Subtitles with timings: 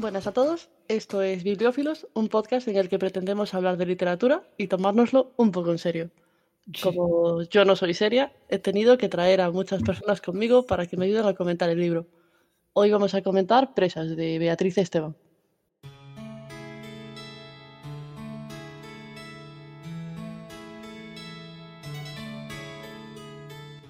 [0.00, 4.48] Buenas a todos, esto es Bibliófilos, un podcast en el que pretendemos hablar de literatura
[4.56, 6.10] y tomárnoslo un poco en serio.
[6.82, 10.96] Como yo no soy seria, he tenido que traer a muchas personas conmigo para que
[10.96, 12.06] me ayuden a comentar el libro.
[12.72, 15.14] Hoy vamos a comentar Presas de Beatriz Esteban.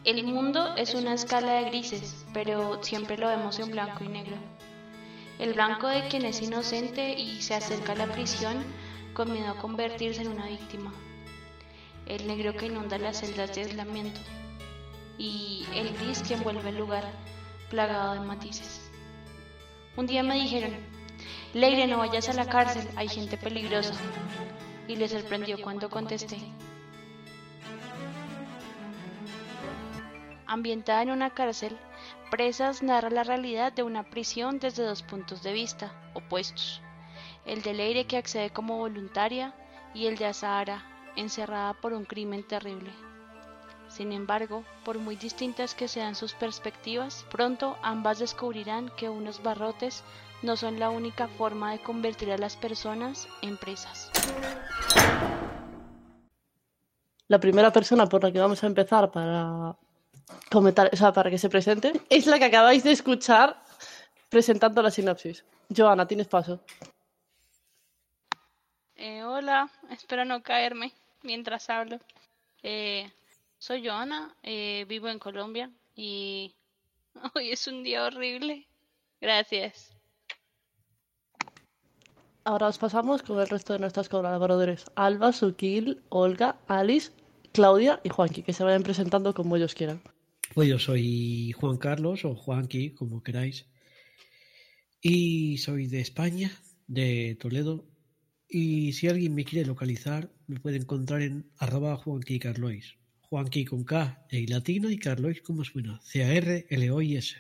[0.02, 4.59] El mundo es una escala de grises, pero siempre lo vemos en blanco y negro.
[5.40, 8.62] El blanco de quien es inocente y se acerca a la prisión
[9.14, 10.92] con miedo a convertirse en una víctima.
[12.04, 14.20] El negro que inunda las celdas de aislamiento.
[15.16, 17.10] Y el gris que envuelve el lugar,
[17.70, 18.90] plagado de matices.
[19.96, 20.72] Un día me dijeron,
[21.54, 23.94] Leire, no vayas a la cárcel, hay gente peligrosa.
[24.88, 26.36] Y les sorprendió cuando contesté.
[30.44, 31.78] Ambientada en una cárcel,
[32.30, 36.80] Presas narra la realidad de una prisión desde dos puntos de vista opuestos.
[37.44, 39.52] El de Leire que accede como voluntaria
[39.94, 40.84] y el de Azahara,
[41.16, 42.92] encerrada por un crimen terrible.
[43.88, 50.04] Sin embargo, por muy distintas que sean sus perspectivas, pronto ambas descubrirán que unos barrotes
[50.42, 54.08] no son la única forma de convertir a las personas en presas.
[57.26, 59.76] La primera persona por la que vamos a empezar para
[60.50, 63.62] comentar, o sea, para que se presente, es la que acabáis de escuchar
[64.28, 65.44] presentando la sinopsis.
[65.74, 66.60] Joana, tienes paso.
[68.96, 70.92] Eh, hola, espero no caerme
[71.22, 71.98] mientras hablo.
[72.62, 73.10] Eh,
[73.58, 76.54] soy Joana, eh, vivo en Colombia y
[77.34, 78.66] hoy es un día horrible.
[79.20, 79.90] Gracias.
[82.44, 84.90] Ahora os pasamos con el resto de nuestros colaboradores.
[84.94, 87.12] Alba, Sukil, Olga, Alice,
[87.52, 90.02] Claudia y Juanqui, que se vayan presentando como ellos quieran.
[90.52, 93.66] Pues yo soy Juan Carlos o Juanqui, como queráis.
[95.00, 96.50] Y soy de España,
[96.88, 97.86] de Toledo.
[98.48, 102.96] Y si alguien me quiere localizar, me puede encontrar en arroba Juanqui Carlois.
[103.20, 106.00] Juanqui con K y latina y Carlois como suena.
[106.02, 107.36] C-A-R-L-O-I-S.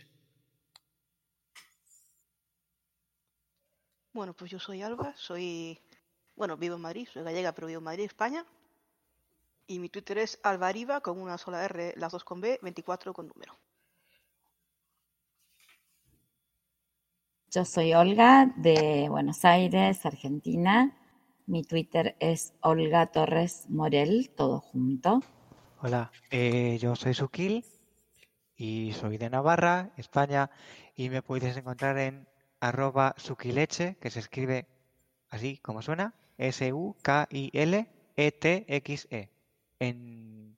[4.12, 5.80] Bueno, pues yo soy Alba, soy.
[6.36, 8.46] Bueno, vivo en Madrid, soy gallega, pero vivo en Madrid, España.
[9.66, 13.28] Y mi Twitter es albariva con una sola R, las dos con B, 24 con
[13.28, 13.58] número.
[17.52, 20.96] Yo soy Olga de Buenos Aires, Argentina.
[21.46, 25.20] Mi Twitter es Olga Torres Morel, todo junto.
[25.80, 27.64] Hola, eh, yo soy Sukil
[28.54, 30.50] y soy de Navarra, España,
[30.94, 32.28] y me puedes encontrar en
[32.60, 34.68] arroba sukileche, que se escribe
[35.28, 37.40] así como suena, S-U-K-I-L-E-T-X-E
[39.80, 40.56] en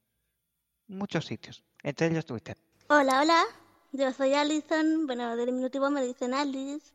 [0.88, 2.58] muchos sitios, entre ellos Twitter.
[2.88, 3.42] Hola, hola,
[3.92, 6.92] yo soy Alison, bueno, del diminutivo me dicen Alice,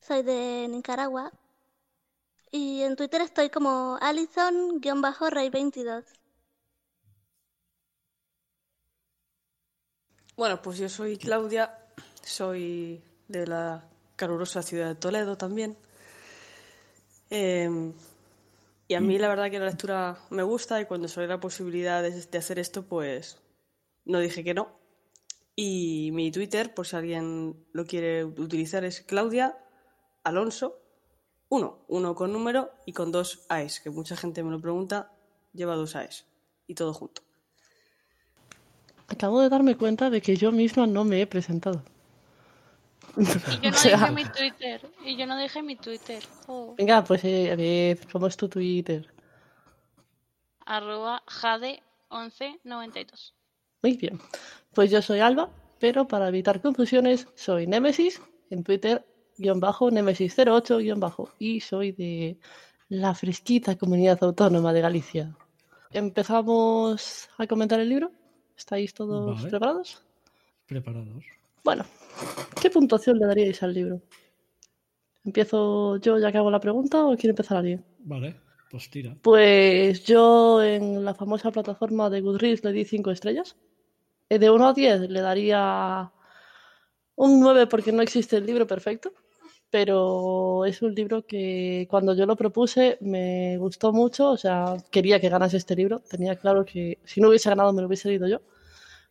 [0.00, 1.30] soy de Nicaragua
[2.50, 6.04] y en Twitter estoy como Alison-Rey22.
[10.36, 11.78] Bueno, pues yo soy Claudia,
[12.22, 15.78] soy de la calurosa ciudad de Toledo también.
[17.30, 17.92] Eh,
[18.88, 22.02] y a mí la verdad que la lectura me gusta y cuando salió la posibilidad
[22.02, 23.42] de, hacer esto, pues
[24.04, 24.78] no dije que no.
[25.56, 29.58] Y mi Twitter, por si alguien lo quiere utilizar, es Claudia
[30.22, 30.82] Alonso
[31.48, 35.12] 1, uno con número y con dos AES, que mucha gente me lo pregunta,
[35.52, 36.26] lleva dos AES
[36.66, 37.22] y todo junto.
[39.08, 41.82] Acabo de darme cuenta de que yo misma no me he presentado.
[43.62, 44.80] Y yo no dejé mi Twitter.
[45.04, 46.22] Y yo no dejé mi Twitter.
[46.46, 46.74] Oh.
[46.76, 49.08] Venga, pues eh, a ver, ¿cómo es tu Twitter?
[50.66, 53.32] Arroba Jade1192.
[53.82, 54.20] Muy bien.
[54.74, 59.06] Pues yo soy Alba, pero para evitar confusiones soy Nemesis, en Twitter,
[59.38, 61.30] guion bajo, Nemesis08, guion bajo.
[61.38, 62.38] Y soy de
[62.88, 65.36] la fresquita comunidad autónoma de Galicia.
[65.90, 68.10] ¿Empezamos a comentar el libro?
[68.56, 69.50] ¿Estáis todos Vale.
[69.50, 70.02] preparados?
[70.66, 71.24] Preparados.
[71.66, 71.84] Bueno,
[72.62, 74.00] ¿qué puntuación le daríais al libro?
[75.24, 77.84] ¿Empiezo yo ya que hago la pregunta o quiere empezar alguien?
[77.98, 78.36] Vale,
[78.70, 79.16] pues tira.
[79.20, 83.56] Pues yo en la famosa plataforma de Goodreads le di 5 estrellas.
[84.28, 86.12] Eh, De 1 a 10 le daría
[87.16, 89.12] un 9 porque no existe el libro perfecto,
[89.68, 95.18] pero es un libro que cuando yo lo propuse me gustó mucho, o sea, quería
[95.18, 98.28] que ganase este libro, tenía claro que si no hubiese ganado me lo hubiese leído
[98.28, 98.40] yo,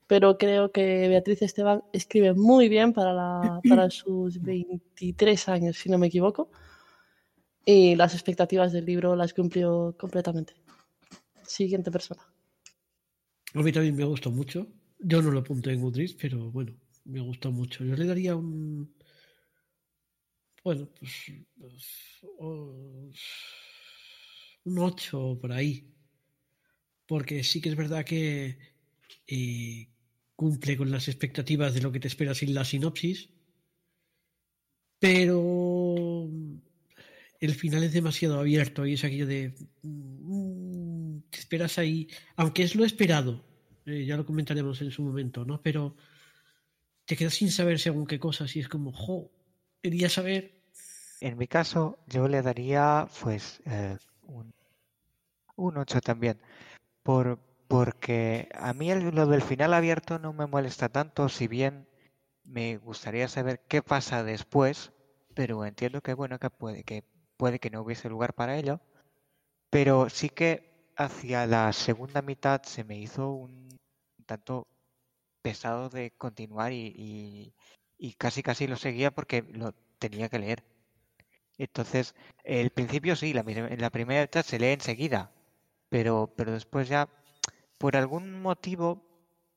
[0.07, 5.89] pero creo que Beatriz Esteban escribe muy bien para, la- para sus 23 años, si
[5.89, 6.49] no me equivoco,
[7.65, 10.53] y las expectativas del libro las cumplió completamente.
[11.43, 12.21] Siguiente persona.
[13.53, 14.67] A mí también me gustó mucho.
[14.99, 16.73] Yo no lo apunté en Goodreads, pero bueno,
[17.05, 17.83] me gustó mucho.
[17.83, 18.93] Yo le daría un
[20.65, 21.31] bueno, pues,
[24.63, 25.87] un 8 por ahí.
[27.05, 28.57] Porque sí que es verdad que
[29.27, 29.87] eh,
[30.35, 33.29] cumple con las expectativas de lo que te esperas sin la sinopsis.
[34.99, 36.29] Pero
[37.39, 39.53] el final es demasiado abierto y es aquello de...
[39.83, 43.43] mm, te esperas ahí, aunque es lo esperado,
[43.85, 45.61] eh, ya lo comentaremos en su momento, ¿no?
[45.61, 45.95] Pero
[47.05, 49.31] te quedas sin saber según qué cosas y es como, jo,
[49.81, 50.63] quería saber.
[51.21, 54.53] En mi caso, yo le daría pues eh, un,
[55.55, 56.39] un 8 también.
[57.03, 61.87] Por, porque a mí el- lo del final abierto no me molesta tanto, si bien
[62.43, 64.91] me gustaría saber qué pasa después,
[65.35, 67.03] pero entiendo que bueno, que puede que
[67.37, 68.81] puede que no hubiese lugar para ello.
[69.69, 73.69] Pero sí que hacia la segunda mitad se me hizo un
[74.25, 74.67] tanto
[75.43, 77.55] pesado de continuar y, y-
[77.97, 80.63] y casi casi lo seguía porque lo tenía que leer.
[81.57, 85.31] Entonces, el principio sí, la, primera mitad se lee enseguida,
[85.89, 87.09] pero, pero después ya,
[87.77, 89.03] por algún motivo,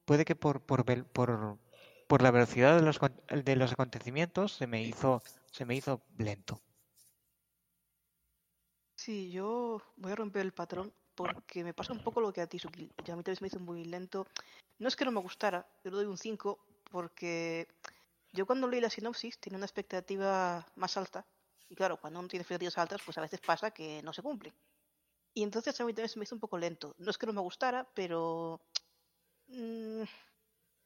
[0.04, 1.58] puede que por, por, por,
[2.06, 6.60] por la velocidad de los, de acontecimientos se me hizo, se me hizo lento.
[8.96, 12.46] Sí, yo voy a romper el patrón porque me pasa un poco lo que a
[12.46, 12.90] ti, Suki.
[13.04, 14.26] Ya a mí también me hizo muy lento.
[14.78, 16.58] No es que no me gustara, yo le doy un 5
[16.90, 17.68] porque
[18.32, 21.26] yo cuando leí la sinopsis tenía una expectativa más alta.
[21.68, 24.52] Y claro, cuando uno tiene expectativas altas, pues a veces pasa que no se cumple.
[25.38, 26.96] Y entonces a mí también se me hizo un poco lento.
[26.99, 28.61] No es que no me gustara, pero
[29.46, 30.02] mm,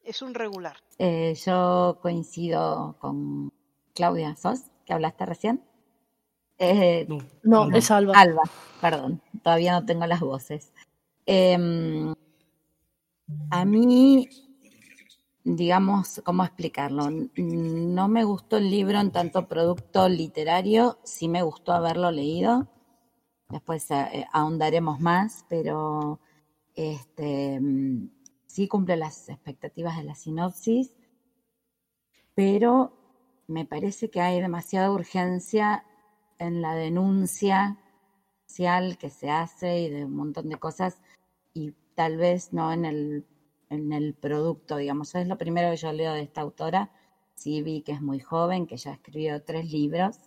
[0.03, 0.77] es un regular.
[0.99, 3.51] Eh, yo coincido con
[3.95, 5.63] Claudia Sos, que hablaste recién.
[6.59, 7.77] Eh, No, No, Alba.
[7.79, 8.13] es Alba.
[8.15, 8.43] Alba,
[8.79, 10.71] perdón, todavía no tengo las voces.
[11.25, 12.13] Em,
[13.49, 14.29] a mí,
[15.43, 17.09] digamos, ¿cómo explicarlo?
[17.37, 22.67] No me gustó el libro en tanto producto literario, sí me gustó haberlo leído.
[23.53, 26.19] Después eh, ahondaremos más, pero
[26.73, 28.09] este, mm,
[28.47, 30.91] sí cumple las expectativas de la sinopsis,
[32.33, 32.97] pero
[33.45, 35.85] me parece que hay demasiada urgencia
[36.39, 37.77] en la denuncia
[38.47, 40.99] social que se hace y de un montón de cosas
[41.53, 43.27] y tal vez no en el,
[43.69, 45.13] en el producto, digamos.
[45.13, 46.91] Es lo primero que yo leo de esta autora.
[47.35, 50.17] Sí vi que es muy joven, que ya escribió tres libros,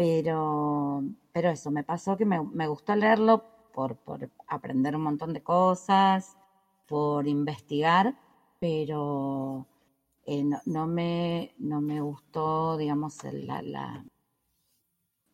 [0.00, 1.02] pero,
[1.32, 3.44] pero eso, me pasó que me, me gustó leerlo
[3.74, 6.38] por, por aprender un montón de cosas,
[6.88, 8.14] por investigar,
[8.58, 9.66] pero
[10.26, 14.04] eh, no, no me, no me gustó, digamos, el- la, la-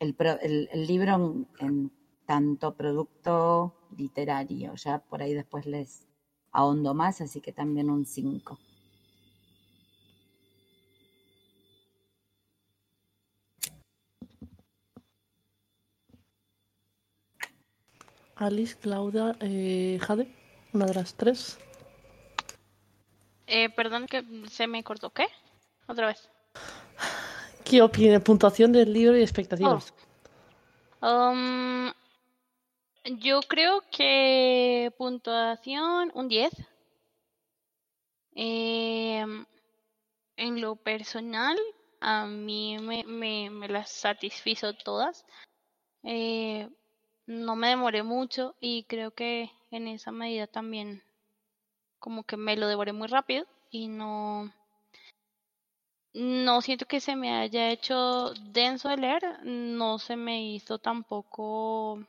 [0.00, 1.92] el, el- libro en, en
[2.24, 4.74] tanto producto literario.
[4.74, 6.06] Ya por ahí después les
[6.52, 8.58] ahondo más, así que también un 5.
[18.36, 20.28] Alice, Claudia, eh, Jade,
[20.74, 21.58] una de las tres.
[23.46, 25.10] Eh, perdón que se me cortó.
[25.10, 25.26] ¿Qué?
[25.86, 26.28] Otra vez.
[27.64, 28.20] ¿Qué opina?
[28.20, 29.94] Puntuación del libro y expectativas.
[31.00, 31.90] Um,
[33.04, 36.52] yo creo que puntuación un 10.
[38.34, 39.46] Em,
[40.36, 41.56] en lo personal,
[42.00, 45.24] a mí me, me, me las satisfizo todas.
[46.02, 46.68] Eh,
[47.26, 51.02] no me demoré mucho y creo que en esa medida también
[51.98, 54.52] como que me lo devoré muy rápido y no,
[56.14, 62.06] no siento que se me haya hecho denso de leer, no se me hizo tampoco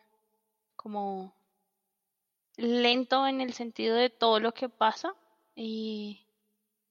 [0.76, 1.34] como
[2.58, 5.14] lento en el sentido de todo lo que pasa
[5.56, 6.26] y,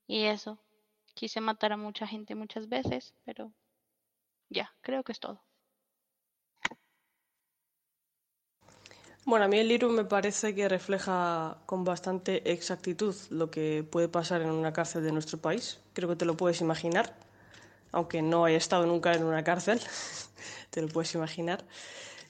[0.07, 0.59] y eso.
[1.15, 3.51] Quise matar a mucha gente muchas veces, pero
[4.51, 5.46] ya, creo que es todo.
[9.27, 14.09] Bueno, a mí el libro me parece que refleja con bastante exactitud lo que puede
[14.09, 15.81] pasar en una cárcel de nuestro país.
[15.95, 17.19] Creo que te lo puedes imaginar,
[17.91, 19.81] aunque no haya estado nunca en una cárcel,
[20.71, 21.65] te lo puedes imaginar.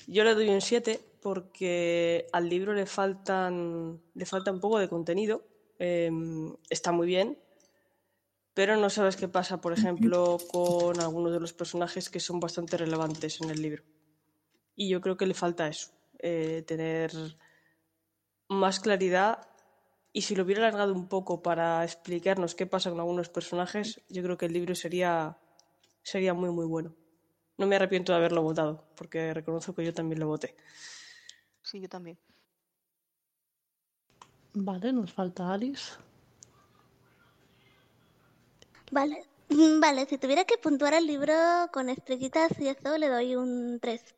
[0.07, 4.89] Yo le doy un 7 porque al libro le faltan le falta un poco de
[4.89, 5.43] contenido.
[5.79, 6.11] Eh,
[6.71, 7.39] está muy bien,
[8.55, 12.79] pero no sabes qué pasa, por ejemplo, con algunos de los personajes que son bastante
[12.79, 13.83] relevantes en el libro.
[14.75, 17.13] Y yo creo que le falta eso, eh, tener
[18.49, 19.49] más claridad.
[20.13, 24.23] Y si lo hubiera alargado un poco para explicarnos qué pasa con algunos personajes, yo
[24.23, 25.37] creo que el libro sería,
[26.03, 26.95] sería muy, muy bueno.
[27.59, 30.57] No me arrepiento de haberlo votado, porque reconozco que yo también lo voté.
[31.63, 32.19] Sí, yo también.
[34.55, 35.93] Vale, nos falta Alice.
[38.91, 39.27] Vale,
[39.81, 41.35] Vale, si tuviera que puntuar el libro
[41.73, 44.16] con estrellitas y eso, le doy un 3.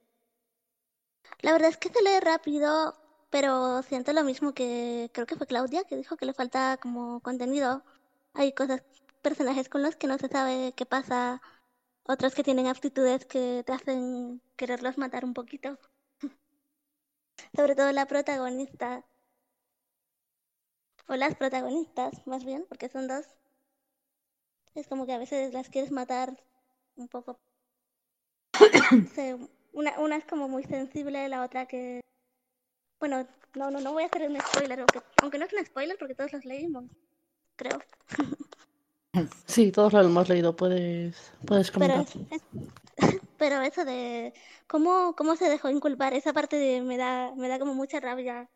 [1.41, 2.95] La verdad es que se lee rápido,
[3.31, 7.21] pero siento lo mismo que creo que fue Claudia, que dijo que le falta como
[7.21, 7.83] contenido.
[8.35, 8.83] Hay cosas,
[9.23, 11.41] personajes con los que no se sabe qué pasa,
[12.05, 15.79] otros que tienen aptitudes que te hacen quererlos matar un poquito.
[17.55, 19.05] Sobre todo la protagonista.
[21.09, 23.27] O las protagonistas, más bien, porque son dos.
[24.75, 26.43] Es como que a veces las quieres matar
[26.97, 27.39] un poco.
[29.15, 29.35] Sí,
[29.79, 32.01] una, una es como muy sensible, la otra que...
[32.99, 35.97] Bueno, no, no, no voy a hacer un spoiler, aunque, aunque no es un spoiler
[35.99, 36.85] porque todos los leímos,
[37.57, 37.79] creo.
[39.47, 42.07] Sí, todos lo hemos leído, puedes, puedes Pero, comentar.
[42.31, 42.43] es-
[43.39, 44.33] pero eso de
[44.67, 48.49] cómo, cómo se dejó inculpar, esa parte de- me da, me da como mucha rabia.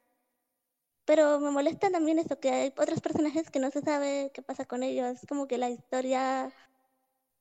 [1.04, 4.64] Pero me molesta también eso, que hay otros personajes que no se sabe qué pasa
[4.66, 5.18] con ellos.
[5.28, 6.52] Como que la historia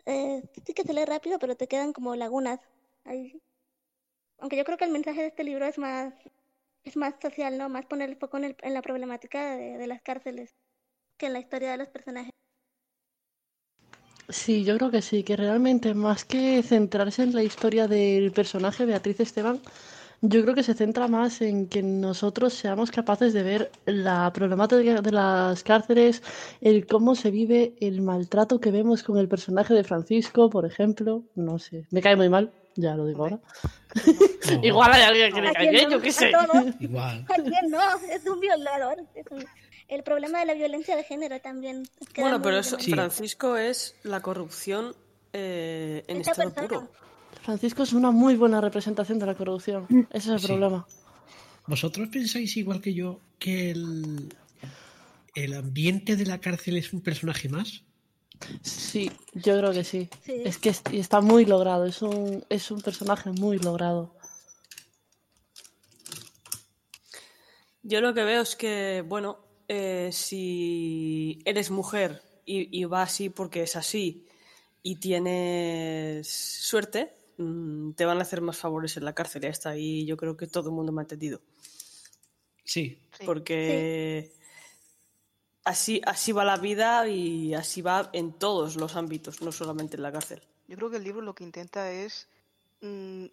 [0.06, 2.60] eh, sí que se lee rápido, pero te quedan como lagunas
[3.06, 3.42] ahí.
[4.42, 6.14] Aunque yo creo que el mensaje de este libro es más,
[6.84, 7.70] es más social, ¿no?
[7.70, 10.56] Más poner el foco en, la problemática de, de las cárceles
[11.18, 12.32] que en la historia de los personajes.
[14.30, 18.86] Sí, yo creo que sí, que realmente más que centrarse en la historia del personaje
[18.86, 19.60] Beatriz Esteban,
[20.22, 25.02] yo creo que se centra más en que nosotros seamos capaces de ver la problemática
[25.02, 26.24] de las cárceles,
[26.62, 31.24] el cómo se vive, el maltrato que vemos con el personaje de Francisco, por ejemplo.
[31.36, 33.40] No sé, me cae muy mal, ya lo digo ahora.
[34.56, 35.96] No, Igual hay alguien que le ¿A cae quién bien, no?
[35.98, 36.32] yo qué sé.
[36.80, 37.26] Igual.
[37.30, 37.80] ¿A quién no?
[38.12, 38.98] Es un violador.
[39.16, 39.46] es un-
[39.88, 41.84] El problema de la violencia de género también.
[42.16, 42.78] Bueno, pero eso.
[42.80, 42.92] Sí.
[42.92, 44.96] Francisco es la corrupción
[45.34, 46.68] eh, en Esta estado persona.
[46.82, 46.92] puro.
[47.44, 49.88] Francisco es una muy buena representación de la corrupción.
[50.12, 50.48] Ese es el Sí.
[50.48, 50.86] problema.
[51.68, 54.34] ¿Vosotros pensáis igual que yo que el,
[55.36, 57.84] el ambiente de la cárcel es un personaje más?
[58.62, 60.10] Sí, yo creo que sí.
[60.26, 60.42] Sí.
[60.46, 64.16] Es que está muy logrado, es un, es un personaje muy logrado.
[67.84, 73.30] Yo lo que veo es que, bueno, eh, si eres mujer y, y va así
[73.30, 74.28] porque es así
[74.84, 79.44] y tienes suerte, mm, te van a hacer más favores en la cárcel.
[79.44, 81.42] Ya está, y yo creo que todo el mundo me ha entendido.
[82.64, 83.00] Sí.
[83.18, 83.26] Sí.
[85.64, 90.02] Así, así va la vida y así va en todos los ámbitos, no solamente en
[90.04, 90.42] la cárcel.
[90.68, 92.28] Yo creo que el libro lo que intenta es
[92.82, 93.26] mm,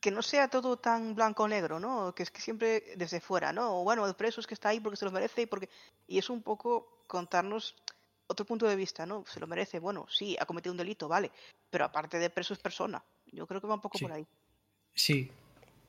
[0.00, 2.14] que no sea todo tan blanco o negro, ¿no?
[2.14, 3.80] Que es que siempre desde fuera, ¿no?
[3.80, 5.68] O bueno, el preso es que está ahí porque se lo merece y porque...
[6.08, 7.74] Y es un poco contarnos
[8.28, 9.24] otro punto de vista, ¿no?
[9.26, 11.30] Se lo merece, bueno, sí, ha cometido un delito, vale,
[11.70, 13.02] pero aparte de preso es persona.
[13.30, 14.04] Yo creo que va un poco Sí.
[14.04, 14.26] por ahí.
[14.94, 15.30] Sí.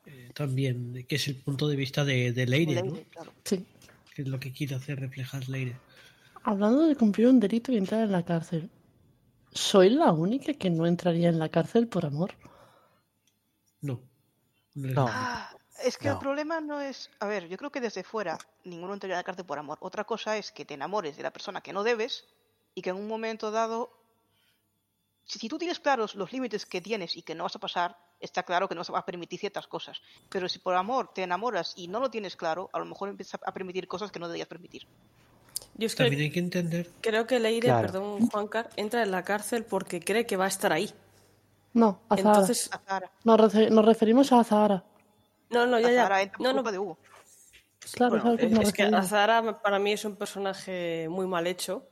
[0.06, 3.04] Eh, también, que es el punto de vista de, de Leire, Leire, ¿no?
[3.12, 3.34] claro.
[3.44, 3.66] Sí.
[4.17, 5.79] Que es lo que quiere hacer reflejar Leire.
[6.41, 8.71] Hablando de cumplir un delito y entrar en la cárcel,
[9.51, 12.33] ¿soy la única que no entraría en la cárcel por amor?
[13.79, 14.01] No.
[14.74, 15.05] No.
[15.07, 17.12] Ah, es que el problema no es...
[17.19, 19.77] A ver, yo creo que desde fuera ninguno entraría a la cárcel por amor.
[19.81, 22.25] Otra cosa es que te enamores de la persona que no debes
[22.74, 23.97] y que en un momento dado...
[25.27, 27.98] Si, si tú tienes claros los límites que tienes y que no vas a pasar,
[28.19, 30.01] está claro que no se va a permitir ciertas cosas.
[30.29, 33.39] Pero si por amor te enamoras y no lo tienes claro, a lo mejor empiezas
[33.46, 34.88] a permitir cosas que no deberías permitir.
[35.75, 36.89] Yo es que También hay que entender.
[37.01, 37.81] creo que Leire, Claro.
[37.88, 40.91] perdón, Juancar, entra en la cárcel porque cree que va a estar ahí.
[41.74, 42.29] No, a Zahara.
[42.31, 43.12] Entonces, A Zahara.
[43.25, 44.84] Nos, refe- nos referimos a Zahara.
[45.50, 45.98] no, no, ya, A ya.
[46.03, 46.98] Zahara entra por No, no, culpa de Hugo.
[47.93, 48.84] Claro, Bueno, ¿sabes a qué es, es que?
[48.84, 51.88] Azahara para mí es un personaje muy mal hecho,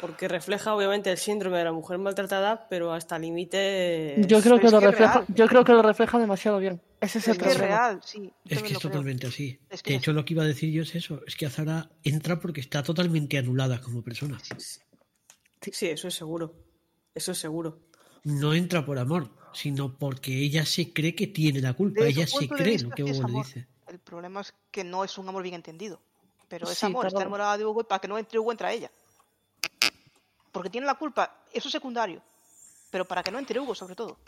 [0.00, 4.16] porque refleja obviamente el síndrome de la mujer maltratada, pero hasta límite.
[4.26, 5.26] Yo creo que es lo que refleja, real.
[5.34, 6.80] yo creo que lo refleja demasiado bien.
[7.00, 7.76] Ese es el Es que es problema.
[7.76, 8.32] real, sí.
[8.44, 8.80] Es que es creo.
[8.80, 9.58] totalmente así.
[9.70, 11.20] Es que De es hecho, lo que iba a decir yo es eso.
[11.26, 14.38] Es que Azara entra porque está totalmente anulada como persona.
[15.60, 16.54] Sí, eso es seguro.
[17.14, 17.80] Eso es seguro.
[18.24, 22.04] No entra por amor, sino porque ella se cree que tiene la culpa.
[22.04, 23.66] Desde Ella se cree vista, lo que sí Hugo le dice.
[23.88, 26.00] El problema es que no es un amor bien entendido.
[26.48, 28.72] Pero es Sí, amor, está enamorada de Hugo y para que no entre Hugo entra
[28.72, 28.90] ella.
[30.52, 32.22] Porque tiene la culpa, eso es secundario.
[32.90, 34.18] Pero para que no entre Hugo, sobre todo.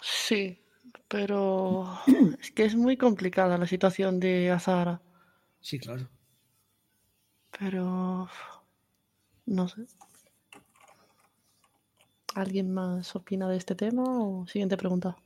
[0.00, 0.58] Sí,
[1.08, 1.98] pero
[2.40, 5.00] es que es muy complicada la situación de Azahara.
[5.60, 6.08] Sí, claro.
[7.58, 8.28] Pero
[9.46, 9.82] no sé.
[12.34, 15.16] ¿Alguien más opina de este tema o siguiente pregunta?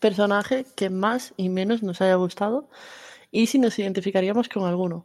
[0.00, 2.70] Personaje que más y menos nos haya gustado
[3.30, 5.04] y si nos identificaríamos con alguno.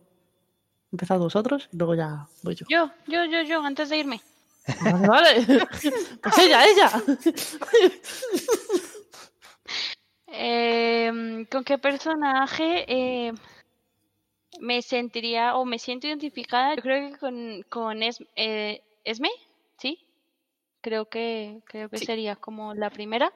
[0.91, 2.65] Empezad vosotros y luego ya voy yo.
[2.69, 4.21] Yo, yo, yo, yo, antes de irme.
[4.83, 5.45] Vale, vale.
[6.21, 6.91] Pues ella, ella.
[10.27, 13.33] Em, ¿Con qué personaje eh,
[14.59, 16.75] me sentiría o me siento identificada?
[16.75, 19.29] Yo creo que con, con Es- eh, Esme,
[19.77, 19.99] ¿sí?
[20.81, 22.05] Creo que, creo que Sí.
[22.05, 23.33] sería como la primera.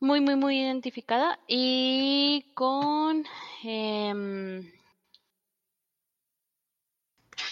[0.00, 1.38] Muy, muy, muy identificada.
[1.46, 3.24] Y con.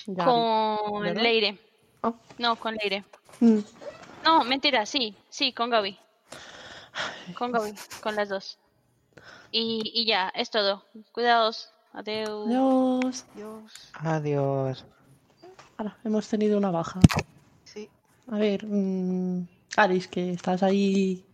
[0.07, 1.23] Con ¿verdad?
[1.23, 1.59] Leire.
[2.02, 2.12] Ah.
[2.38, 3.04] No, con Leire.
[3.40, 3.59] Mm,
[4.25, 5.99] No, mentira, sí, sí, con Gaby.
[7.37, 8.59] Con Gaby, con las dos.
[9.52, 10.85] Y, y ya, es todo.
[11.12, 11.71] Cuidados.
[11.92, 12.47] Adeu.
[12.47, 13.26] Adiós.
[13.35, 13.90] Dios.
[13.95, 14.85] Adiós.
[15.76, 17.00] Ahora, hemos tenido una baja.
[17.64, 17.88] Sí.
[18.30, 21.25] A ver, mm, Alice, que estás ahí.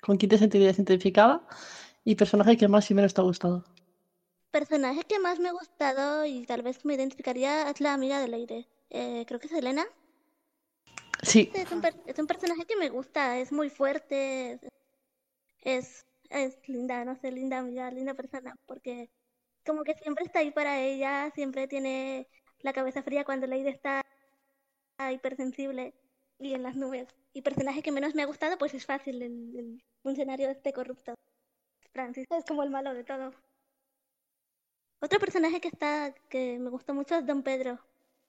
[0.00, 1.42] ¿Con quién te sentirías identificada?
[2.04, 3.64] Y personaje que más y menos te ha gustado.
[4.50, 8.34] Personaje que más me ha gustado y tal vez me identificaría es la amiga del
[8.34, 8.66] aire.
[8.90, 9.86] Eh, creo que es Elena.
[11.22, 14.58] Sí, Es un, per- es un personaje que me gusta, es muy fuerte,
[15.62, 19.10] es, es linda, no sé, linda amiga, linda persona, porque
[19.66, 22.28] como que siempre está ahí para ella, siempre tiene
[22.60, 24.04] la cabeza fría cuando Leire está
[25.12, 25.94] hipersensible
[26.38, 27.08] y en las nubes.
[27.32, 31.14] Y personaje que menos me ha gustado, pues es fácil, el, el funcionario este corrupto.
[31.92, 33.32] Francis es como el malo de todo.
[35.00, 37.78] Otro personaje que está, que me gustó mucho es Don Pedro.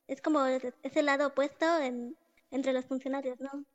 [0.08, 2.16] Es como ese lado opuesto en,
[2.52, 3.66] entre los funcionarios, ¿no?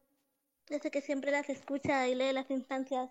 [0.68, 3.10] Ese que siempre las escucha y lee las instancias.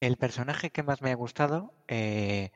[0.00, 2.50] El personaje que más me ha gustado eh,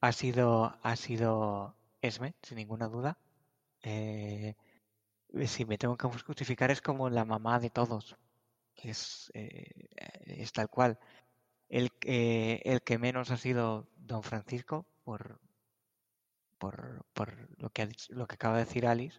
[0.00, 3.16] ha sido ha sido Esme, sin ninguna duda.
[3.82, 4.54] Eh,
[5.46, 8.16] si me tengo que justificar es como la mamá de todos.
[8.76, 9.88] Es, eh,
[10.26, 10.98] es tal cual.
[11.72, 15.40] El, que- el que menos ha sido Don Francisco por,
[16.58, 19.18] por, por lo que ha dicho- lo que acaba de decir Alice.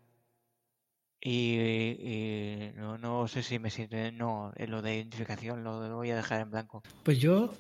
[1.20, 4.12] Y, no, no sé si me siente.
[4.12, 6.84] No, en lo de identificación lo voy a dejar en blanco.
[7.04, 7.56] Pues yo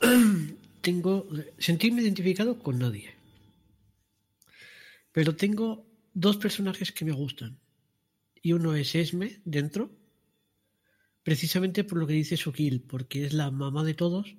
[0.82, 1.26] tengo
[1.58, 3.14] sentirme identificado con nadie.
[5.12, 7.58] Pero tengo dos personajes que me gustan.
[8.42, 9.90] Y uno es Esme dentro,
[11.22, 14.36] precisamente por lo que dice Sukil, porque es la mamá de todos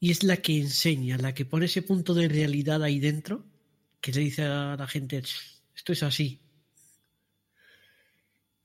[0.00, 3.44] y es la que enseña, la que pone ese punto de realidad ahí dentro,
[4.00, 6.40] que le dice a la gente, "Ch, esto es así.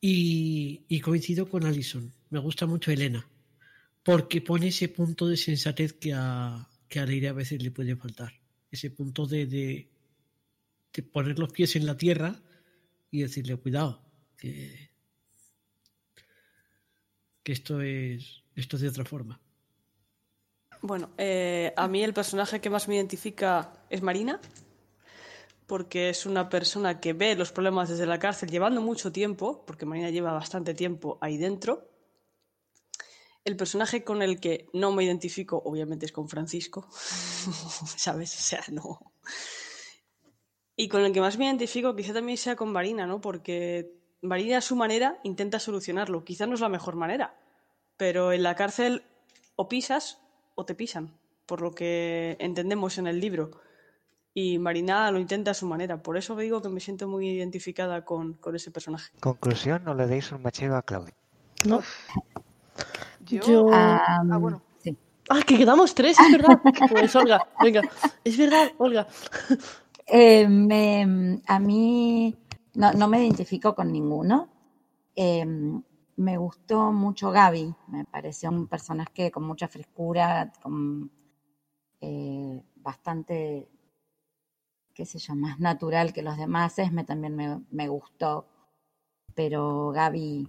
[0.01, 3.27] Y, y coincido con Alison, me gusta mucho Elena
[4.03, 7.95] porque pone ese punto de sensatez que a, que a Leire a veces le puede
[7.95, 8.33] faltar.
[8.69, 9.91] Ese punto de, de,
[10.93, 12.41] de poner los pies en la tierra
[13.11, 14.01] y decirle, cuidado,
[14.37, 14.90] que,
[17.43, 19.39] que esto es esto es de otra forma.
[20.81, 24.39] Bueno, eh, a mí el personaje que más me identifica es Marina,
[25.67, 29.85] porque es una persona que ve los problemas desde la cárcel llevando mucho tiempo, porque
[29.85, 31.87] Marina lleva bastante tiempo ahí dentro.
[33.45, 38.37] El personaje con el que no me identifico, obviamente, es con Francisco, ¿sabes?
[38.37, 39.13] O sea, no.
[40.75, 43.21] Y con el que más me identifico quizá también sea con Marina, ¿no?
[43.21, 46.23] Porque Marina a su manera intenta solucionarlo.
[46.23, 47.33] Quizá no es la mejor manera,
[47.97, 49.03] pero en la cárcel
[49.55, 50.19] o pisas
[50.55, 51.11] o te pisan,
[51.45, 53.51] por lo que entendemos en el libro.
[54.33, 56.01] Y Marina lo intenta a su manera.
[56.01, 59.11] Por eso digo que me siento muy identificada con, con ese personaje.
[59.19, 61.13] Conclusión, no le deis un macheo a Claudia.
[61.67, 61.81] ¿no?
[63.25, 63.41] Yo.
[63.41, 64.61] Yo- Ah, Am, bueno.
[64.83, 64.95] sí.
[65.29, 66.59] Ah, que quedamos tres, es verdad.
[66.89, 67.81] Pues Olga, venga.
[68.23, 69.07] Es verdad, Olga.
[70.07, 72.35] Eh, me- a mí
[72.73, 74.49] no, no me identifico con ninguno.
[75.15, 75.45] Eh,
[76.17, 81.11] me gustó mucho Gaby, me pareció un personaje con mucha frescura, con
[81.99, 83.67] eh, bastante,
[84.93, 86.77] qué sé yo, más natural que los demás.
[86.79, 88.47] Esme también me, me gustó,
[89.33, 90.47] pero Gaby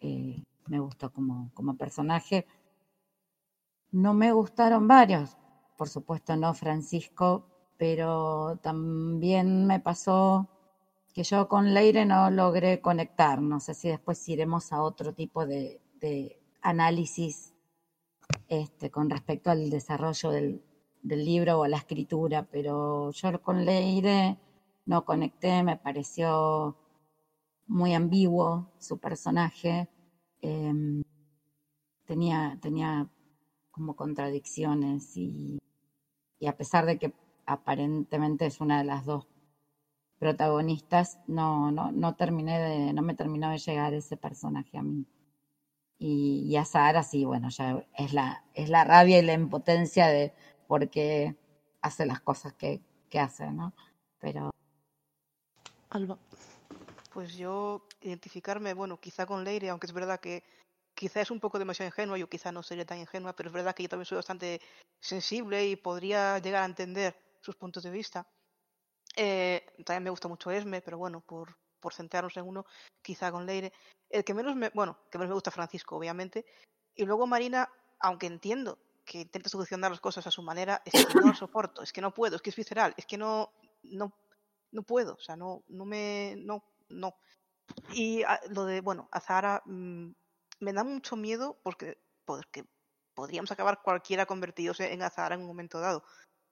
[0.00, 2.46] eh, me gustó como, como personaje.
[3.90, 5.36] No me gustaron varios,
[5.76, 7.46] por supuesto no Francisco,
[7.78, 10.48] pero también me pasó
[11.18, 13.42] que yo con Leire no logré conectar.
[13.42, 15.80] No sé si después iremos a otro tipo de,
[16.62, 17.56] análisis
[18.46, 20.62] este, con respecto al desarrollo del,
[21.02, 24.38] libro o a la escritura, pero yo con Leire
[24.86, 26.76] no conecté, me pareció
[27.66, 29.88] muy ambiguo su personaje.
[30.40, 31.02] em,
[32.04, 33.08] tenía, tenía
[33.72, 35.58] como contradicciones y
[36.46, 37.12] a pesar de que
[37.44, 39.26] aparentemente es una de las dos
[40.18, 45.06] protagonistas, no, no, no terminé de, no me terminó de llegar ese personaje a mí.
[45.98, 50.08] Y, y a Sara sí, bueno, ya es la, es la rabia y la impotencia
[50.08, 50.32] de
[50.66, 51.36] por qué
[51.82, 53.74] hace las cosas que, que hace, ¿no?
[54.20, 54.50] Pero
[55.90, 56.18] Alba.
[57.12, 60.44] Pues yo identificarme, bueno, quizá con Leire, aunque es verdad que
[60.94, 63.74] quizá es un poco demasiado ingenua, yo quizá no sería tan ingenua, pero es verdad
[63.74, 64.60] que yo también soy bastante
[65.00, 68.26] sensible y podría llegar a entender sus puntos de vista.
[69.20, 72.66] Eh, también me gusta mucho Esme, pero bueno, por por centrarnos en uno,
[73.02, 73.72] quizá con Leire.
[74.10, 76.44] El que menos me, bueno, que menos me gusta Francisco, obviamente.
[76.94, 81.14] Y luego Marina, aunque entiendo que intenta solucionar las cosas a su manera, es que
[81.14, 83.52] no lo soporto, es que no puedo, es que es visceral, es que no,
[83.84, 84.12] no,
[84.72, 87.14] no puedo, o sea, no, no me, no, no.
[87.92, 90.10] Y a- lo de, bueno, a Zahara mm,
[90.60, 92.64] me da mucho miedo porque, porque
[93.14, 96.02] podríamos acabar cualquiera convertidos en Azahara en un momento dado.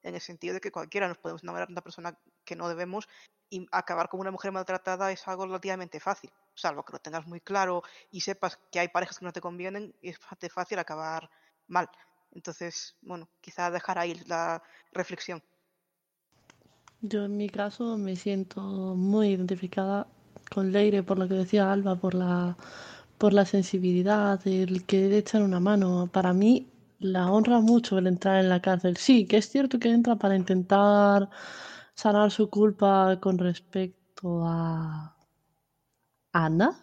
[0.07, 3.09] En el sentido de que cualquiera nos podemos enamorar de una persona que no debemos
[3.51, 6.31] y acabar con una mujer maltratada es algo relativamente fácil.
[6.55, 9.97] Salvo que lo tengas muy claro y sepas que hay parejas que no te convienen,
[10.03, 11.29] es bastante fácil acabar
[11.66, 11.90] mal.
[12.31, 15.42] Entonces, bueno, quizá dejar ahí la reflexión.
[17.01, 20.07] Yo en mi caso me siento muy identificada
[20.53, 22.57] con Leire por lo que decía Alba, por la,
[23.19, 26.09] por la sensibilidad, el que le echan una mano.
[26.12, 28.97] Para mí la honra mucho el entrar en la cárcel.
[28.97, 31.29] Sí, que es cierto que entra para intentar
[31.95, 35.17] sanar su culpa con respecto a
[36.33, 36.79] Ana.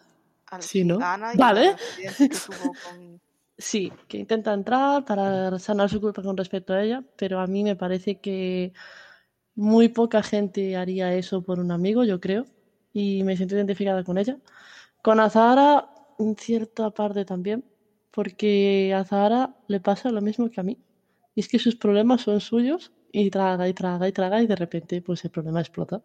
[0.50, 0.98] Al- Sí, ¿no?
[1.00, 1.76] Ana Vale.
[1.96, 2.74] que con-
[3.56, 7.62] Sí, que intenta entrar para sanar su culpa con respecto a ella, pero a mí
[7.62, 8.72] me parece que
[9.54, 12.46] muy poca gente haría eso por un amigo, yo creo,
[12.92, 14.38] y me siento identificada con ella.
[15.02, 17.64] Con Azahara, en cierta parte también,
[18.14, 20.78] porque a Azahara le pasa lo mismo que a mí,
[21.34, 24.56] y es que sus problemas son suyos y traga y traga y traga y de
[24.56, 26.02] repente pues el problema explota.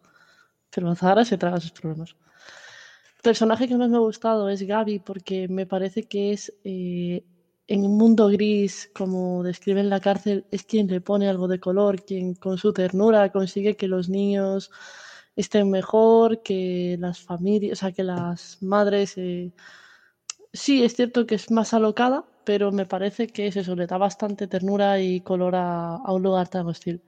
[0.70, 2.16] Pero Azahara se traga sus problemas.
[3.18, 7.24] El personaje que más me ha gustado es Gaby porque me parece que es eh,
[7.68, 11.60] en un mundo gris, como describe en la cárcel, es quien le pone algo de
[11.60, 14.70] color, quien con su ternura consigue que los niños
[15.36, 19.16] estén mejor, que las familias, o sea, que las madres...
[19.16, 19.52] eh,
[20.52, 23.98] Sí, es cierto que es más alocada, pero me parece que es eso, le da
[23.98, 27.02] bastante ternura y color a, a un lugar tan hostil.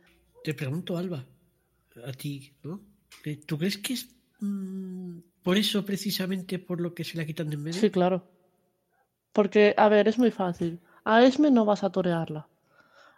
[0.44, 1.24] Te pregunto, Alba,
[2.06, 2.80] a ti, ¿no?
[3.24, 4.08] Eh, ¿Tú crees que es
[4.40, 7.80] mm, por eso precisamente por lo que se la quitan de en medio?
[7.80, 8.24] Sí, claro.
[9.32, 10.80] Porque, a ver, es muy fácil.
[11.04, 12.48] A Esme no vas a torearla.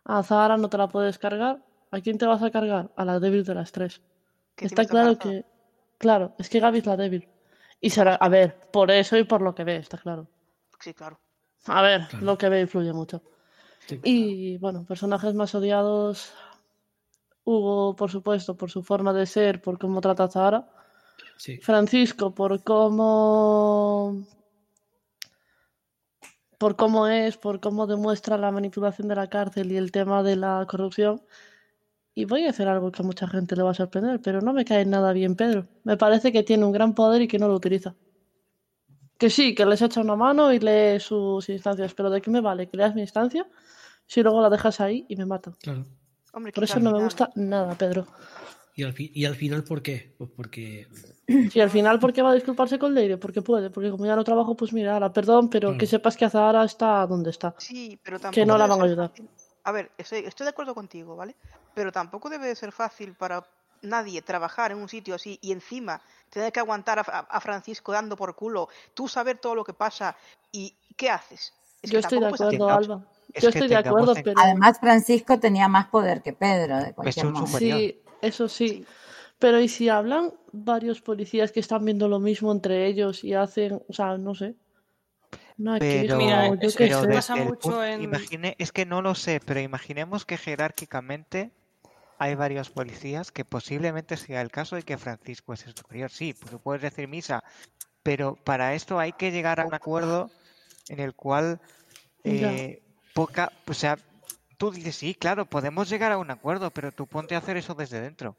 [0.05, 1.65] A Zahara no te la puedes cargar.
[1.91, 2.93] ¿A quién te vas a cargar?
[2.97, 4.01] A la débil de las tres.
[4.57, 5.45] Está claro que.
[5.99, 7.29] Claro, es que Gaby es la débil.
[7.85, 8.15] Y será.
[8.15, 10.27] A ver, por eso y por lo que ve, está claro.
[10.81, 11.19] Sí, claro.
[11.67, 12.25] A ver, Claro.
[12.25, 13.23] lo que ve influye mucho.
[13.87, 14.01] Sí.
[14.05, 16.33] Y bueno, personajes más odiados.
[17.45, 20.67] Hugo, por supuesto, por su forma de ser, por cómo trata a Zahara.
[21.37, 21.59] Sí.
[21.59, 24.25] Francisco, por cómo.
[26.59, 30.37] por cómo es, por cómo demuestra la manipulación de la cárcel y el tema de
[30.37, 31.21] la corrupción.
[32.15, 34.53] Y voy a hacer algo que a mucha gente le va a sorprender, pero no
[34.53, 35.67] me cae nada bien Pedro.
[35.83, 37.95] Me parece que tiene un gran poder y que no lo utiliza.
[39.19, 42.41] Que sí, que les echa una mano y lee sus instancias, pero ¿de qué me
[42.41, 43.47] vale que leas mi instancia
[44.07, 45.55] si luego la dejas ahí y me matan?
[45.61, 45.87] Claro.
[46.33, 48.07] Hombre, Por eso no me gusta nada, Pedro.
[48.77, 50.15] ¿Y al, y al final por qué?
[50.19, 50.87] Pues porque...
[51.55, 53.17] Y al final, ¿por qué va a disculparse con Leire?
[53.19, 55.79] Porque puede, porque como ya no trabajo, pues mira, ahora, perdón, pero Claro.
[55.79, 57.55] que sepas que Azahara está donde está.
[57.59, 59.09] Sí, pero tampoco Que no la van a ayudar.
[59.11, 59.29] fácil.
[59.65, 61.35] A ver, estoy, estoy de acuerdo contigo, ¿vale?
[61.75, 63.45] Pero tampoco debe de ser fácil para
[63.83, 66.01] nadie trabajar en un sitio así y encima
[66.31, 70.17] tener que aguantar a, Francisco dando por culo, tú saber todo lo que pasa
[70.53, 71.53] y ¿qué haces?
[71.83, 73.07] Es Yo que estoy de acuerdo, Alba.
[73.33, 74.41] es Yo estoy de acuerdo, en- pero...
[74.41, 77.47] Además, Francisco tenía más poder que Pedro, de cualquier un modo.
[77.47, 78.87] Sí, eso sí.
[79.39, 83.83] Pero ¿y si hablan varios policías que están viendo lo mismo entre ellos y hacen,
[83.89, 84.55] o sea, no sé,
[85.59, 89.15] una Pero, Mira, yo pero pasa el mucho punto- en- imagine- es que no lo
[89.15, 91.53] sé, pero imaginemos que jerárquicamente
[92.19, 96.11] hay varios policías que posiblemente sea el caso de que Francisco es el superior.
[96.11, 97.43] Sí, pues tú puedes decir misa,
[98.03, 100.31] pero para esto hay que llegar a un acuerdo
[100.89, 101.61] en el cual
[102.25, 103.99] eh, poca, o sea,
[104.57, 107.75] tú dices sí, claro, podemos llegar a un acuerdo, pero tú ponte a hacer eso
[107.75, 108.37] desde dentro.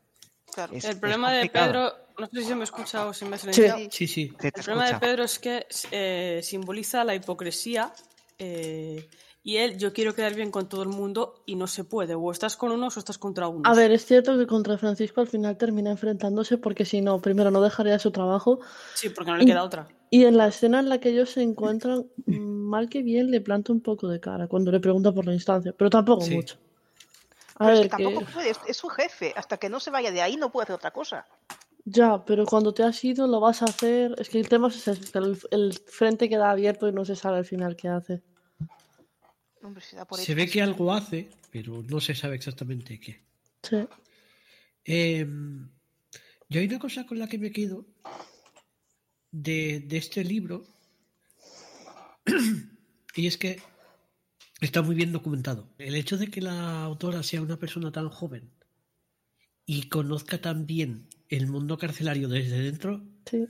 [0.56, 0.74] Claro.
[0.74, 1.50] Es- El problema de.
[1.50, 3.78] Pedro, no sé si se me escucha o si me he silenciado.
[3.92, 4.32] Sí, sí.
[4.40, 5.00] Se te El problema de.
[5.00, 7.92] Pedro es que eh, simboliza la hipocresía
[8.40, 9.08] eh,
[9.44, 12.16] y él, yo quiero quedar bien con todo el mundo y no se puede.
[12.16, 13.64] O estás con unos o estás contra unos.
[13.70, 17.52] A ver, es cierto que contra Francisco al final termina enfrentándose porque si no, primero
[17.52, 18.60] no dejaría su trabajo
[18.96, 19.88] Sí, porque no le queda otra.
[20.10, 23.72] y en la escena en la que ellos se encuentran, mal que bien le planta
[23.74, 26.34] un poco de cara cuando le pregunta por la instancia, pero tampoco Sí.
[26.36, 26.58] mucho.
[27.56, 29.80] A Pero es ver, que que tampoco puede, es, es su jefe, hasta que no
[29.80, 31.26] se vaya de ahí no puede hacer otra cosa.
[31.86, 34.16] ya, pero cuando te has ido lo vas a hacer.
[34.18, 37.16] Es que el tema es ese, que el, el frente queda abierto y no se
[37.16, 38.24] sabe al final qué hace.
[39.62, 43.24] Hombre, si da por Se ve que algo hace, pero no se sabe exactamente qué.
[43.64, 43.88] Sí.
[44.86, 45.26] Eh,
[46.50, 47.86] yo hay una cosa con la que me quedo
[49.32, 50.64] de, de este libro
[53.16, 53.60] y es que
[54.62, 55.70] está muy bien documentado.
[55.78, 58.52] El hecho de que la autora sea una persona tan joven
[59.66, 63.48] y conozca tan bien el mundo carcelario desde dentro Sí.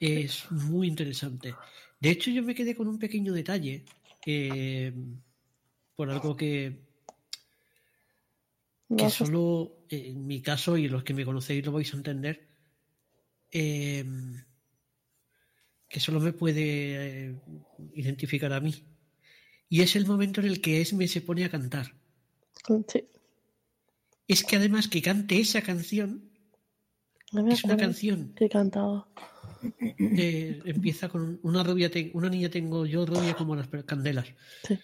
[0.00, 1.54] Es muy interesante.
[2.00, 3.84] De hecho, yo me quedé con un pequeño detalle
[4.26, 4.92] eh,
[5.96, 6.80] por algo que,
[8.96, 12.48] que solo eh, en mi caso y los que me conocéis lo vais a entender,
[13.50, 14.04] eh,
[15.88, 17.34] que solo me puede eh,
[17.94, 18.74] identificar a mí.
[19.74, 21.86] Y es el momento en el que Esme se pone a cantar.
[22.86, 23.04] sí.
[24.28, 26.30] Es que además que cante esa canción,
[27.32, 29.08] No es una canción que cantaba.
[29.88, 34.28] Eh, empieza con una rubia, te- una niña tengo yo rubia como las candelas.
[34.62, 34.78] Sí.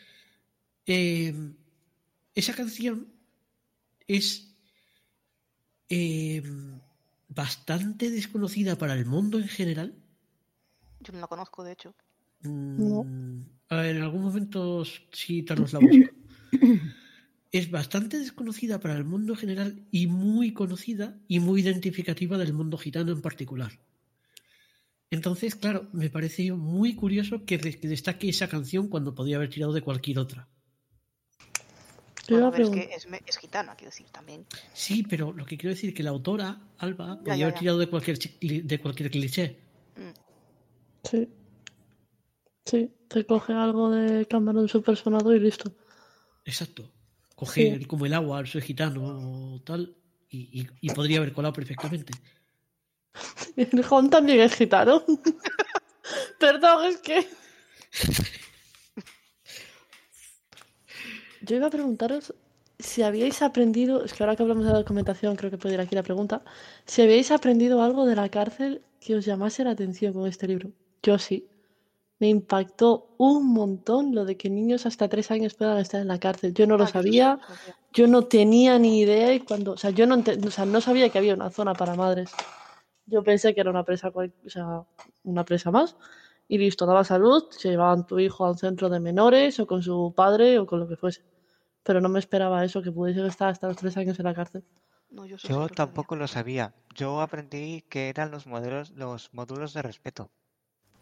[0.87, 1.35] Eh,
[2.35, 3.07] esa canción
[4.09, 4.57] es
[5.88, 6.42] eh,
[7.29, 9.94] bastante desconocida para el mundo en general.
[10.98, 11.94] Yo no la conozco, de hecho.
[12.42, 16.11] Mm, a ver, en algún momento sí tal os la busco.
[17.52, 22.52] Es bastante desconocida para el mundo en general y muy conocida y muy identificativa del
[22.52, 23.72] mundo gitano en particular.
[25.11, 29.50] Entonces, claro, me pareció muy curioso que, de- que destaque esa canción cuando podía haber
[29.50, 30.48] tirado de cualquier otra.
[32.28, 32.90] Bueno, a ver, es que
[33.26, 34.46] es, gitana, quiero decir, también.
[34.72, 37.59] Sí, pero lo que quiero decir es que la autora, Alba, podía ya, haber ya.
[37.61, 39.59] tirado de cualquier, de cualquier cliché.
[41.02, 41.28] Sí.
[42.64, 45.73] Sí, te coge algo de Cameron su personado y listo.
[46.44, 46.90] Exacto.
[47.35, 47.85] Coger Sí.
[47.87, 49.96] como el agua, soy gitano o tal,
[50.29, 52.12] y, y- y podría haber colado perfectamente.
[53.57, 55.03] El Juan también es gitano.
[56.38, 57.27] Perdón, es que.
[61.42, 62.35] Yo iba a preguntaros
[62.79, 65.81] si habíais aprendido, es que ahora que hablamos de la documentación, creo que puede ir
[65.81, 66.42] aquí la pregunta,
[66.87, 70.70] si habíais aprendido algo de la cárcel que os llamase la atención con este libro.
[71.03, 71.46] Yo sí.
[72.20, 76.20] Me impactó un montón lo de que niños hasta tres años puedan estar en la
[76.20, 76.52] cárcel.
[76.54, 77.38] Yo no lo Ah, sabía,
[77.92, 81.09] yo no tenía ni idea y cuando, o sea, yo no, o sea, no sabía
[81.09, 82.30] que había una zona para madres.
[83.06, 84.83] Yo pensé que era una presa, cual- o sea,
[85.24, 85.96] una presa más
[86.46, 89.83] y listo, daba salud, se llevaban tu hijo a un centro de menores o con
[89.83, 91.22] su padre o con lo que fuese.
[91.83, 94.62] Pero no me esperaba eso, que pudiesen estar hasta los tres años en la cárcel.
[95.11, 96.74] No, yo Yo tampoco lo sabía.
[96.94, 100.30] Yo aprendí que eran los modelos, los módulos de respeto.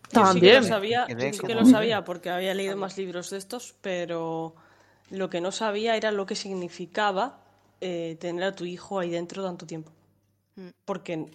[0.05, 0.63] Yo sí que También.
[0.63, 4.55] lo sabía, sí que como- lo sabía porque había leído más libros de estos, pero
[5.11, 7.45] lo que no sabía era lo que significaba
[7.81, 9.93] eh, tener a tu hijo ahí dentro tanto tiempo.
[10.57, 11.31] Mm, Porque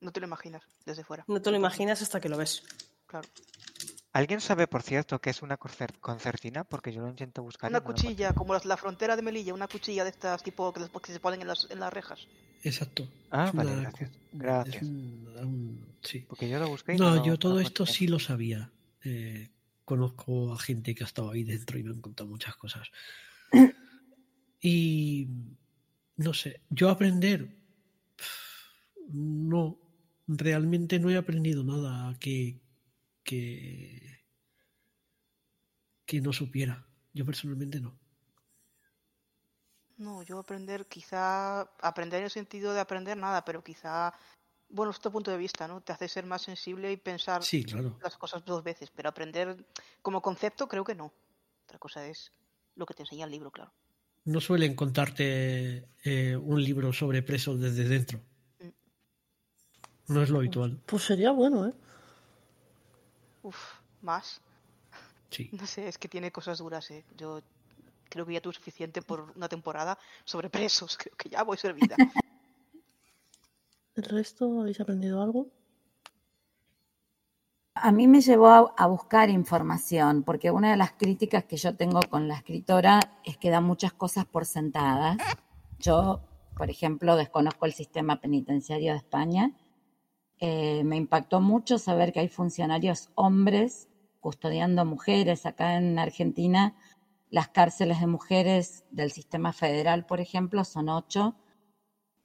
[0.00, 1.24] No te lo imaginas desde fuera.
[1.28, 2.62] no te lo imaginas hasta que lo ves.
[3.06, 3.28] Claro.
[4.18, 6.64] ¿Alguien sabe, por cierto, qué es una concer- concertina?
[6.64, 7.70] Porque yo lo intento buscar.
[7.70, 11.12] Una no cuchilla, como las- la frontera de Melilla, una cuchilla de estas tipo que,
[11.12, 12.26] se ponen en las, en las rejas.
[12.64, 13.08] Exacto.
[13.30, 14.10] Ah, Es vale, una- gracias.
[14.10, 14.82] es Gracias.
[14.82, 16.26] un- un- sí.
[16.28, 16.94] Porque yo lo busqué.
[16.94, 18.72] y No, no- yo no todo esto sí lo sabía.
[19.04, 19.50] Eh,
[19.84, 22.88] conozco a gente que ha estado ahí dentro y me han contado muchas cosas.
[24.60, 25.28] Y
[26.16, 27.56] no sé, yo aprender,
[29.12, 29.78] no,
[30.26, 32.58] realmente no he aprendido nada que,
[33.28, 34.24] que,
[36.06, 36.74] que no supiera.
[37.12, 37.92] Yo personalmente no.
[39.98, 44.14] No, yo aprender, quizá, aprender en el sentido de aprender nada, pero quizá,
[44.70, 45.80] bueno, es tu punto de vista, ¿no?
[45.80, 47.98] Te hace ser más sensible y pensar Sí, claro.
[48.00, 49.66] las cosas dos veces, pero aprender
[50.00, 51.12] como concepto creo que no.
[51.64, 52.32] Otra cosa es
[52.76, 53.72] lo que te enseña el libro, claro.
[54.24, 58.20] No suelen contarte eh, un libro sobre presos desde dentro.
[60.06, 60.80] No es lo habitual.
[60.86, 61.74] Pues sería bueno, ¿eh?
[63.48, 64.40] Uf, más.
[65.30, 65.48] Sí.
[65.60, 67.04] No sé, es que tiene cosas duras, ¿eh?
[67.16, 67.40] Yo
[68.10, 71.96] creo que ya tuve suficiente por una temporada sobre presos, creo que ya voy servida.
[73.96, 75.48] ¿El resto habéis aprendido algo?
[77.74, 81.74] A mí me llevó a, a buscar información, porque una de las críticas que yo
[81.74, 85.16] tengo con la escritora es que da muchas cosas por sentadas.
[85.78, 86.20] Yo,
[86.56, 89.52] por ejemplo, desconozco el sistema penitenciario de España.
[90.40, 93.88] Eh, me impactó mucho saber que hay funcionarios hombres
[94.20, 95.46] custodiando mujeres.
[95.46, 96.76] Acá en Argentina,
[97.30, 101.36] las cárceles de mujeres del sistema federal, por ejemplo, son ocho.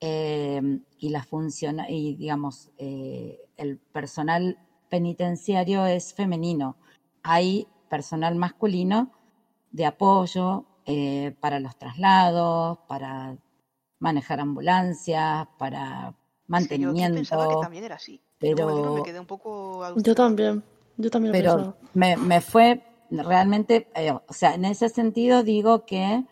[0.05, 4.57] Eh, y la funciona y digamos eh, el personal
[4.89, 6.75] penitenciario es femenino.
[7.23, 9.11] Hay personal masculino
[9.71, 13.37] de apoyo eh, para los traslados, para
[13.99, 17.15] manejar ambulancias, para Sí, yo mantenimiento.
[17.15, 18.21] pensaba que también era así.
[18.39, 20.63] Pero me quedé un poco Yo también.
[20.97, 26.25] Yo también pero me, me fue realmente, eh, o sea, en ese sentido digo que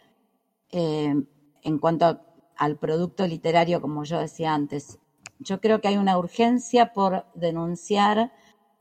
[0.71, 1.15] eh,
[1.63, 2.21] en cuanto a-
[2.57, 4.99] al producto literario, como yo decía antes,
[5.39, 8.31] yo creo que hay una urgencia por denunciar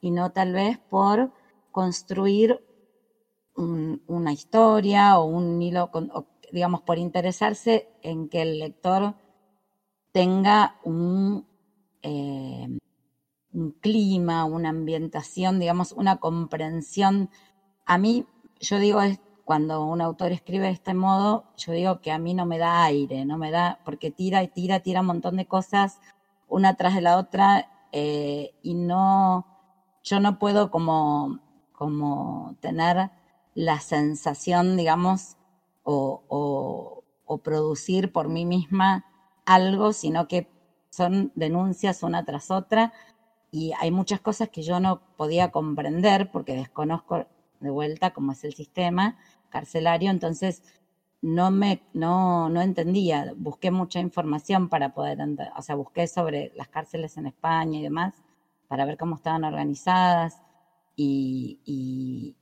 [0.01, 1.33] y no tal vez por
[1.71, 2.63] construir
[3.55, 9.15] un- una historia o un hilo, con- o, digamos, por interesarse en que el lector
[10.13, 11.47] tenga un,
[12.03, 12.79] eh,
[13.53, 17.31] un clima, una ambientación, digamos, una comprensión.
[17.87, 18.27] A mí,
[18.61, 22.35] yo digo, es cuando un autor escribe de este modo, yo digo que a mí
[22.35, 25.47] no me da aire, no me da, porque tira y tira, tira un montón de
[25.47, 26.01] cosas
[26.51, 29.47] una tras de la otra eh, y no,
[30.03, 31.41] yo no puedo como,
[31.73, 33.11] como tener
[33.55, 35.37] la sensación, digamos,
[35.83, 39.07] o, o, o producir por mí misma
[39.55, 40.49] algo, sino que
[40.91, 42.93] son denuncias una tras otra.
[43.51, 47.27] Y hay muchas cosas que yo no podía comprender porque desconozco
[47.61, 49.17] de vuelta cómo es el sistema
[49.51, 50.63] carcelario, entonces
[51.23, 56.53] no me no, no entendía, busqué mucha información para poder, ent- o sea, busqué sobre
[56.57, 58.15] las cárceles en España y demás
[58.69, 60.41] para ver cómo estaban organizadas
[60.97, 62.37] y,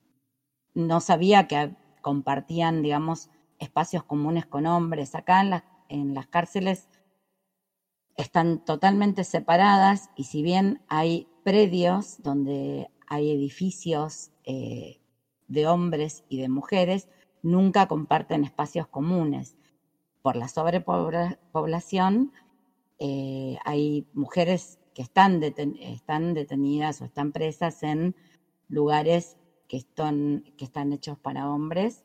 [0.73, 5.15] no sabía que compartían, digamos, espacios comunes con hombres.
[5.15, 5.41] Acá
[5.89, 6.87] en las cárceles
[8.19, 14.99] están totalmente separadas y si bien hay predios donde hay edificios eh,
[15.47, 17.07] de hombres y de mujeres,
[17.41, 19.55] nunca comparten espacios comunes.
[20.21, 22.33] Por la sobrepoblación,
[22.99, 28.17] eh, hay mujeres que están, están detenidas o están presas en
[28.67, 29.37] lugares
[29.69, 32.03] que están, que están hechos para hombres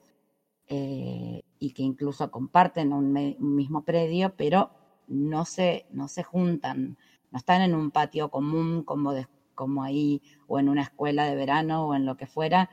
[0.69, 3.13] eh, y que incluso comparten un
[3.57, 6.97] mismo predio, pero no se, no se juntan,
[7.31, 9.13] no están en un patio común como,
[9.55, 12.71] como ahí, o en una escuela de verano o en lo que fuera,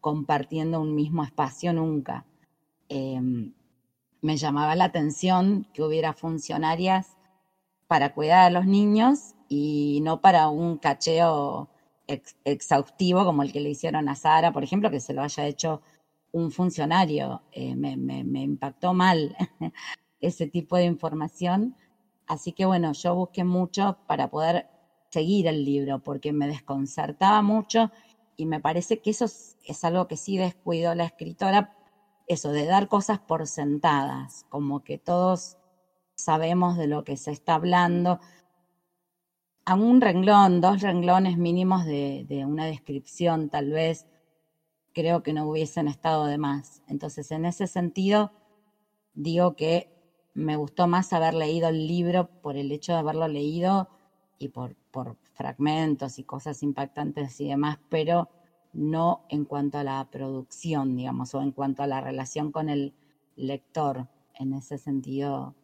[0.00, 2.26] compartiendo un mismo espacio nunca.
[2.88, 3.54] Em,
[4.22, 7.18] me llamaba la atención que hubiera funcionarias
[7.86, 11.70] para cuidar a los niños y no para un cacheo
[12.06, 15.46] ex- exhaustivo como el que le hicieron a Sara, por ejemplo, que se lo haya
[15.46, 15.82] hecho
[16.32, 17.42] un funcionario.
[17.52, 19.36] Eh, me impactó mal
[20.26, 21.76] ese tipo de información.
[22.26, 24.68] Así que bueno, yo busqué mucho para poder
[25.10, 27.92] seguir el libro porque me desconcertaba mucho
[28.36, 31.76] y me parece que eso es, algo que sí descuidó la escritora,
[32.26, 35.56] eso de dar cosas por sentadas, como que todos
[36.16, 38.18] sabemos de lo que se está hablando.
[39.66, 44.06] A un renglón, dos renglones mínimos de, de una descripción, tal vez,
[44.92, 46.82] creo que no hubiesen estado de más.
[46.88, 48.32] Entonces, en ese sentido,
[49.14, 49.93] digo que
[50.34, 53.88] me gustó más haber leído el libro por el hecho de haberlo leído
[54.38, 58.28] y por, por fragmentos y cosas impactantes y demás, pero
[58.72, 62.94] no en cuanto a la producción, digamos, o en cuanto a la relación con el
[63.36, 64.08] lector.
[64.34, 65.54] En ese sentido,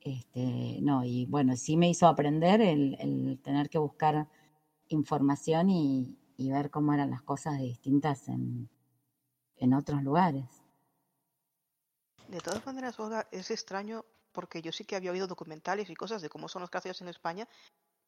[0.00, 4.28] este, no, y bueno, sí me hizo aprender el, el tener que buscar
[4.88, 8.68] información y, y ver cómo eran las cosas distintas en,
[9.56, 10.46] en otros lugares.
[12.28, 16.22] De todas maneras, Olga, es extraño porque yo sí que había oído documentales y cosas
[16.22, 17.48] de cómo son las cárceles en España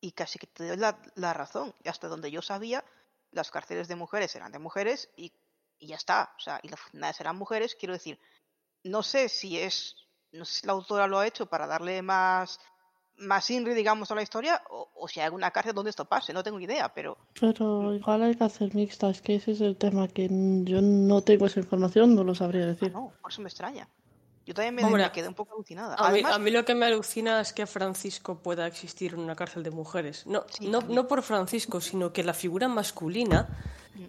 [0.00, 1.74] y casi que te doy la, la razón.
[1.82, 2.84] Y hasta donde yo sabía,
[3.32, 5.32] las cárceles de mujeres eran de mujeres y,
[5.78, 6.34] y ya está.
[6.36, 7.74] O sea, y las eran mujeres.
[7.74, 8.18] Quiero decir,
[8.84, 9.96] no sé si es,
[10.32, 12.60] no sé si la autora lo ha hecho para darle más,
[13.16, 16.32] más INRI, digamos, a la historia o, o si hay alguna cárcel donde esto pase.
[16.32, 19.76] No tengo ni idea, pero Pero igual hay que hacer mixtas, que ese es el
[19.76, 20.28] tema que
[20.64, 22.92] yo no tengo esa información, no lo sabría ah, decir.
[22.92, 23.88] no, por eso me extraña.
[24.46, 25.94] Yo también me, Hombre, me quedé un poco alucinada.
[25.96, 29.20] A mí, Además, a mí lo que me alucina es que Francisco pueda existir en
[29.20, 30.26] una cárcel de mujeres.
[30.26, 33.48] No, Sí, no, por Francisco, sino que la figura masculina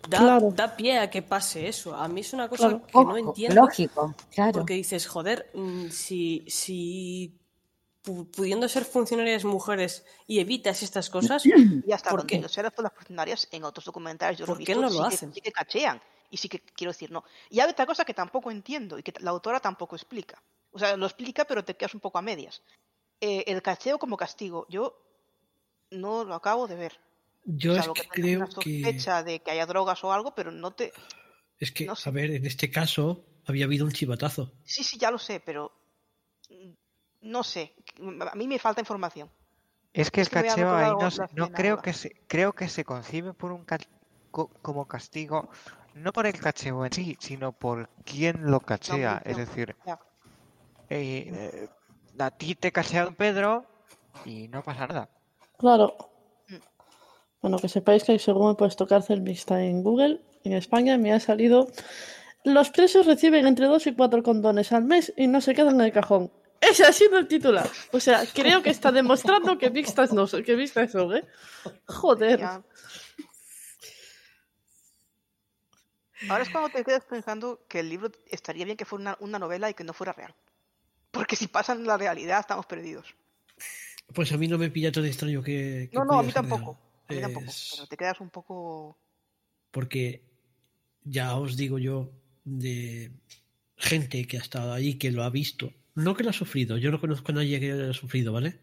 [0.08, 0.52] da, Claro.
[0.52, 1.94] da pie a que pase eso.
[1.96, 2.88] A mí es una cosa Claro.
[2.88, 3.62] que no entiendo.
[3.62, 4.54] lógico, claro.
[4.54, 7.38] Porque dices, joder, mm, si, si
[8.04, 11.44] pu- pudiendo ser funcionarias mujeres y evitas estas cosas,
[11.86, 12.40] Y hasta ¿Por qué?
[12.42, 14.88] yo sé, las las funcionarias en otros documentales yo lo he ¿Por qué visto, no
[14.88, 15.34] lo sí, que, hacen?
[15.34, 16.02] sí que cachean.
[16.32, 17.24] Y sí que quiero decir, no.
[17.52, 20.42] Y hay otra cosa que tampoco entiendo y que la autora tampoco explica.
[20.72, 22.64] O sea, lo explica, pero te quedas un poco a medias.
[23.20, 24.98] Eh, el cacheo como castigo, yo
[25.92, 27.00] no lo acabo de ver.
[27.44, 30.12] Yo o sea, es que que creo una que sospecha de que haya drogas o
[30.14, 30.92] algo, pero no te.
[31.60, 32.10] es que no sé.
[32.10, 34.54] a ver, en este caso había habido un chivatazo.
[34.64, 35.72] Sí, sí, ya lo sé, pero.
[37.22, 37.76] No sé.
[38.32, 39.30] A mí me falta información.
[39.94, 43.34] Es que Es el cacheo ahí no, no creo que se, creo que se concibe
[43.34, 43.78] por un ca-
[44.32, 45.50] co- como castigo,
[45.96, 49.22] no por el cacheo en sí, sino por quién lo cachea.
[49.26, 50.00] Es decir, Ya.
[50.90, 51.70] eh, eh,
[52.20, 53.66] a ti te cachea Don Pedro
[54.26, 55.10] y no pasa nada.
[55.58, 55.96] Claro.
[56.48, 56.56] Mm.
[57.42, 61.20] Bueno, que sepáis que según he puesto cárcel mixta en Google, en España me ha
[61.20, 61.68] salido.
[62.44, 65.82] Los presos reciben entre 2 y 4 condones al mes y no se quedan en
[65.82, 66.32] el cajón.
[66.60, 67.68] Ese ha sido el titular.
[67.92, 71.24] O sea, creo que está demostrando que mixtas no son, que mixtas son, ¿eh?
[71.88, 72.40] Joder.
[72.40, 72.62] Ya.
[76.30, 79.40] Ahora es cuando te quedas pensando que el libro estaría bien que fuera una, una
[79.40, 80.36] novela y que no fuera real.
[81.12, 83.16] Porque si pasan la realidad estamos perdidos.
[84.14, 86.78] Pues a mí no me pilla tan extraño que, que No, no, a mí tampoco.
[87.08, 88.98] A mí tampoco, pero te quedas un poco...
[89.72, 90.24] Porque
[91.04, 92.12] ya os digo yo
[92.44, 93.12] de
[93.78, 96.92] gente que ha estado allí, que lo ha visto, no que lo ha sufrido, yo
[96.92, 98.60] no conozco a nadie que lo haya sufrido, ¿vale?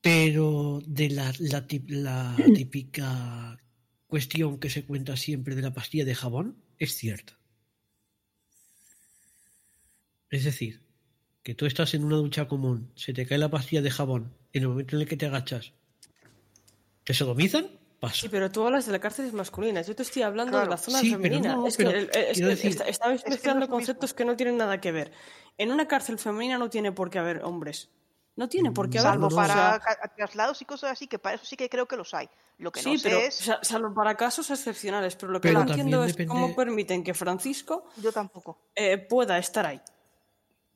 [0.00, 3.58] Pero de la, la, la típica
[4.16, 7.32] cuestión que se cuenta siempre de la pastilla de jabón, es cierta.
[10.28, 10.82] Es decir,
[11.42, 14.64] que tú estás en una ducha común, se te cae la pastilla de jabón, en
[14.64, 15.72] el momento en el que te agachas,
[17.04, 17.68] ¿te sodomizan?
[18.00, 18.16] Pasa.
[18.20, 19.86] Sí, pero tú hablas de las cárceles masculinas.
[19.86, 21.54] Yo te estoy hablando de la zona Sí, pero femenina.
[21.54, 23.64] no, es que, pero el- es quiero que decir- está- estabais Es que no mezclando
[23.64, 24.16] es conceptos mismo.
[24.18, 25.12] que no tienen nada que ver.
[25.56, 27.88] En una cárcel femenina no tiene por qué haber hombres.
[28.36, 29.12] No tiene por qué haber.
[29.12, 31.68] Salvo no, para o sea, ca- traslados y cosas así, que para eso sí que
[31.68, 32.28] creo que los hay.
[32.58, 33.34] Lo que sí, no sé pero es...
[33.34, 35.16] sa- salvo para casos excepcionales.
[35.16, 38.58] Pero lo que Pero no entiendo es depende- cómo permiten que Francisco Yo tampoco.
[38.74, 39.80] eh, pueda estar ahí.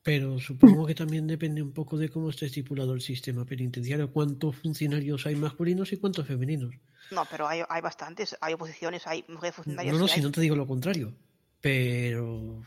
[0.03, 4.55] Pero supongo que también depende un poco de cómo esté estipulado el sistema penitenciario, cuántos
[4.55, 6.73] funcionarios hay masculinos y cuántos femeninos.
[7.11, 9.93] No, pero hay, hay bastantes, hay oposiciones, hay mujeres funcionarias.
[9.93, 10.25] No, no, sí si hay.
[10.25, 11.13] no te digo lo contrario.
[11.59, 12.61] Pero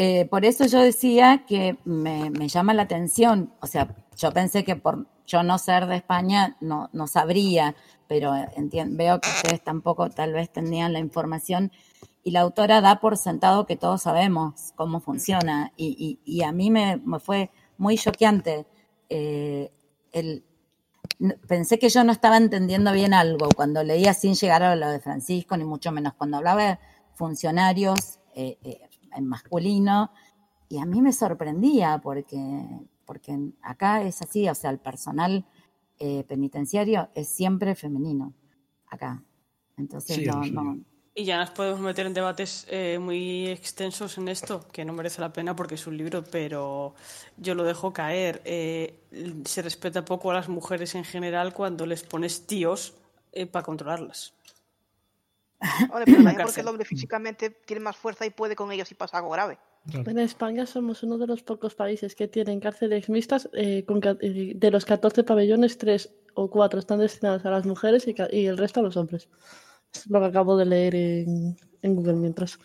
[0.00, 4.76] Eh, por eso yo decía que me, llama la atención, o sea, yo pensé que
[4.76, 7.74] por yo no ser de España no, sabría,
[8.06, 11.72] pero entien- veo que ustedes tampoco tal vez tenían la información
[12.22, 16.98] y la autora da por sentado que todos sabemos cómo funciona y, a mí me,
[16.98, 18.66] me fue muy choqueante.
[19.08, 19.72] eh,
[21.48, 25.00] pensé que yo no estaba entendiendo bien algo cuando leía sin llegar a lo de
[25.00, 26.78] Francisco, ni mucho menos cuando hablaba de
[27.14, 30.10] funcionarios eh, eh, en masculino,
[30.68, 32.36] y a mí me sorprendía porque,
[33.04, 35.46] porque acá es así, o sea, el personal
[35.98, 38.34] eh, penitenciario es siempre femenino,
[38.86, 39.22] acá.
[39.76, 40.50] Entonces, Sí, no, lo sé.
[40.50, 40.78] no,
[41.14, 45.20] Y ya nos podemos meter en debates eh, muy extensos en esto, que no merece
[45.20, 46.94] la pena porque es un libro, pero
[47.36, 48.42] yo lo dejo caer.
[48.44, 49.00] Eh,
[49.44, 52.94] se respeta poco a las mujeres en general cuando les pones tíos
[53.52, 54.34] para controlarlas.
[55.60, 58.94] Vale, pero también porque el hombre físicamente tiene más fuerza y puede con ellos si
[58.94, 59.58] pasa algo grave.
[59.92, 63.48] En España somos uno de los pocos países que tienen cárceles mixtas.
[63.54, 68.06] eh, con eh, de los 14 pabellones, 3 o 4 están destinados a las mujeres
[68.06, 69.28] y, el resto a los hombres.
[69.94, 72.58] Es lo que acabo de leer en, en Google mientras.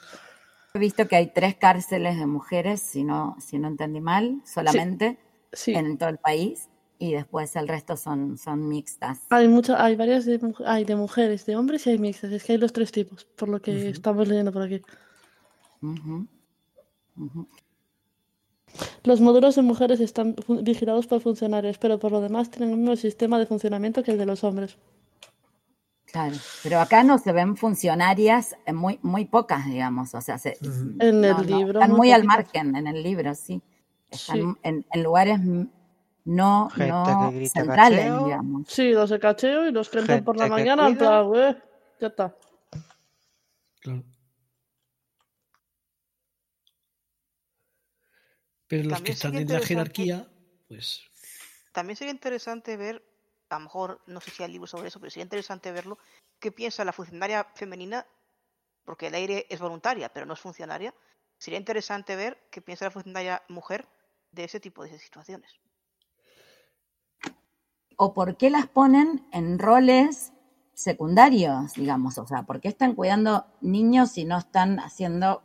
[0.74, 5.18] He visto que hay tres cárceles de mujeres, si no, si no entendí mal, solamente
[5.54, 6.70] Sí, en todo el país,
[7.00, 9.20] y después el resto son, son mixtas.
[9.30, 12.32] hay, mucha, hay varias de, hay de mujeres, de hombres y hay mixtas.
[12.32, 14.82] Es que hay los tres tipos, por lo que estamos leyendo por aquí.
[19.04, 22.96] Los módulos de mujeres están vigilados por funcionarios, pero por lo demás tienen el mismo
[22.96, 24.78] sistema de funcionamiento que el de los hombres.
[26.06, 30.58] Claro, pero acá no se ven funcionarias eh, muy, muy pocas, digamos, o sea, se-.
[31.00, 31.80] En no, el no, libro.
[31.82, 33.62] están muy al margen en el libro, sí.
[34.12, 34.60] Están Sí.
[34.64, 35.40] en, en lugares
[36.26, 38.24] no, Gente no que grita centrales, cacheo.
[38.26, 38.68] digamos.
[38.68, 41.56] Sí, los de cacheo y los que entran por la mañana, plan, "Güey,
[42.00, 42.36] ya está.
[43.82, 44.04] claro.
[48.68, 50.28] Pero los que están en la jerarquía,
[50.68, 51.02] pues
[51.74, 53.04] También sería interesante ver,
[53.50, 55.98] a lo mejor no sé si hay libros sobre eso, pero sería interesante verlo,
[56.40, 58.06] qué piensa la funcionaria femenina,
[58.86, 60.94] porque el aire es voluntaria, pero no es funcionaria.
[61.38, 63.88] Sería interesante ver qué piensa la funcionaria mujer
[64.32, 65.60] de ese tipo de situaciones.
[67.98, 70.32] O por qué las ponen en roles
[70.74, 75.42] secundarios, digamos, o sea, ¿por qué están cuidando niños y no están haciendo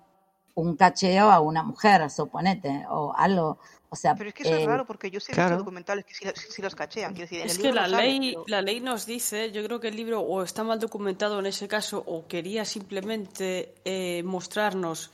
[0.55, 3.59] un cacheo a una mujer, suponete, o algo?
[3.91, 5.51] O sea, Pero es que eso eh, es raro, porque yo sé claro.
[5.51, 7.13] muchos documentales que sí, sí los cachean.
[7.15, 9.51] Quiero decir, en Es el que libro la no ley, pero- la ley nos dice,
[9.53, 13.75] yo creo que el libro o está mal documentado en ese caso o quería simplemente
[13.85, 15.11] eh, mostrarnos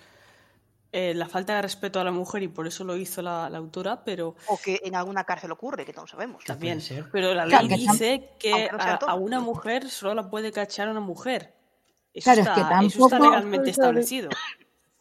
[0.97, 3.59] eh, la falta de respeto a la mujer y por eso lo hizo la, la
[3.59, 6.45] autora, pero O que en alguna cárcel ocurre, que no sabemos.
[6.45, 6.81] también.
[6.81, 7.11] ser.
[7.11, 8.79] Pero la ley Claro, dice que no
[9.09, 11.55] a, una mujer solo la puede cachar una mujer.
[12.13, 14.31] Eso, Claro, es está, que eso está tampoco- legalmente establecido.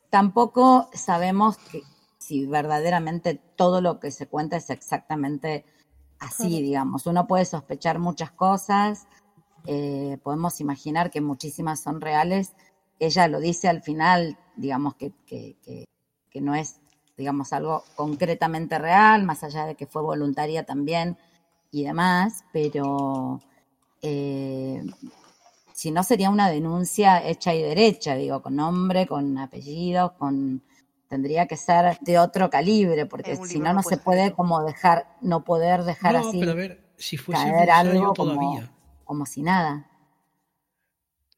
[0.10, 1.82] tampoco sabemos que
[2.18, 5.66] si verdaderamente todo lo que se cuenta es exactamente
[6.20, 7.06] así, digamos.
[7.06, 9.08] Uno puede sospechar muchas cosas,
[9.66, 12.54] eh, podemos imaginar que muchísimas son reales.
[13.00, 15.86] Ella lo dice al final, digamos, que, que, que-
[16.30, 16.78] que no es,
[17.18, 21.16] digamos, algo concretamente real, más allá de que fue voluntaria también
[21.72, 23.39] y demás, pero
[24.01, 24.84] eh,
[25.74, 30.62] si no sería una denuncia hecha y derecha, digo, con nombre, con apellidos, con
[31.08, 34.64] tendría que ser de otro calibre, porque si no, no puede se ser puede como
[34.64, 38.60] dejar, no poder dejar no, así pero a ver, si fuese caer algo como,
[39.06, 39.88] como si nada.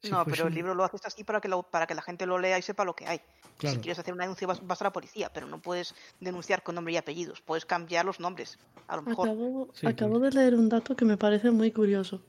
[0.05, 2.25] Si no, pero el libro lo haces así para que, lo- para que la gente
[2.25, 3.19] lo lea y sepa lo que hay.
[3.57, 3.75] Claro.
[3.75, 6.75] Si quieres hacer una denuncia vas, vas a la policía, pero no puedes denunciar con
[6.75, 7.41] nombre y apellidos.
[7.41, 9.29] Puedes cambiar los nombres, a lo mejor.
[9.29, 12.21] Acabo, Sí, acabo de leer un dato que me parece muy curioso.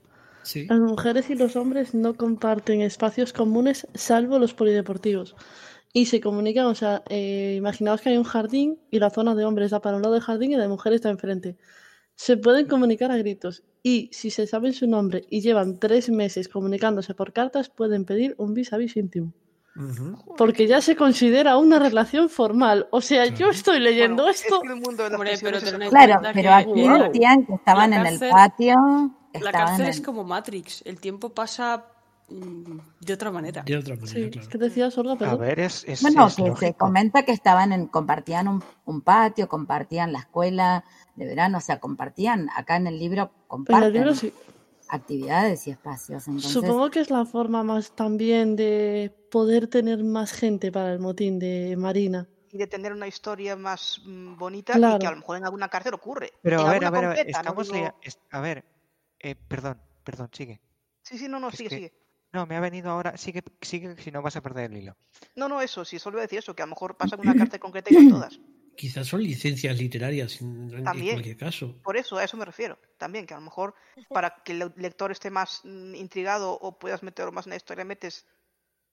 [0.43, 0.67] Sí.
[0.67, 5.35] Las mujeres y los hombres no comparten espacios comunes salvo los polideportivos.
[5.93, 9.45] Y se comunican, o sea, eh, imaginaos que hay un jardín y la zona de
[9.45, 11.57] hombres da para un lado del jardín y la de mujeres está enfrente.
[12.17, 16.49] Se pueden comunicar a gritos y si se saben su nombre y llevan tres meses
[16.49, 19.33] comunicándose por cartas, pueden pedir un vis a vis íntimo.
[20.39, 22.89] Porque ya se considera una relación formal.
[22.91, 24.55] O sea, yo estoy leyendo Bueno, esto.
[24.57, 26.07] es que el mundo de las Hombre, pero prisiones es tened en así.
[26.07, 27.03] Claro, pero que- aquí Wow.
[27.13, 28.75] decían que estaban La en el cárcel- patio.
[29.39, 31.85] La cárcel en- es como Matrix, el tiempo pasa
[32.29, 33.63] mm, de otra manera.
[33.63, 34.49] De otra manera, Sí, claro.
[34.51, 35.13] ¿qué decías, Olga?
[35.31, 39.01] A ver, es, es, Bueno, es que se comenta que estaban en, compartían un, un
[39.03, 40.85] patio, compartían la escuela
[41.17, 44.33] de verano, o sea, compartían, acá en el libro el comparten libro sí.
[44.89, 46.27] actividades y espacios.
[46.29, 50.99] Entonces, Supongo que es la forma más también de poder tener más gente para el
[50.99, 52.29] motín de Marina.
[52.53, 55.69] Y de tener una historia más mm, bonita y que a lo mejor en alguna
[55.69, 56.33] cárcel ocurre.
[56.43, 58.65] Pero En a ver, a ver, a ver, concreta, no estamos digo- es- A ver,
[59.19, 60.61] eh, perdón, perdón, sigue.
[61.03, 61.93] Sí, sí, no, no, Es sigue, que- sigue.
[62.33, 63.17] No, me ha venido ahora.
[63.17, 64.97] Sigue, sigue, si no vas a perder el hilo.
[65.37, 67.61] No, no, eso, sí, solo decir eso, que a lo mejor pasa en una cárcel
[67.61, 68.39] concreta y no en todas.
[68.77, 71.15] Quizás son licencias literarias en, en También.
[71.15, 71.75] cualquier caso.
[71.83, 72.79] Por eso, a eso me refiero.
[72.99, 73.75] También, que a lo mejor
[74.09, 77.85] para que el lector esté más mm, intrigado o puedas meterlo más en la historia,
[77.85, 78.27] metes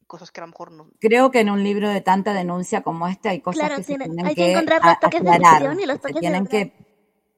[0.08, 0.90] cosas que a lo mejor no.
[1.00, 3.88] creo que en un libro de tanta denuncia como este hay cosas Claro, que se
[3.88, 6.02] tiene- tienen hay que que, encontrar a- los toques de aclarar, ficción y los que
[6.02, 6.52] toques se de tienen verdad.
[6.52, 6.74] que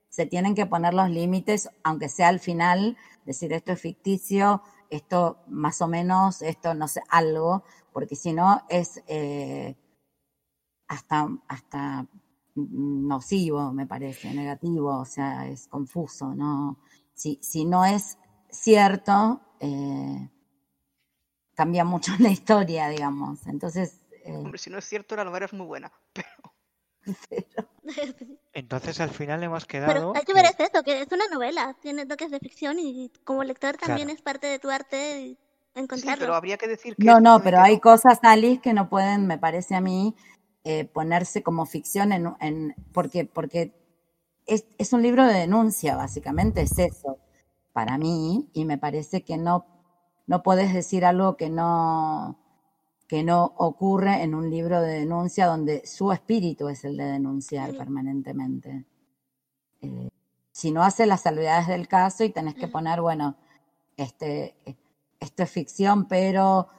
[0.10, 5.38] se tienen que poner los límites, aunque sea al final, decir esto es ficticio, esto
[5.48, 9.76] más o menos, esto no sé, algo, porque si no es eh,
[10.88, 12.06] hasta, hasta
[12.56, 16.80] nocivo, me parece, negativo, o sea, es confuso, ¿no?
[17.14, 18.18] Si, si no es
[18.50, 20.30] cierto, eh,
[21.54, 23.46] cambia mucho la historia, digamos.
[23.48, 25.92] Entonces, eh, Hombre, si no es cierto, la novela es muy buena.
[27.30, 27.70] Pero
[28.54, 30.14] Entonces al final hemos Pero quedado.
[30.16, 33.44] hay que ver es eso, que es una novela, tiene toques de ficción y como
[33.44, 34.18] lector también Claro.
[34.18, 35.38] es parte de tu arte y sí,
[35.76, 36.20] encontrarlo.
[36.20, 37.06] pero habría que decir que.
[37.06, 40.16] No, no, pero hay cosas, Alice, que no pueden, me parece a mí,
[40.66, 43.74] eh, ponerse como ficción en, en porque, porque
[44.48, 47.20] es, es un libro de denuncia, básicamente, es eso,
[47.72, 49.68] para mí, y me parece que no,
[50.26, 52.40] no puedes decir algo que no,
[53.08, 57.78] que no ocurre en un libro de denuncia donde su espíritu es el de denunciar
[57.78, 58.86] permanentemente.
[59.82, 60.10] Eh,
[60.52, 63.36] si no hace las salvedades del caso y tenés que poner, bueno,
[63.98, 64.76] este, eh,
[65.20, 66.70] esto es ficción, pero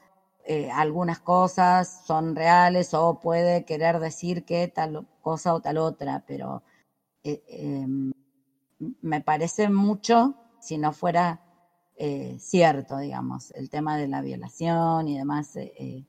[0.49, 6.25] eh, algunas cosas son reales o puede querer decir que tal cosa o tal otra,
[6.27, 6.63] pero
[7.25, 8.13] eh, em,
[9.01, 11.41] me parece mucho si no fuera
[11.97, 15.57] eh, cierto, digamos, el tema de la violación y demás.
[15.57, 16.05] eh, eh,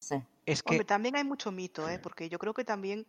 [0.00, 0.26] no sé.
[0.44, 1.98] Es que Hombre, también hay mucho mito, ¿eh?
[1.98, 3.06] Porque yo creo que también.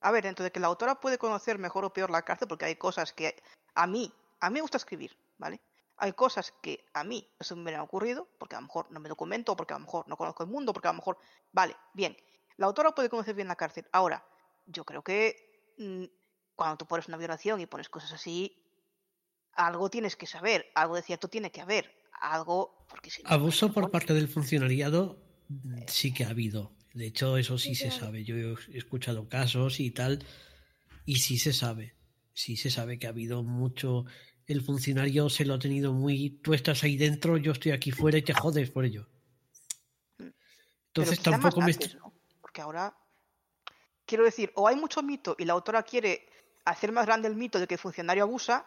[0.00, 2.64] A ver, dentro de que la autora puede conocer mejor o peor la cárcel, porque
[2.64, 3.36] hay cosas que
[3.74, 5.60] a mí, a mí me gusta escribir, ¿vale?
[6.02, 8.98] Hay cosas que a mí no se me hubieran ocurrido, porque a lo mejor no
[8.98, 11.16] me documento, porque a lo mejor no conozco el mundo, porque a lo mejor.
[11.52, 12.16] Vale, bien.
[12.56, 13.86] La autora puede conocer bien la cárcel.
[13.92, 14.26] Ahora,
[14.66, 16.02] yo creo que mm,
[16.56, 18.64] cuando tú pones una violación y pones cosas así,
[19.52, 22.84] algo tienes que saber, algo de cierto tiene que haber, algo.
[22.88, 26.72] Porque si no, Abuso no por parte del funcionariado mm, sí que ha habido.
[26.94, 28.06] De hecho, eso sí se claro.
[28.06, 28.24] sabe.
[28.24, 30.24] Yo he escuchado casos y tal,
[31.06, 31.94] y sí se sabe.
[32.34, 34.04] Sí se sabe que ha habido mucho.
[34.46, 36.30] El funcionario se lo ha tenido muy.
[36.42, 39.08] Tú estás ahí dentro, yo estoy aquí fuera y te jodes por ello.
[40.16, 40.32] Pero
[40.88, 41.72] Entonces tampoco me.
[41.72, 42.12] antes, ¿no?
[42.40, 42.94] Porque ahora,
[44.04, 46.26] quiero decir, o hay mucho mito y la autora quiere
[46.64, 48.66] hacer más grande el mito de que el funcionario abusa,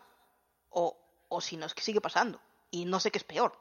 [0.69, 0.97] o,
[1.29, 2.41] o si no es que sigue pasando.
[2.71, 3.53] Y no sé qué es peor.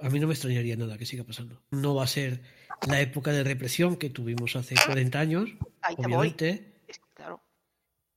[0.00, 1.60] A mí no me extrañaría nada que siga pasando.
[1.70, 2.42] No va a ser
[2.86, 5.50] la época de represión que tuvimos hace 40 años,
[5.82, 6.12] Ahí te voy.
[6.14, 6.80] obviamente.
[6.88, 7.42] Es que, claro.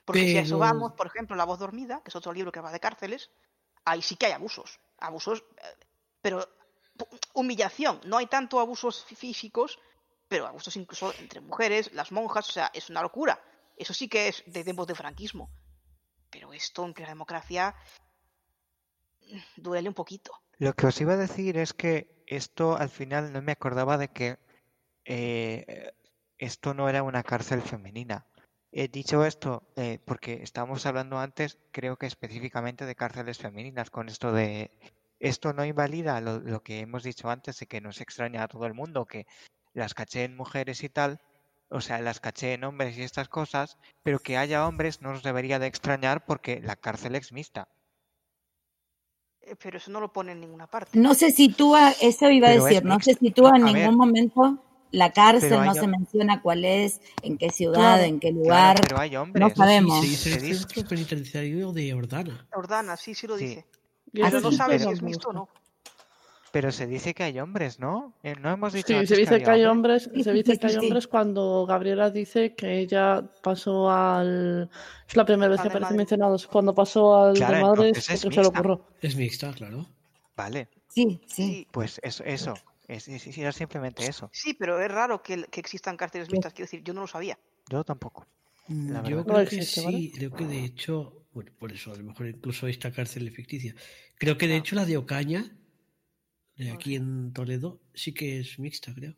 [0.06, 2.60] Porque si a eso vamos, por ejemplo, La voz dormida, que es otro libro que
[2.60, 3.30] va de cárceles,
[3.86, 4.80] ahí sí que hay abusos.
[5.00, 5.86] Abusos, eh,
[6.22, 6.48] pero
[7.34, 8.02] humillación.
[8.06, 9.80] No hay tanto abusos fí- físicos,
[10.28, 13.42] pero abusos incluso entre mujeres, las monjas, o sea, es una locura.
[13.78, 15.50] Eso sí que es de tiempos de franquismo.
[16.30, 17.76] Pero esto en plena democracia
[19.32, 20.34] mm, duele un poquito.
[20.58, 24.10] Lo que os iba a decir es que esto al final no me acordaba de
[24.10, 24.40] que
[25.06, 25.92] eh,
[26.38, 28.26] esto no era una cárcel femenina.
[28.74, 34.08] He dicho esto eh, porque estábamos hablando antes, creo que específicamente de cárceles femeninas, con
[34.08, 34.72] esto de
[35.20, 38.66] esto no invalida lo, lo que hemos dicho antes de que nos extraña a todo
[38.66, 39.28] el mundo, que
[39.74, 41.20] las caché en mujeres y tal,
[41.70, 45.24] o sea, las caché en hombres y estas cosas, pero que haya hombres no nos
[45.24, 47.68] debería de extrañar porque la cárcel es mixta.
[49.42, 50.98] Eh, Pero eso no lo pone en ninguna parte.
[50.98, 53.92] No se sitúa, eso iba a Pero decir, no se sitúa en A ningún ver.
[53.92, 58.04] momento la cárcel, Pero no se menciona cuál es, en qué ciudad, Claro.
[58.04, 58.76] en qué Claro, lugar.
[58.82, 59.40] pero hay hombres.
[59.42, 60.00] No Sí, sabemos.
[60.02, 62.48] se dice el Se dice- centro penitenciario de Ordana.
[62.54, 63.46] Ordana, sí, sí lo Sí.
[63.48, 63.66] dice.
[64.14, 65.50] Pero no sí, sabes si pero- es mixto o no.
[66.52, 68.14] Pero se dice que hay hombres, ¿no?
[68.24, 70.52] Eh, No hemos dicho Sí, antes se dice que hay hombres, Sí, se sí, dice
[70.52, 70.86] sí, que hay sí, sí.
[70.86, 74.70] hombres cuando Gabriela dice que ella pasó al...
[75.08, 75.98] Es la primera vez que aparece Madrid.
[75.98, 78.48] mencionado, es cuando pasó al Claro, de Madres es se le mixta.
[78.50, 78.86] ocurrió.
[79.02, 79.86] Es mixta, claro.
[80.36, 81.44] Vale, Sí, sí.
[81.48, 82.54] Sí, pues eso, eso.
[82.92, 84.30] Es, es- era simplemente eso.
[84.34, 86.52] sí, pero es raro que, que existan cárceles mixtas.
[86.54, 87.38] Quiero decir, yo no lo sabía.
[87.70, 88.28] Yo tampoco.
[88.68, 89.24] La Yo verdad.
[89.24, 90.12] creo No que existe, sí, ¿vale?
[90.14, 93.74] creo que de hecho, bueno, por eso a lo mejor incluso esta cárcel es ficticia.
[94.18, 94.58] Creo que de Ah.
[94.58, 95.56] hecho la de Ocaña,
[96.58, 99.16] de aquí en Toledo, sí que es mixta, creo.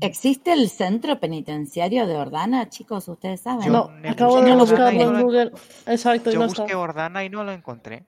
[0.00, 3.06] ¿Existe el centro penitenciario de Ordana, chicos?
[3.08, 3.66] ¿Ustedes saben?
[3.66, 5.52] Yo No, acabo de buscarlo en Google.
[5.86, 6.78] Exacto, y Yo no busqué está.
[6.78, 8.04] Ordana y no lo encontré.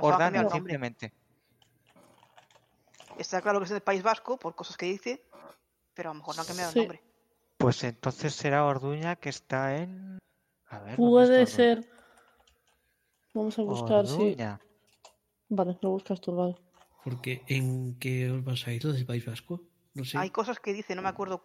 [0.00, 1.12] Ordana, simplemente.
[3.18, 5.24] Está claro que es del País Vasco por cosas que dice,
[5.94, 6.78] pero a lo mejor no ha cambiado Sí.
[6.78, 7.02] el nombre.
[7.56, 10.18] Pues entonces será Orduña que está en.
[10.68, 10.96] A ver.
[10.96, 11.90] ¿dónde Puede ser.
[13.34, 14.14] Vamos a buscar, sí.
[14.14, 14.60] Orduña.
[15.48, 16.56] Vale, lo buscas tú, vale.
[17.02, 18.84] Porque ¿en qué os vas a ir?
[18.84, 19.60] ¿Lo del País Vasco?
[19.94, 20.18] No sé.
[20.18, 21.42] Hay cosas que dice, no me acuerdo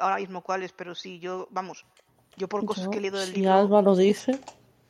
[0.00, 1.86] ahora mismo cuáles, pero sí, yo, vamos,
[2.36, 3.52] yo por cosas Yo, que he leído del si libro...
[3.52, 4.40] Alba lo dice,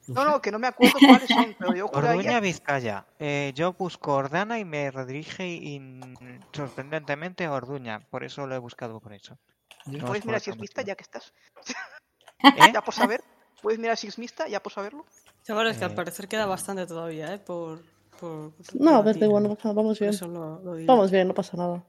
[0.08, 2.40] No No, que no me acuerdo cuáles son, pero yo Orduña.
[2.40, 3.06] Vizcaya.
[3.18, 8.00] Eh, yo busco Ordana y me redirige in- sorprendentemente a Orduña.
[8.10, 9.38] Por eso lo he buscado por eso.
[9.86, 11.32] No Puedes mirar si es mixta ya que estás.
[12.42, 12.42] ¿Eh?
[12.74, 13.22] Ya por saber.
[13.62, 15.06] Puedes mirar si es mixta ya por saberlo.
[15.42, 15.94] Chavales, que al Eh.
[15.94, 17.38] parecer queda bastante todavía, ¿eh?
[17.38, 17.82] Por,
[18.20, 19.22] por, No, a ver, da debatir.
[19.24, 20.10] igual, no pasa nada, vamos bien.
[20.10, 20.86] eso lo, lo digo.
[20.92, 21.82] Vamos bien, no pasa nada.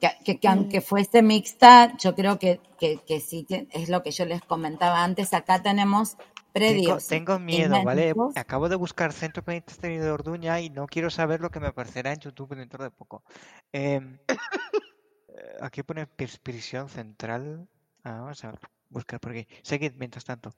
[0.00, 4.10] Que, que- que aunque fuese mixta, yo creo que, que, que sí, es lo que
[4.10, 5.32] yo les comentaba antes.
[5.34, 6.16] Acá tenemos
[6.52, 7.06] predios.
[7.06, 8.14] tengo miedo, ¿vale?
[8.36, 12.12] Acabo de buscar Centro Penitenciario de Orduña y no quiero saber lo que me aparecerá
[12.12, 13.22] en YouTube dentro de poco.
[13.72, 17.68] Em, eh, aquí pone pris- prisión central.
[18.04, 18.54] Ah, vamos a
[18.90, 19.46] buscar por aquí.
[19.62, 20.52] Seguid mientras tanto.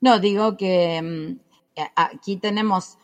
[0.00, 1.36] No, digo que
[1.76, 2.98] a- aquí tenemos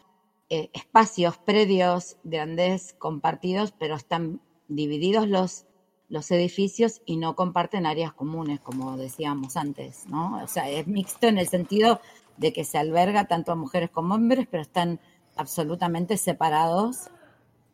[0.51, 5.67] eh, espacios, predios grandes compartidos, pero están divididos los,
[6.09, 10.43] los edificios y no comparten áreas comunes, como decíamos antes, ¿no?
[10.43, 12.01] O sea, es mixto en el sentido
[12.37, 15.01] de que se alberga tanto a mujeres como hombres, pero están
[15.37, 17.09] absolutamente separados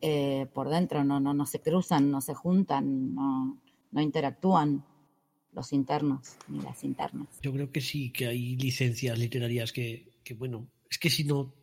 [0.01, 3.57] eh, por dentro, no, no, no se cruzan, no se juntan, no,
[3.91, 4.85] no interactúan
[5.51, 7.27] los internos ni las internas.
[7.41, 11.53] Yo creo que sí, que hay licencias literarias que, que bueno, es que si no...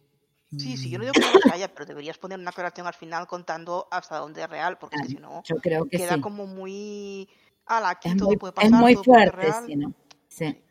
[0.50, 2.94] Sí, sí, yo no mm, digo que no haya, pero deberías poner una aclaración al
[2.94, 6.14] final contando hasta dónde es real, porque es que si no, Yo creo que queda
[6.14, 6.20] sí.
[6.20, 7.28] como muy...
[7.66, 9.64] Ala, aquí Es todo muy, puede es pasar, muy todo puede fuerte, real.
[9.66, 9.92] sí, ¿no?
[10.28, 10.62] Sí.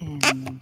[0.00, 0.58] Em,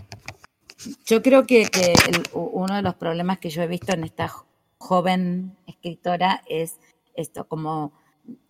[1.04, 4.04] yo creo que, que el- u- uno de los problemas que yo he visto en
[4.04, 4.46] esta jo-
[4.78, 6.78] joven escritora es
[7.14, 7.92] esto, como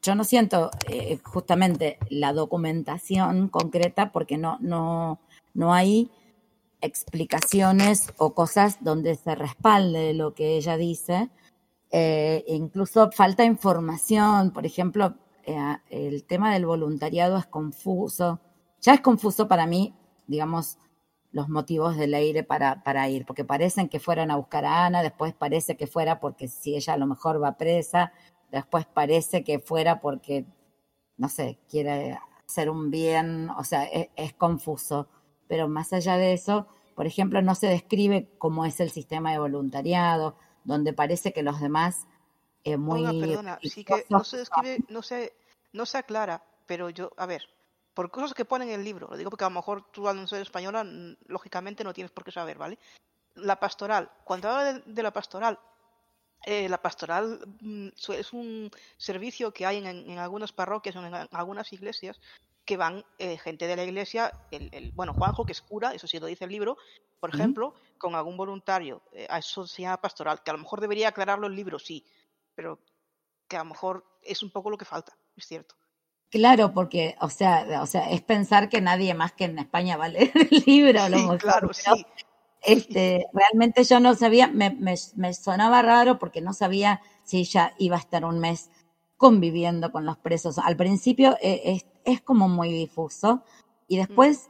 [0.03, 5.19] yo no siento eh, justamente la documentación concreta porque no, no,
[5.55, 6.11] no hay
[6.81, 11.31] explicaciones o cosas donde se respalde lo que ella dice.
[11.91, 15.15] Eh, incluso falta información, por ejemplo,
[15.45, 18.41] eh, el tema del voluntariado es confuso.
[18.81, 19.95] Ya es confuso para mí,
[20.27, 20.79] digamos,
[21.33, 25.03] los motivos de Leire para, para ir, porque parecen que fueran a buscar a Ana,
[25.03, 28.13] después parece que fuera porque si ella a lo mejor va presa,
[28.51, 30.47] después parece que fuera porque,
[31.17, 32.19] no sé, quiere
[32.49, 35.09] hacer un bien, o sea, es, es confuso.
[35.49, 39.39] Pero más allá de eso, por ejemplo, no se describe cómo es el sistema de
[39.39, 42.07] voluntariado, donde parece que los demás
[42.65, 45.33] eh, muy Oiga, perdona, sí que no se describe, no se,
[45.73, 47.49] no se aclara, pero yo, a ver,
[47.95, 50.17] por cosas que ponen en el libro, lo digo porque a lo mejor tú al
[50.17, 50.85] no ser española,
[51.29, 52.79] lógicamente no tienes por qué saber, ¿vale?
[53.35, 55.59] La pastoral, cuando habla de, de la pastoral,
[56.45, 61.15] eh, la pastoral mm, es un servicio que hay en, en algunas parroquias o en,
[61.15, 62.21] en algunas iglesias
[62.67, 66.07] que van eh, gente de la iglesia, el, el- bueno, Juanjo, que es cura, eso
[66.07, 66.77] sí lo dice el libro,
[67.21, 70.81] por ejemplo, con algún voluntario, eh, a eso se llama pastoral, que a lo mejor
[70.81, 72.05] debería aclararlo el libro, sí,
[72.55, 72.81] pero
[73.49, 75.77] que a lo mejor es un poco lo que falta, es cierto.
[76.31, 80.07] Claro, porque, o sea, o sea, es pensar que nadie más que en España va
[80.07, 82.05] a leer el libro, a lo Sí, mejor, claro, sí.
[82.63, 87.75] este, realmente yo no sabía, me, me, me sonaba raro porque no sabía si ella
[87.79, 88.71] iba a estar un mes
[89.17, 90.59] conviviendo con los presos.
[90.59, 93.43] Al principio eh, es, es como muy difuso
[93.89, 94.49] y después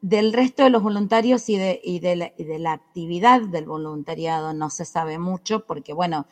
[0.00, 3.66] del resto de los voluntarios y de, y de, la, y de la actividad del
[3.66, 6.26] voluntariado no se sabe mucho porque, bueno,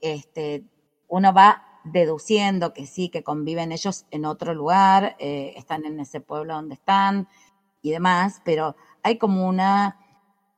[0.00, 0.64] este,
[1.08, 6.20] uno va deduciendo que sí, que conviven ellos en otro lugar, eh, están en ese
[6.20, 7.28] pueblo donde están
[7.80, 9.98] y demás, pero hay como una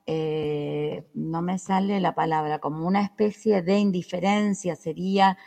[0.06, 5.38] eh, no me sale la palabra, como una especie de indiferencia sería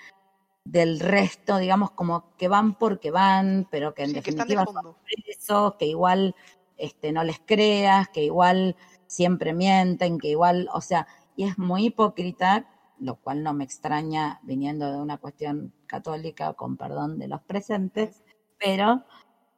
[0.71, 4.55] del resto, digamos, como que van porque van, pero que en Sí, que están de
[4.55, 6.35] definitiva son presos, que igual
[6.77, 8.75] este, no les creas, que igual
[9.07, 11.07] siempre mienten, que igual, o sea,
[11.37, 12.67] y es muy hipócrita,
[12.99, 18.23] lo cual no me extraña viniendo de una cuestión católica, con perdón de los presentes,
[18.57, 18.87] pero...
[18.87, 19.03] No,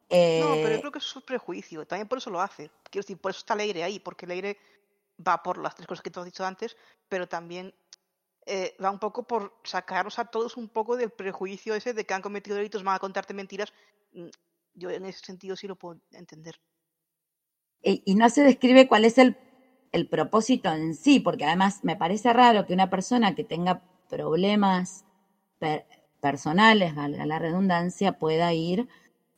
[0.10, 1.86] pero eh, yo creo que eso es un prejuicio.
[1.86, 2.72] También por eso lo hace.
[2.90, 4.58] Quiero decir, por eso está Leire ahí, porque Leire
[5.26, 6.76] va por las tres cosas que tú has dicho antes,
[7.08, 7.74] pero también
[8.56, 12.14] eh, va un poco por sacarnos a todos un poco del prejuicio ese de que
[12.16, 13.74] han cometido delitos, van a contarte mentiras.
[14.14, 14.30] Mm,
[14.76, 16.56] Yo en ese sentido sí lo puedo entender.
[17.82, 19.38] y, y no se describe cuál es el,
[20.10, 25.06] propósito en sí, porque además me parece raro que una persona que tenga problemas
[25.60, 25.88] per-
[26.22, 28.88] personales, valga la redundancia, pueda ir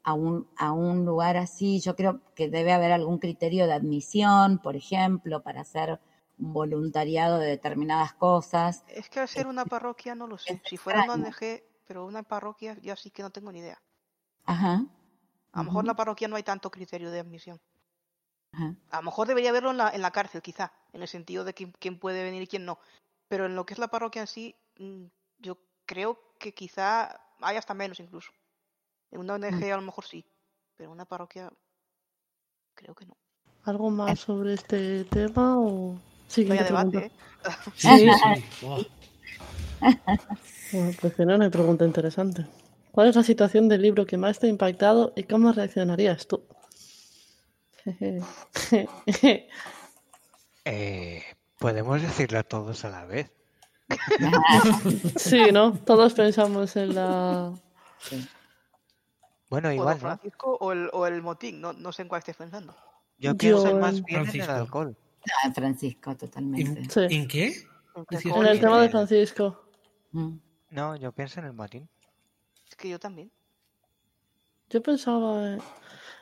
[0.03, 1.80] a un, a un lugar así.
[1.82, 5.99] Yo creo que debe haber algún criterio de admisión, por ejemplo, para hacer un
[6.41, 8.83] voluntariado de determinadas cosas.
[8.87, 10.61] Es que al ser una parroquia no lo sé.
[10.65, 13.81] Si fuera una ONG, pero una parroquia ya sí que no tengo ni idea.
[14.45, 14.83] Ajá.
[15.53, 17.61] A lo mejor en la parroquia no hay tanto criterio de admisión.
[18.53, 18.75] ajá.
[18.89, 21.53] A lo mejor debería haberlo en la, en la cárcel, quizá, en el sentido de
[21.53, 22.79] quién, quién puede venir y quién no.
[23.27, 25.05] Pero en lo que es la parroquia en sí, mm,
[25.39, 28.31] yo creo que quizá hay hasta menos incluso.
[29.11, 30.25] En una ONG a lo mejor sí,
[30.75, 31.51] pero en una parroquia
[32.73, 33.15] creo que no.
[33.63, 35.99] ¿Algo más sobre este tema o
[36.38, 36.99] Vaya pregunta?
[36.99, 37.11] debate, ¿eh?
[37.75, 38.45] Sí, sí.
[38.61, 38.82] Buah.
[40.71, 42.45] Bueno, pues que no, no hay pregunta interesante.
[42.93, 46.43] ¿Cuál es la situación del libro que más te ha impactado y cómo reaccionarías tú?
[50.63, 51.23] Eh,
[51.57, 53.32] podemos decirlo todos a la vez.
[55.17, 55.73] sí, ¿no?
[55.73, 57.51] Todos pensamos en la...
[59.49, 60.19] Bueno, O igual, ¿no?
[60.59, 62.75] O el, o el motín, no, no sé en cuál estés pensando.
[63.17, 64.53] Yo pienso Yo más en- bien en el Francisco.
[64.53, 64.95] alcohol.
[65.43, 66.80] Ah, Francisco, totalmente.
[66.82, 66.99] ¿En, Sí.
[67.15, 67.47] en qué?
[68.09, 68.34] En.
[68.36, 69.63] En el tema de Francisco.
[70.11, 70.38] Mm.
[70.72, 71.89] No, yo pienso en el motín.
[72.67, 73.32] Es que yo también.
[74.69, 75.53] Yo pensaba...
[75.53, 75.61] en-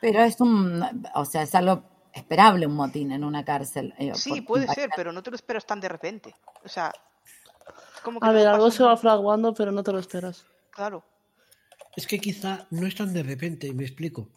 [0.00, 0.82] Pero es un,
[1.14, 3.94] o sea, es algo esperable un motín en una cárcel.
[3.98, 6.34] eh, Sí, puede ser, pero no te lo esperas tan de repente.
[6.64, 6.92] O sea,
[7.94, 10.44] es como que A ver, algo pasa se va fraguando, pero no te lo esperas.
[10.70, 11.04] Claro.
[11.96, 14.28] Es que quizá no es tan de repente, me explico.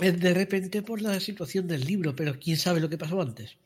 [0.00, 3.56] Es de repente por la situación del libro, pero quién sabe lo que pasó antes.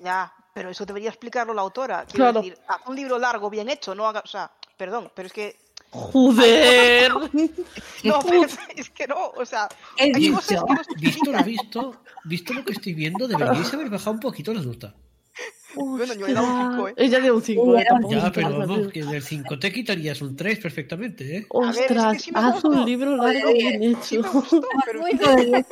[0.00, 2.04] Ya, pero eso debería explicarlo la autora.
[2.06, 2.40] Quiero Claro.
[2.40, 5.56] decir, haz un libro largo, bien hecho, no haga, o sea, perdón, pero es que
[5.90, 7.12] ¡Joder!
[8.02, 10.66] no, pero es que no, o sea, He hay cosas dicho.
[10.66, 14.20] que no se Visto lo visto, visto lo que estoy viendo, deberíais haber bajado un
[14.20, 14.94] poquito la nota.
[15.76, 16.94] Bueno, yo dado un cinco, ¿eh?
[16.96, 20.22] Ella dio un 5, Uy, era un Ya, pero vamos, que del 5 te quitarías
[20.22, 21.46] un 3 perfectamente, ¿eh?
[21.52, 22.68] A ver, es que Ostras, sí me haz gustó.
[22.68, 24.02] un libro largo bien hecho.
[24.02, 25.64] Sí me gustó, pero de que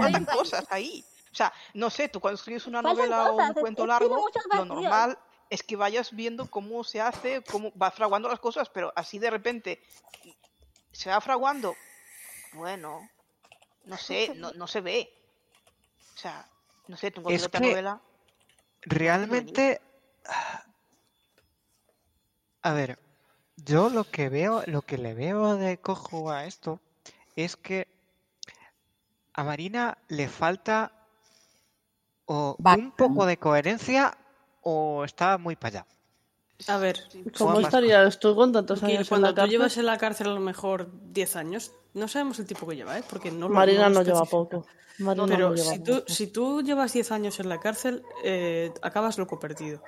[0.00, 1.04] hay cosas ahí.
[1.32, 4.64] O sea, no sé, tú cuando escribes una Faltan novela o un cuento largo, lo
[4.64, 5.18] normal
[5.50, 9.30] es que vayas viendo cómo se hace, cómo vas fraguando las cosas, pero así de
[9.30, 9.82] repente
[10.92, 11.76] se va fraguando.
[12.54, 13.08] Bueno,
[13.84, 15.12] no sé, no, no se ve.
[16.14, 16.48] O sea,
[16.88, 18.00] no sé, tú cuando Es otra que novela.
[18.86, 19.80] Realmente,
[22.62, 22.98] a ver,
[23.56, 26.80] yo lo que veo, lo que le veo de cojo a esto
[27.34, 27.88] es que
[29.34, 30.92] a Marina le falta
[32.26, 34.16] o un poco de coherencia
[34.62, 35.86] o está muy para allá.
[36.68, 36.96] A ver,
[37.36, 39.50] ¿Cómo estarías tú con tantos años en cuando la tú cárcel?
[39.50, 42.98] llevas en la cárcel a lo mejor 10 años, no sabemos el tipo que lleva,
[42.98, 43.02] ¿eh?
[43.08, 44.66] Porque no lo Marina no lleva poco.
[44.98, 46.04] Marina Pero no lleva si, tú, poco.
[46.12, 49.82] si tú llevas 10 años en la cárcel, eh, acabas loco perdido.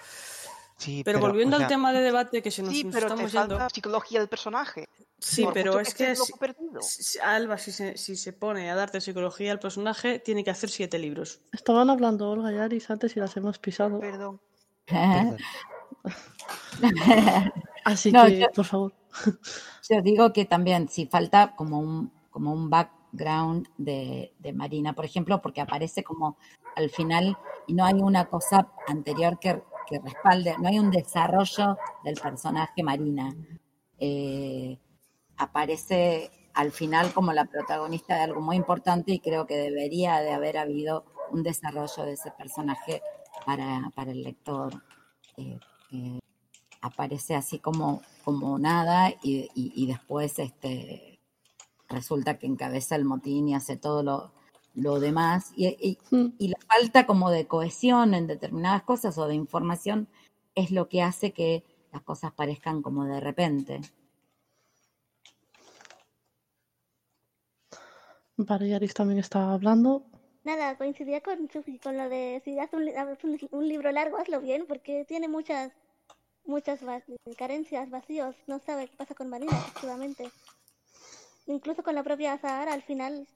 [0.77, 3.09] Sí, Pero, pero, volviendo o al tema de debate que se nos, Sí, nos pero
[3.09, 3.71] te estamos falta yendo.
[3.71, 4.89] psicología del personaje.
[5.19, 6.81] Sí, por pero es que si, loco perdido.
[6.83, 10.71] si- Alba, si se, si se pone a darte psicología al personaje, tiene que hacer
[10.71, 11.41] siete libros.
[11.53, 13.99] Estaban hablando Olga y Aris antes y las hemos pisado.
[13.99, 14.41] Perdón.
[14.87, 15.37] perdón.
[17.85, 18.93] Así No, que, yo- por favor.
[19.89, 25.05] Yo digo que también si falta como un, como un background de, de Marina, por
[25.05, 26.37] ejemplo, porque aparece como
[26.77, 27.37] al final
[27.67, 32.83] y no hay una cosa anterior que, que respalde, no hay un desarrollo del personaje
[32.83, 33.35] Marina.
[33.99, 34.79] Eh,
[35.39, 40.33] aparece al final como la protagonista de algo muy importante y creo que debería de
[40.33, 43.01] haber habido un desarrollo de ese personaje
[43.47, 44.83] para, para el lector.
[45.37, 45.59] Eh,
[45.93, 46.19] eh,
[46.81, 51.19] aparece así como, como nada y, y- y después este,
[51.89, 54.33] resulta que encabeza el motín y hace todo lo,
[54.75, 55.53] lo demás.
[55.57, 56.35] Y, y- Mm.
[56.39, 60.09] y la falta como de cohesión en determinadas cosas o de información
[60.55, 63.81] es lo que hace que las cosas parezcan como de repente.
[68.37, 70.05] Vale, y Aris también está hablando.
[70.45, 71.49] nada, coincidía con,
[71.83, 72.79] con lo de si haces
[73.25, 75.73] un, un libro largo, hazlo bien, porque tiene muchas
[76.49, 77.03] muchas va-
[77.37, 78.35] carencias, vacíos.
[78.47, 80.31] No sabe qué pasa con Vanilla, efectivamente.
[81.47, 83.27] Incluso con la propia Zahara, al final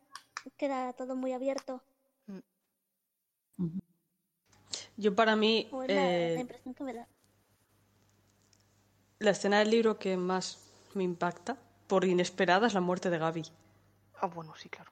[0.56, 1.80] queda todo muy abierto.
[4.96, 7.06] Yo para mí, eh, la impresión que me da.
[9.18, 10.58] la escena del libro que más
[10.94, 11.56] me impacta,
[11.86, 13.44] por inesperada, es la muerte de Gaby.
[14.20, 14.90] Ah, bueno, sí, claro.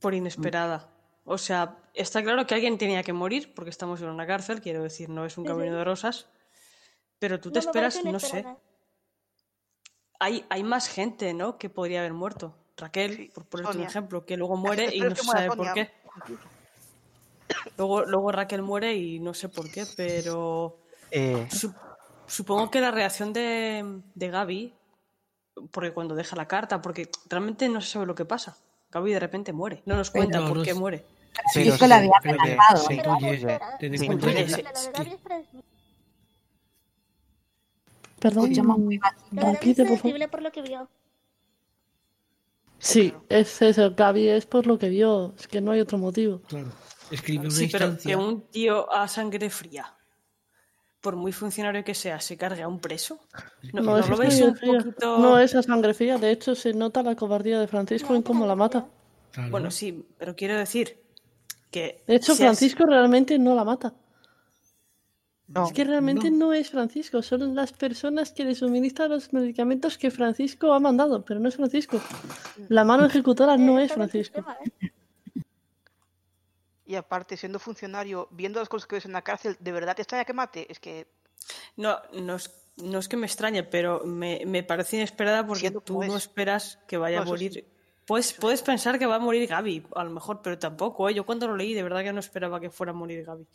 [0.00, 0.88] Por inesperada.
[1.24, 4.82] O sea, está claro que alguien tenía que morir, porque estamos en una cárcel, quiero
[4.82, 5.76] decir, no es un Sí, camino sí.
[5.78, 6.26] de rosas.
[7.24, 8.44] Pero tú te No, esperas, no sé.
[10.20, 11.56] Hay, hay más gente, ¿no?
[11.56, 12.54] Que podría haber muerto.
[12.76, 15.90] Raquel, Sí, por ponerte un ejemplo, que luego muere y no se sabe por qué.
[17.78, 20.76] Luego, luego Raquel muere y no sé por qué, pero
[21.10, 21.74] Eh, Sup-
[22.26, 24.74] Supongo que la reacción de, de Gaby,
[25.70, 28.58] porque cuando deja la carta, porque realmente no se sabe lo que pasa.
[28.90, 29.82] Gaby de repente muere.
[29.86, 31.06] No nos cuenta Pero por qué es- muere.
[31.54, 32.12] Pero se- había
[32.76, 34.64] se intuye, se
[38.24, 38.28] Sí.
[38.28, 39.52] Perdón, Escuchamos muy bajito.
[39.52, 40.30] Repite, por favor.
[40.30, 40.88] por lo que vio.
[42.78, 43.94] Sí, es eso.
[43.94, 45.34] Gaby es por lo que vio.
[45.38, 46.40] Es que no hay otro motivo.
[46.48, 46.72] Claro.
[47.10, 49.94] Escribe una Sí, pero que un tío a sangre fría,
[51.00, 53.20] por muy funcionario que sea, se cargue a un preso.
[53.72, 54.78] ¿No, No, ¿no es lo sangre un fría.
[54.78, 55.18] poquito...?
[55.18, 56.18] No es a sangre fría.
[56.18, 58.86] De hecho, se nota la cobardía de Francisco No, en cómo la mata.
[59.32, 59.50] Claro.
[59.50, 60.98] Bueno, sí, pero quiero decir
[61.70, 62.02] que...
[62.06, 63.92] De hecho, si Francisco realmente no la mata.
[65.46, 66.46] No, Es que realmente no.
[66.46, 66.52] no.
[66.54, 71.38] es Francisco, son las personas que le suministran los medicamentos que Francisco ha mandado, pero
[71.38, 72.00] no es Francisco.
[72.70, 74.40] La mano ejecutora no Eh, es Francisco.
[74.80, 74.90] ¿eh?
[76.86, 80.02] Y aparte, siendo funcionario, viendo las cosas que ves en la cárcel, ¿de verdad te
[80.02, 80.66] extraña que mate?
[80.70, 81.06] Es que
[81.76, 85.80] No, no es, no es que me extrañe, pero me, me parece inesperada porque Siendo
[85.80, 86.24] tú no es.
[86.24, 87.52] esperas que vaya No, a morir.
[87.52, 87.64] sí.
[88.06, 91.08] Puedes pensar que va a morir Gaby, a lo mejor, pero tampoco.
[91.08, 91.14] ¿eh?
[91.14, 93.46] Yo cuando lo leí, de verdad que no esperaba que fuera a morir Gaby.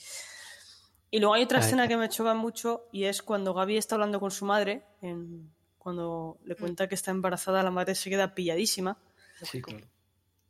[1.11, 1.65] Y luego hay otra Ay.
[1.65, 5.51] escena que me choca mucho y es cuando Gaby está hablando con su madre, en-
[5.77, 6.47] cuando Mm.
[6.47, 8.97] le cuenta que está embarazada, la madre se queda pilladísima
[9.43, 9.87] Sí, claro.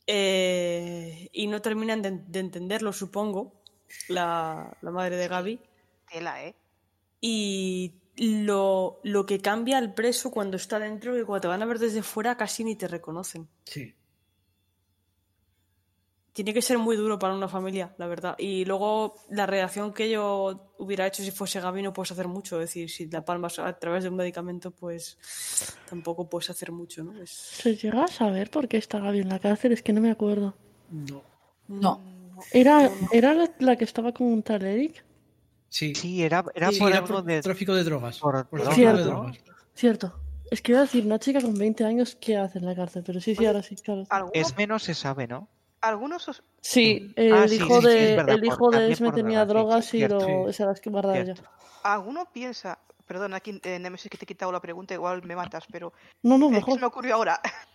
[0.08, 3.54] eh, y no terminan de, de entenderlo, supongo,
[4.08, 5.60] la, la madre de Gaby.
[6.12, 6.56] tela, ¿eh?
[7.22, 11.66] Y lo, lo que cambia al preso cuando está dentro, que cuando te van a
[11.66, 13.48] ver desde fuera casi ni te reconocen.
[13.66, 13.94] Sí.
[16.34, 18.36] Tiene que ser muy duro para una familia, la verdad.
[18.38, 22.62] Y luego la reacción que yo hubiera hecho si fuese Gaby no puedes hacer mucho.
[22.62, 25.18] Es decir, si la palmas a través de un medicamento, pues
[25.90, 27.22] tampoco puedes hacer mucho, ¿no?
[27.22, 27.30] Es...
[27.32, 29.72] ¿Se llega a saber por qué está Gaby en la cárcel?
[29.74, 30.56] Es que no me acuerdo.
[30.90, 31.24] No.
[31.68, 32.02] No,
[32.52, 35.04] ¿Era, ¿era la, la que estaba con un tal Eric?
[35.68, 35.94] Sí.
[35.94, 37.42] Sí, era, era Sí, por era por de...
[37.42, 38.18] tráfico de drogas.
[38.20, 39.12] por Por drogas, tráfico de Cierto.
[39.12, 39.38] drogas.
[39.76, 40.20] Cierto.
[40.50, 43.04] Es que iba a decir, una chica con 20 años, ¿qué hace en la cárcel?
[43.06, 44.06] Pero sí, sí, ahora sí, claro.
[44.10, 45.48] ¿Alguno, Es menos se sabe, ¿no?
[45.82, 48.70] Algunos os- Sí, el Ah, sí, hijo sí, sí, de, es verdad, el por- hijo
[48.72, 51.36] de Esme tenía drogas, sí, drogas y lo, se las que guardaba ella.
[51.84, 55.64] ¿Alguno piensa, perdón, aquí eh, Nemesis que te he quitado la pregunta, igual me matas,
[55.72, 56.80] pero No, no, se mejor.
[56.80, 57.40] me ocurrió ahora.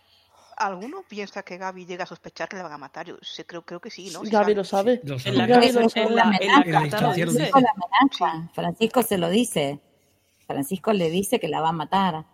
[0.57, 3.05] ¿Alguno piensa que Gaby llega a sospechar que le van a matar?
[3.07, 4.23] Yo sé, creo, creo que sí, ¿no?
[4.23, 4.55] Se Gaby sabe.
[4.55, 5.01] lo sabe.
[5.03, 5.73] Lo En la, Gaby sabe.
[5.83, 6.15] lo carta- en sabe.
[6.15, 7.43] la, en la En la carta lo instancia lo dice.
[7.43, 7.51] dice.
[7.51, 7.71] Francisco la
[8.29, 8.51] amenaza.
[8.53, 9.79] Francisco se lo dice.
[10.47, 12.25] Francisco le dice que la va a matar.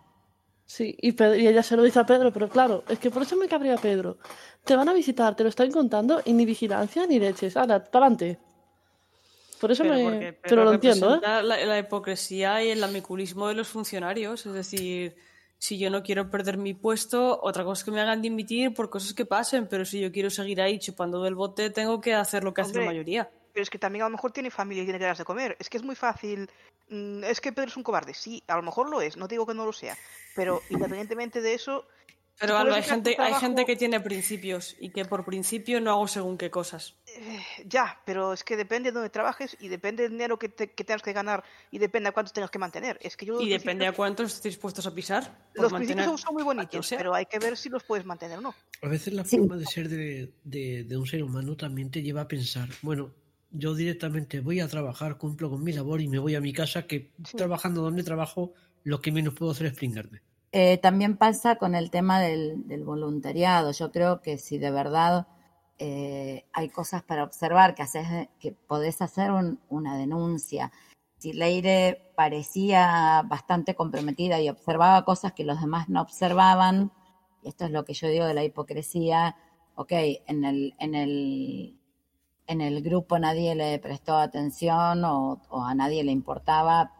[0.64, 3.22] Sí, y, Pedro- y ella se lo dice a Pedro, pero claro, es que por
[3.22, 4.18] eso me cabría Pedro.
[4.64, 7.56] Te van a visitar, te lo están contando y ni vigilancia ni leches.
[7.56, 8.38] Ahora, para adelante.
[9.60, 10.32] Por eso Pero, me.
[10.32, 11.20] pero lo entiendo, ¿eh?
[11.22, 14.44] La, la hipocresía y el amiculismo de los funcionarios.
[14.46, 15.14] Es decir,
[15.58, 18.90] si yo no quiero perder mi puesto, otra cosa es que me hagan dimitir por
[18.90, 22.42] cosas que pasen, pero si yo quiero seguir ahí chupando del bote, tengo que hacer
[22.42, 23.30] lo que hace la mayoría.
[23.52, 25.56] Pero es que también a lo mejor tiene familia y tiene ganas de comer.
[25.60, 26.50] Es que es muy fácil.
[26.88, 28.14] mm, Es que Pedro es un cobarde.
[28.14, 29.16] Sí, a lo mejor lo es.
[29.16, 29.96] No digo que no lo sea.
[30.34, 31.86] Pero independientemente de eso.
[32.40, 36.08] Pero Alba, hay gente, hay gente que tiene principios y que por principio no hago
[36.08, 36.94] según qué cosas.
[37.14, 40.72] eh, ya, pero es que depende de dónde trabajes y depende del dinero que, te-
[40.72, 42.98] que tengas que ganar y depende a cuánto tengas que mantener.
[43.02, 45.24] Es que yo Y los depende a principios- cuántos estés dispuestos a pisar.
[45.54, 48.38] por Los mantener principios son, muy bonitos, pero hay que ver si los puedes mantener
[48.38, 48.54] o no.
[48.80, 49.36] A veces la Sí.
[49.36, 53.12] forma de ser de, de- de un ser humano también te lleva a pensar, bueno,
[53.52, 56.86] yo directamente voy a trabajar, cumplo con mi labor y me voy a mi casa,
[56.86, 58.52] que trabajando donde trabajo,
[58.84, 60.20] lo que menos puedo hacer es pringarme.
[60.52, 63.72] Eh, también pasa con el tema del, del voluntariado.
[63.72, 65.26] Yo creo que si de verdad
[65.78, 70.70] eh, hay cosas para observar, que, haces, que podés hacer un- una denuncia.
[71.18, 76.92] Si Leire parecía bastante comprometida y observaba cosas que los demás no observaban,
[77.42, 79.36] y esto es lo que yo digo de la hipocresía,
[79.74, 79.92] ok,
[80.26, 81.78] en el, en el,
[82.46, 86.92] en el grupo nadie le prestó atención o, o a nadie le importaba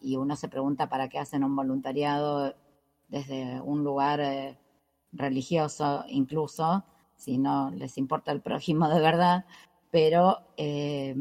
[0.00, 2.54] y uno se pregunta para qué hacen un voluntariado
[3.08, 4.58] desde un lugar eh,
[5.12, 6.84] religioso incluso,
[7.16, 9.46] si no les importa el prójimo de verdad,
[9.90, 11.14] pero eh,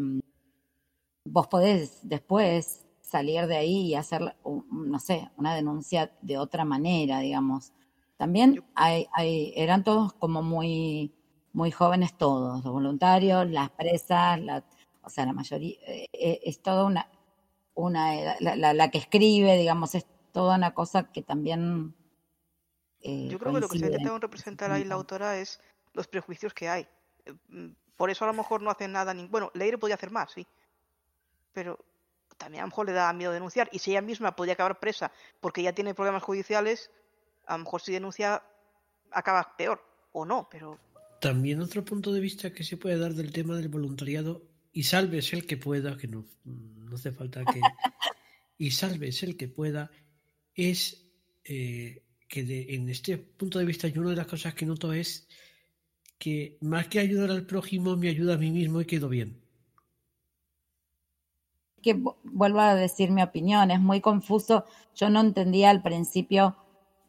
[1.26, 7.19] vos podés después salir de ahí y hacer, no sé, una denuncia de otra manera,
[7.19, 7.71] digamos.
[8.17, 11.13] También hay, hay, eran todos como muy,
[11.54, 14.64] muy jóvenes todos, los voluntarios, las presas, la,
[15.04, 17.08] o sea, la mayoría, eh, eh, es toda una,
[17.76, 21.95] una la, la- la que escribe, digamos, es toda una cosa que también
[23.01, 25.60] eh, Yo creo que lo que se intenta representar ahí la autora es
[25.93, 26.88] los prejuicios que hay.
[27.49, 29.14] Mm, Por eso a lo mejor no hace nada.
[29.14, 29.28] Ni...
[29.28, 30.47] Bueno, Leire podía hacer más, sí.
[31.51, 31.78] Pero
[32.38, 33.70] también a lo mejor le da miedo denunciar.
[33.72, 36.89] Y si ella misma podía acabar presa porque ya tiene problemas judiciales,
[37.45, 38.41] a lo mejor si denuncia
[39.12, 39.84] acaba peor.
[40.14, 40.80] O no, pero
[41.24, 44.43] También otro punto de vista que se puede dar del tema del voluntariado,
[44.74, 47.61] y salves el que pueda, que no, no hace falta que...
[48.57, 49.89] y salves el que pueda,
[50.53, 51.05] es
[51.45, 54.91] eh, que de- en este punto de vista yo una de las cosas que noto
[54.91, 55.28] es
[56.17, 59.39] que más que ayudar al prójimo me ayuda a mí mismo y quedo bien.
[61.82, 64.63] que vu- vuelvo a decir mi opinión, es muy confuso.
[64.95, 66.55] Yo no entendía al principio,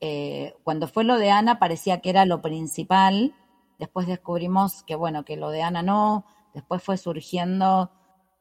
[0.01, 3.35] eh, cuando fue lo de Ana parecía que era lo principal,
[3.79, 7.91] después descubrimos que bueno, que lo de Ana no, después fue surgiendo,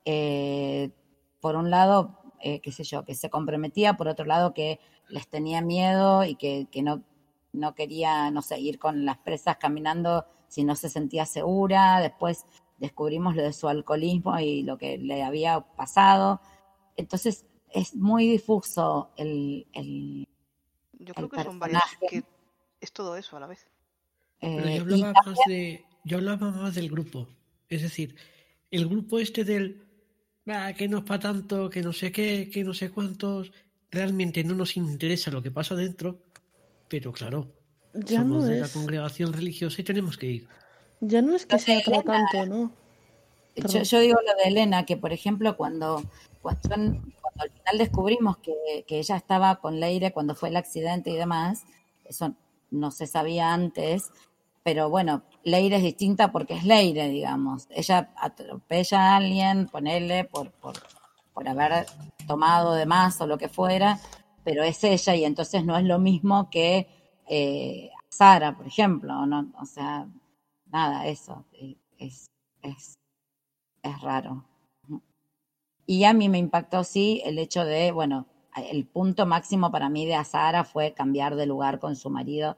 [0.05, 0.91] eh,
[1.39, 4.79] por un lado, eh, qué sé yo, que se comprometía, por otro lado que
[5.09, 7.03] les tenía miedo y que, que no,
[7.51, 12.45] no quería, no sé, ir con las presas caminando si no se sentía segura, después
[12.77, 16.41] descubrimos lo de su alcoholismo y lo que le había pasado.
[16.95, 19.67] Entonces es muy difuso el...
[19.73, 20.27] el
[20.93, 21.83] yo El creo que son varias.
[21.83, 22.07] personaje.
[22.07, 22.23] que
[22.79, 23.67] es todo eso a la vez.
[24.55, 25.85] Pero eh, yo y hablaba más de.
[26.03, 27.27] Yo hablaba más del grupo.
[27.69, 28.15] Es decir,
[28.71, 29.81] el grupo este del
[30.47, 33.51] "Ah, que no es para tanto, que no sé qué, que no sé cuántos.
[33.89, 36.19] Realmente no nos interesa lo que pasa dentro,
[36.89, 37.47] pero claro,
[37.93, 38.71] Ya somos no de la es.
[38.73, 40.47] congregación religiosa y tenemos que ir.
[40.99, 42.73] Ya no es que sea para tanto, ¿no?
[43.55, 46.01] Yo digo lo de Elena, que por ejemplo cuando,
[46.41, 47.01] cuando, cuando
[47.37, 51.63] al final descubrimos que, que ella estaba con Leire cuando fue el accidente y demás,
[52.03, 52.35] eso
[52.71, 54.09] no se sabía antes,
[54.63, 57.67] pero bueno, Leire es distinta porque es Leire, digamos.
[57.69, 60.75] Ella atropella a alguien, ponele por, por,
[61.33, 61.85] por haber
[62.27, 63.99] tomado de más o lo que fuera,
[64.43, 66.87] pero es ella y entonces no es lo mismo que
[67.27, 69.51] eh, Sara, por ejemplo, ¿no?
[69.59, 70.07] O sea,
[70.67, 72.29] nada, eso eh, es,
[72.61, 72.95] es,
[73.81, 74.45] es raro.
[75.85, 80.05] Y a mí me impactó, sí, el hecho de, bueno, el punto máximo para mí
[80.05, 82.55] de Azara fue cambiar de lugar con su marido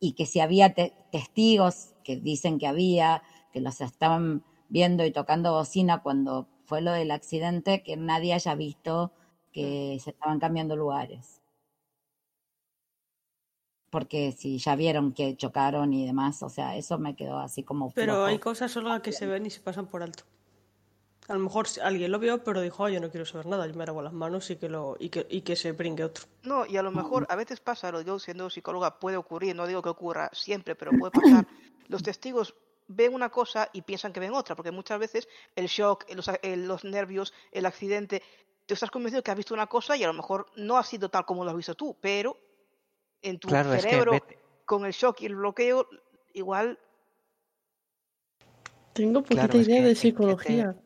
[0.00, 3.22] y que si había te- testigos que dicen que había,
[3.52, 8.54] que los estaban viendo y tocando bocina cuando fue lo del accidente, que nadie haya
[8.54, 9.12] visto
[9.52, 11.40] que se estaban cambiando lugares.
[13.90, 17.90] Porque si ya vieron que chocaron y demás, o sea, eso me quedó así como
[17.90, 18.26] Pero flojo.
[18.26, 20.24] hay cosas solo que se ven y se pasan por alto.
[21.28, 23.74] A lo mejor alguien lo vio, pero dijo, "Ah, yo no quiero saber nada, yo
[23.74, 26.26] me lavo las manos y que, lo, y que, y que se brinque otro.
[26.42, 29.66] No, y a lo mejor a veces pasa, lo digo siendo psicóloga, puede ocurrir, no
[29.66, 31.46] digo que ocurra siempre, pero puede pasar.
[31.88, 32.54] Los testigos
[32.88, 36.84] ven una cosa y piensan que ven otra, porque muchas veces el shock, los, los
[36.84, 38.22] nervios, el accidente,
[38.66, 41.08] tú estás convencido que has visto una cosa y a lo mejor no ha sido
[41.08, 42.38] tal como lo has visto tú, pero
[43.22, 44.20] en tu Claro, es que cerebro,
[44.66, 45.88] con el shock y el bloqueo,
[46.34, 46.78] igual
[48.92, 50.76] Tengo poquita Claro, es idea que de te- psicología.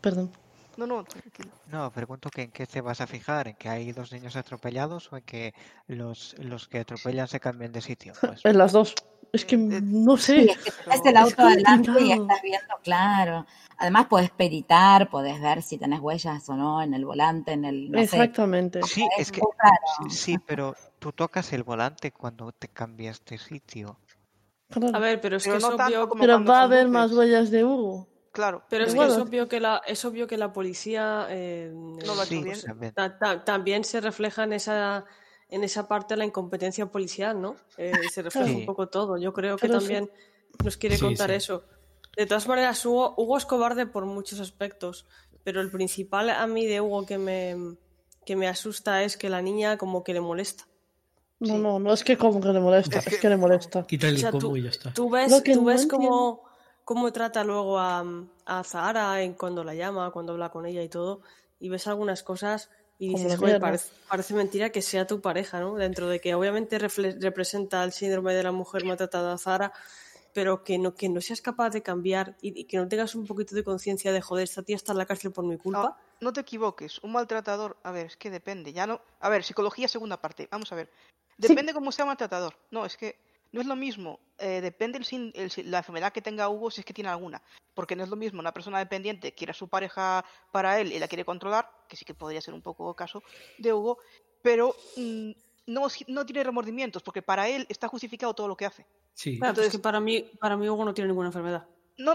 [0.00, 0.30] Perdón.
[0.76, 1.50] No, no, tranquilo.
[1.72, 5.12] No, pregunto que en qué te vas a fijar, en que hay dos niños atropellados
[5.12, 5.52] o en que
[5.88, 8.12] los, los que atropellan se cambian de sitio.
[8.20, 8.94] Pues, En las dos.
[9.32, 10.56] Es que Eh, eh, no Sí, sé.
[10.92, 13.44] es que el auto adelante y estás viendo, claro.
[13.76, 17.90] Además podés peritar, podés ver si tenés huellas o no en el volante, en el,
[17.90, 18.04] no sé.
[18.04, 18.80] Exactamente.
[18.84, 23.36] sí, Es es que sí, sí, pero tú tocas el volante cuando te cambias de
[23.38, 23.98] sitio.
[24.70, 24.96] Claro.
[24.96, 27.12] A ver, pero es Pero que no es obvio, como Pero va a haber más
[27.12, 28.08] huellas de Hugo.
[28.38, 32.14] Claro, pero es que es obvio que la, es obvio que la policía eh, No
[32.14, 32.60] lo Sí, bien.
[32.60, 32.94] también.
[32.94, 35.04] ta- ta- también se refleja en esa
[35.50, 37.56] en esa parte la incompetencia policial, ¿no?
[37.78, 38.54] Eh, se refleja Sí.
[38.54, 39.18] un poco todo.
[39.18, 39.86] Yo creo que Pero sí.
[39.88, 40.10] también
[40.62, 41.34] nos quiere contar sí.
[41.36, 41.64] eso.
[42.16, 45.04] De todas maneras, Hugo, Hugo es cobarde por muchos aspectos,
[45.42, 47.56] pero el principal a mí de Hugo que me,
[48.24, 50.68] que me asusta es que la niña como que le molesta.
[51.40, 51.58] No, Sí.
[51.60, 53.84] no, no es que como que le molesta, Es es que- que le molesta.
[53.84, 54.92] Quítale O el sea, tú, y ya está.
[54.92, 56.42] tú ves, tú no ves entiendo-
[56.88, 58.02] cómo, trata luego a,
[58.46, 61.20] a Zahara en cuando la llama, cuando habla con ella y todo,
[61.60, 63.66] y ves algunas cosas y dices, joder, mierda".
[63.66, 65.74] parece, parece mentira que sea tu pareja, ¿no?
[65.74, 69.72] Dentro de que obviamente representa el síndrome de la mujer maltratada a Zahara,
[70.32, 73.26] pero que no, que no seas capaz de cambiar y, y que no tengas un
[73.26, 75.98] poquito de conciencia de, joder, esta tía está en la cárcel por mi culpa.
[75.98, 79.44] Ah, no te equivoques, un maltratador, a ver, es que depende, ya no, a ver,
[79.44, 80.90] psicología segunda parte, vamos a ver,
[81.36, 85.78] depende cómo sea maltratador, no, es que No es lo mismo, eh, depende el, la
[85.78, 87.42] enfermedad que tenga Hugo si es que tiene alguna.
[87.74, 90.98] Porque no es lo mismo una persona dependiente quiere a su pareja para él y
[90.98, 93.22] la quiere controlar, que sí que podría ser un poco caso
[93.58, 93.98] de Hugo,
[94.42, 95.30] pero mm,
[95.66, 98.84] no, no tiene remordimientos, porque para él está justificado todo lo que hace.
[99.14, 99.38] Sí.
[99.38, 101.66] Claro, pero es Entonces- que para mí, para mí Hugo no tiene ninguna enfermedad.
[101.96, 102.14] No,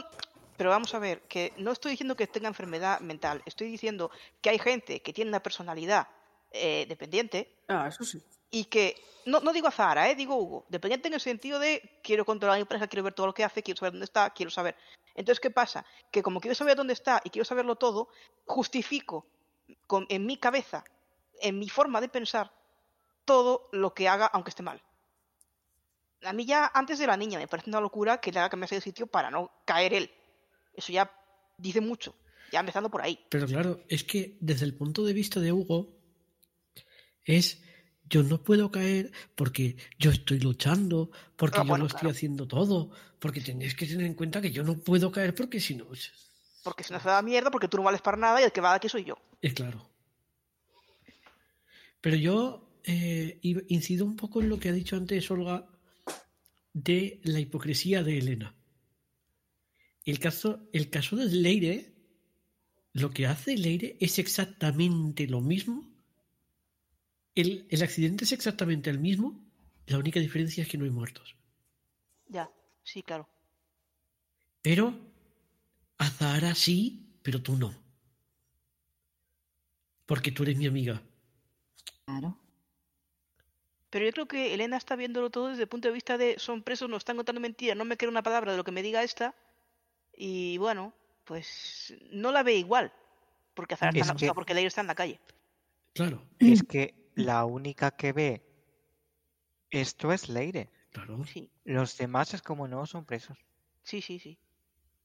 [0.55, 4.11] pero vamos a ver, que no estoy diciendo que tenga enfermedad mental, estoy diciendo
[4.41, 6.07] que hay gente que tiene una personalidad
[6.51, 8.21] eh, dependiente Ah, eso sí.
[8.53, 11.99] Y que, no, no digo a Zahara, eh, digo Hugo, dependiente en el sentido de
[12.03, 14.29] quiero controlar a mi pareja, quiero ver todo lo que hace, quiero saber dónde está,
[14.29, 14.75] quiero saber.
[15.15, 15.83] Entonces, ¿qué pasa?
[16.11, 18.09] Que como quiero saber dónde está y quiero saberlo todo,
[18.45, 19.25] justifico
[19.87, 20.83] con, en mi cabeza,
[21.41, 22.53] en mi forma de pensar,
[23.25, 24.83] todo lo que haga, aunque esté mal.
[26.21, 28.75] A mí ya, antes de la niña, me parece una locura que le haga cambiarse
[28.75, 30.11] de sitio para no caer él.
[30.75, 31.11] Eso ya
[31.57, 32.13] dice mucho,
[32.51, 33.19] ya empezando por ahí.
[33.29, 35.89] Pero claro, es que desde el punto de vista de Hugo
[37.25, 37.62] es
[38.09, 42.15] yo no puedo caer porque yo estoy luchando, porque Ah, yo bueno, lo estoy claro.
[42.15, 45.75] haciendo todo, porque tenéis que tener en cuenta que yo no puedo caer porque si
[45.75, 45.87] no
[46.63, 48.61] Porque si no se da mierda, porque tú no vales para nada y el que
[48.61, 49.17] va aquí soy yo.
[49.41, 49.89] es claro.
[52.01, 55.65] Pero yo eh, incido un poco en lo que ha dicho antes Olga
[56.73, 58.55] de la hipocresía de Elena.
[60.05, 61.93] El caso, el caso de Leire,
[62.91, 65.92] lo que hace Leire es exactamente lo mismo.
[67.35, 69.39] El, el accidente es exactamente el mismo.
[69.87, 71.35] La única diferencia es que no hay muertos.
[72.27, 72.49] Ya,
[72.83, 73.27] sí, claro.
[74.61, 74.93] Pero
[75.97, 77.73] a Zahara sí, pero tú no.
[80.05, 81.01] Porque tú eres mi amiga.
[82.05, 82.37] Claro.
[83.89, 86.63] Pero yo creo que Elena está viéndolo todo desde el punto de vista de son
[86.63, 89.03] presos, nos están contando mentiras, no me creo una palabra de lo que me diga
[89.03, 89.35] esta.
[90.15, 90.93] Y bueno,
[91.25, 92.91] pues no la ve igual.
[93.53, 95.19] Porque Azar está la, o sea, que- porque Leire está en la calle.
[95.93, 98.41] Claro, Es que la única que ve
[99.69, 100.69] esto es Leire.
[100.91, 101.23] claro.
[101.25, 103.37] Sí, Los demás es como no son presos.
[103.83, 104.37] sí, sí, sí.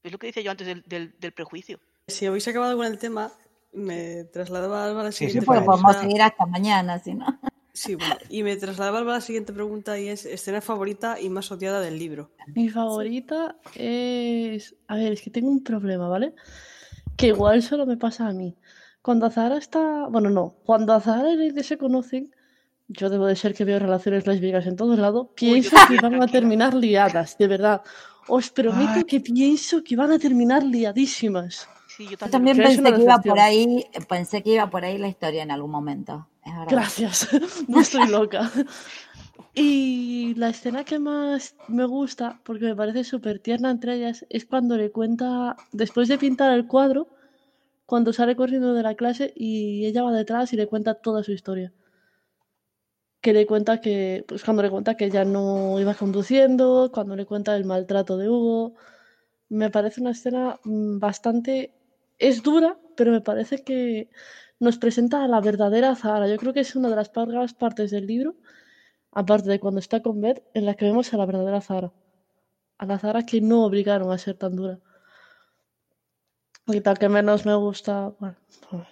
[0.03, 1.79] Es lo que decía yo antes del, del, del prejuicio.
[2.07, 3.31] Si habéis acabado con el tema,
[3.73, 6.01] me trasladaba a la Sí, siguiente sí, Pues podemos pregunta.
[6.01, 7.25] seguir hasta mañana, si no.
[7.73, 11.51] Sí, bueno, y me trasladaba a la siguiente pregunta y es escena favorita y más
[11.51, 12.31] odiada del libro.
[12.55, 14.75] Mi favorita es.
[14.87, 16.33] A ver, es que tengo un problema, ¿vale?
[17.15, 18.55] Que igual solo me pasa a mí.
[19.09, 20.05] Cuando Azahara está.
[20.07, 20.53] Bueno, no.
[20.63, 22.29] Cuando Azahara y Leire se conocen,
[22.87, 26.21] yo debo de ser que veo relaciones lésbicas en todos lados, pienso yo que van
[26.21, 27.81] a terminar liadas, de verdad.
[28.27, 29.03] Os prometo Ay.
[29.05, 31.67] que pienso que van a terminar liadísimas.
[31.87, 32.55] Sí, yo Yo también.
[32.55, 35.41] también que es pensé que iba por ahí, pensé que iba por ahí la historia
[35.41, 36.27] en algún momento.
[36.45, 36.53] Es.
[36.69, 37.29] Gracias,
[37.67, 38.51] no estoy loca.
[39.55, 44.45] Y la escena que más me gusta, porque me parece súper tierna entre ellas, es
[44.45, 47.07] cuando le cuenta, después de pintar el cuadro,
[47.89, 51.31] cuando sale corriendo de la clase y ella va detrás y le cuenta toda su
[51.31, 51.73] historia.
[53.21, 57.25] Que le cuenta que, pues cuando le cuenta que ella no iba conduciendo, cuando le
[57.25, 58.75] cuenta el maltrato de Hugo.
[59.49, 61.73] Me parece una escena mm, bastante...
[62.19, 64.09] Es dura, pero me parece que
[64.59, 66.27] nos presenta a la verdadera Zahara.
[66.27, 68.35] Yo creo que es una de las pocas partes del libro,
[69.11, 71.91] aparte de cuando está con Beth, en la que vemos a la verdadera Zahara.
[72.77, 74.79] A la Zahara que no obligaron a ser tan dura.
[76.73, 78.11] Y tal que menos me gusta.
[78.19, 78.35] Bueno,
[78.69, 78.87] pues,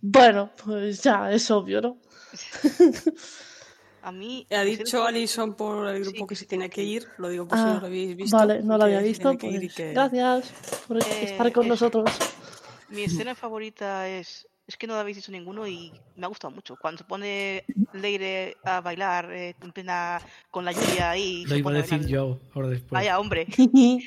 [0.00, 1.98] bueno, pues ya, es obvio, ¿no?
[4.02, 4.46] A mí.
[4.50, 7.58] Ha dicho Alison por el grupo que que se tiene que ir, lo digo por
[7.58, 8.36] si Ah, no lo habéis visto.
[8.36, 10.52] Vale, no lo había visto, pues que- gracias
[10.88, 11.68] por estar Eh, con eso.
[11.74, 12.10] nosotros.
[12.88, 14.46] Mi escena favorita es.
[14.66, 16.76] Es que no la habéis dicho ninguno y me ha gustado mucho.
[16.80, 21.44] Cuando se pone Leire a bailar eh, en plena, con la lluvia ahí.
[21.46, 22.08] Lo iba a decir bailar.
[22.08, 22.90] yo ahora después.
[22.92, 23.46] Vaya, hombre.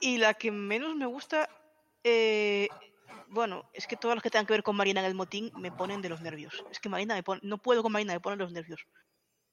[0.00, 1.48] Y la que menos me gusta,
[2.04, 2.68] eh,
[3.28, 5.70] bueno, es que todas las que tengan que ver con Marina en el motín me
[5.72, 6.64] ponen de los nervios.
[6.70, 8.86] Es que Marina me pone, no puedo con Marina, me ponen de los nervios.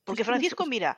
[0.04, 0.98] Porque Francisco, mira,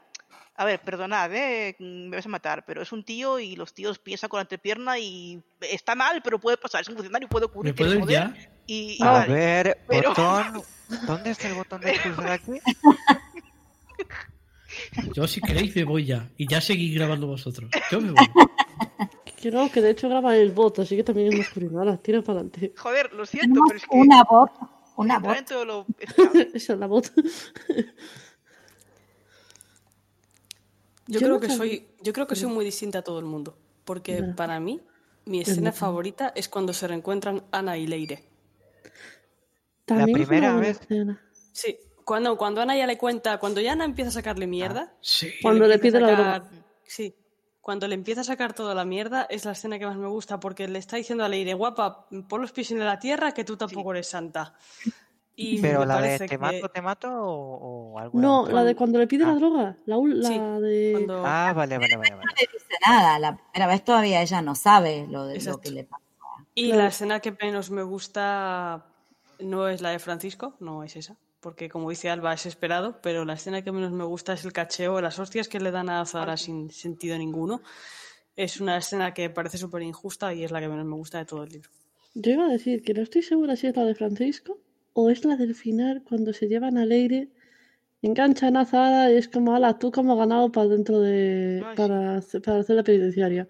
[0.56, 4.00] a ver, perdonad, eh, me vas a matar, pero es un tío y los tíos
[4.00, 7.74] piensan con la entrepierna y está mal, pero puede pasar, es un funcionario, puede ocurrir,
[7.74, 8.34] ¿Me puedo ya?
[8.66, 9.34] Y, y A vale.
[9.34, 10.64] ver, pero- botón.
[11.08, 12.52] ¿Dónde está el botón de expulsar aquí?
[15.14, 16.30] Yo si queréis me voy ya.
[16.38, 17.72] Y ya seguís grabando vosotros.
[17.92, 18.30] Yo me voy.
[19.42, 21.80] Que no, que de hecho graba el bot, así que también es masculino.
[21.80, 22.74] Ahora, tira para adelante.
[22.78, 24.52] Joder, lo siento, pero es que una bot,
[24.98, 25.50] una bot.
[25.66, 25.86] lo.
[26.54, 27.12] Esa es la bot.
[31.08, 33.26] Yo, Yo creo no que soy, yo creo que soy muy distinta a todo el
[33.26, 33.58] mundo.
[33.84, 34.80] Porque para mí,
[35.26, 38.24] mi escena favorita es cuando se reencuentran Ana y Leire.
[39.90, 41.22] Una primera vez- escena.
[41.52, 45.28] Sí, cuando, cuando Ana ya le cuenta, cuando ya Ana empieza a sacarle mierda, Sí.
[45.32, 46.50] que Cuando le pide la broma.
[46.86, 47.14] Sí,
[47.62, 50.40] cuando le empieza a sacar toda la mierda es la escena que más me gusta
[50.40, 53.56] porque le está diciendo a Leire, guapa, pon los pies en la tierra que tú
[53.56, 54.54] tampoco eres santa.
[55.36, 58.54] Y Pero la de te que mato, te mato o, o alguna No, otra.
[58.56, 59.36] la de cuando le pide la Ah.
[59.36, 59.78] droga.
[59.86, 59.96] La,
[60.28, 60.90] Sí, la de.
[60.94, 62.26] cuando- Ah, vale, vale, vale, vale.
[62.26, 65.62] No le dice nada, la primera vez todavía ella no sabe lo, de, lo Exacto.
[65.62, 66.04] que le pasa.
[66.56, 66.82] Y Claro.
[66.82, 68.86] la escena que menos me gusta
[69.40, 73.26] no es la de Francisco, no es esa, porque como dice Alba es esperado, pero
[73.26, 76.06] la escena que menos me gusta es el cacheo, las hostias que le dan a
[76.06, 77.62] Zara sin sentido ninguno.
[78.36, 81.26] Es una escena que parece súper injusta y es la que menos me gusta de
[81.26, 81.70] todo el libro.
[82.14, 84.60] Yo iba a decir que no estoy segura si es la de Francisco
[84.94, 87.30] o es la del final cuando se llevan a Leire,
[88.02, 91.64] enganchan a Zara y es como, ala, tú como ganado para dentro de.
[91.66, 93.48] Ay, para, hacer- para hacer la penitenciaria.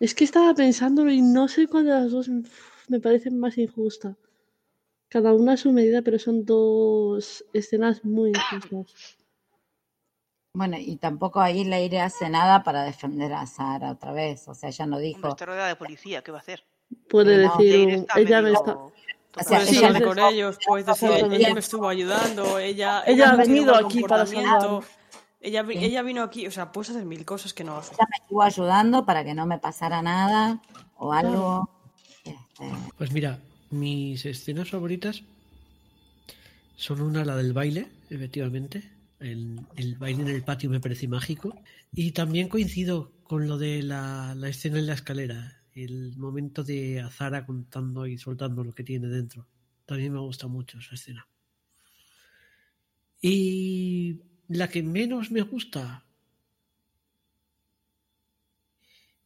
[0.00, 2.48] Es que estaba pensándolo y no sé cuál de las dos uf,
[2.88, 4.16] me parece más injusta.
[5.08, 9.16] Cada una a su medida, pero son dos escenas muy injustas.
[10.54, 14.48] Bueno, y tampoco ahí Leire hace nada para defender a Sara otra vez.
[14.48, 15.28] O sea, ella no dijo.
[15.28, 16.64] está rodeada de policía, ¿qué va a hacer?
[17.08, 17.56] Puede Sí, no.
[17.56, 18.76] decir, está ella me medio está.
[19.36, 23.38] O sea, ella con ellos, puedes decir, ella me estuvo ayudando, ella, Ella ha no
[23.38, 24.82] venido aquí para salvar.
[25.40, 27.94] Ella, vi- ella vino aquí, o sea, puedes hacer mil cosas que no hace.
[27.94, 30.60] Ella me estuvo ayudando para que no me pasara nada
[30.96, 31.68] o algo.
[32.24, 33.38] Este, Pues mira,
[33.70, 35.22] mis escenas favoritas
[36.76, 38.90] son una, la del baile, efectivamente.
[39.20, 39.66] El,
[39.98, 41.60] baile en el patio me parece mágico.
[41.92, 45.62] Y también coincido con lo de la, la escena en la escalera.
[45.74, 49.46] El momento de Azara contando y soltando lo que tiene dentro.
[49.86, 51.26] También me gusta mucho esa escena.
[53.20, 56.04] Y la que menos me gusta.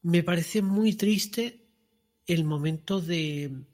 [0.03, 1.67] Me parece muy triste
[2.27, 3.65] el momento de.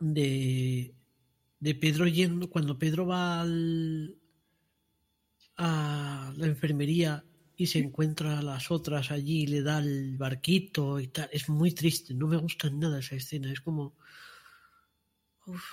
[0.00, 0.94] De.
[1.60, 2.48] de Pedro yendo.
[2.50, 4.16] Cuando Pedro va al.
[5.56, 7.24] a la enfermería
[7.56, 11.28] y se encuentra a las otras allí y le da el barquito y tal.
[11.32, 13.50] Es muy triste, no me gusta nada esa escena.
[13.52, 13.94] Es como.
[15.46, 15.64] uf.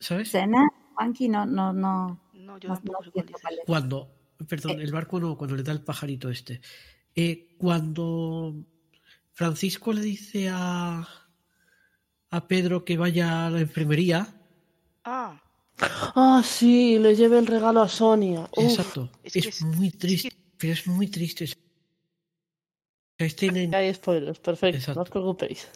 [0.00, 0.30] ¿Sabes?
[0.30, 0.68] ¿Cena?
[0.94, 2.20] Juanqui, no, no, no.
[2.34, 3.12] No, yo no- no.
[3.66, 4.14] Cuando,
[4.48, 6.60] perdón, el barco no, cuando le da el pajarito este.
[7.14, 8.54] Eh, cuando
[9.32, 11.06] Francisco le dice a,
[12.30, 14.34] a Pedro que vaya a la enfermería,
[15.04, 15.40] Ah,
[15.80, 18.48] Ah, sí, le lleve el regalo a Sonia.
[18.56, 21.46] Uf, exacto, es es, que es- muy es que- triste, pero es muy triste.
[23.20, 24.98] en- hay spoilers, perfecto, Exacto.
[24.98, 25.68] no os preocupéis.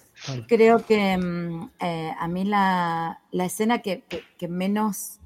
[0.48, 5.18] Creo que mm, eh, a mí la, la escena que, que- que menos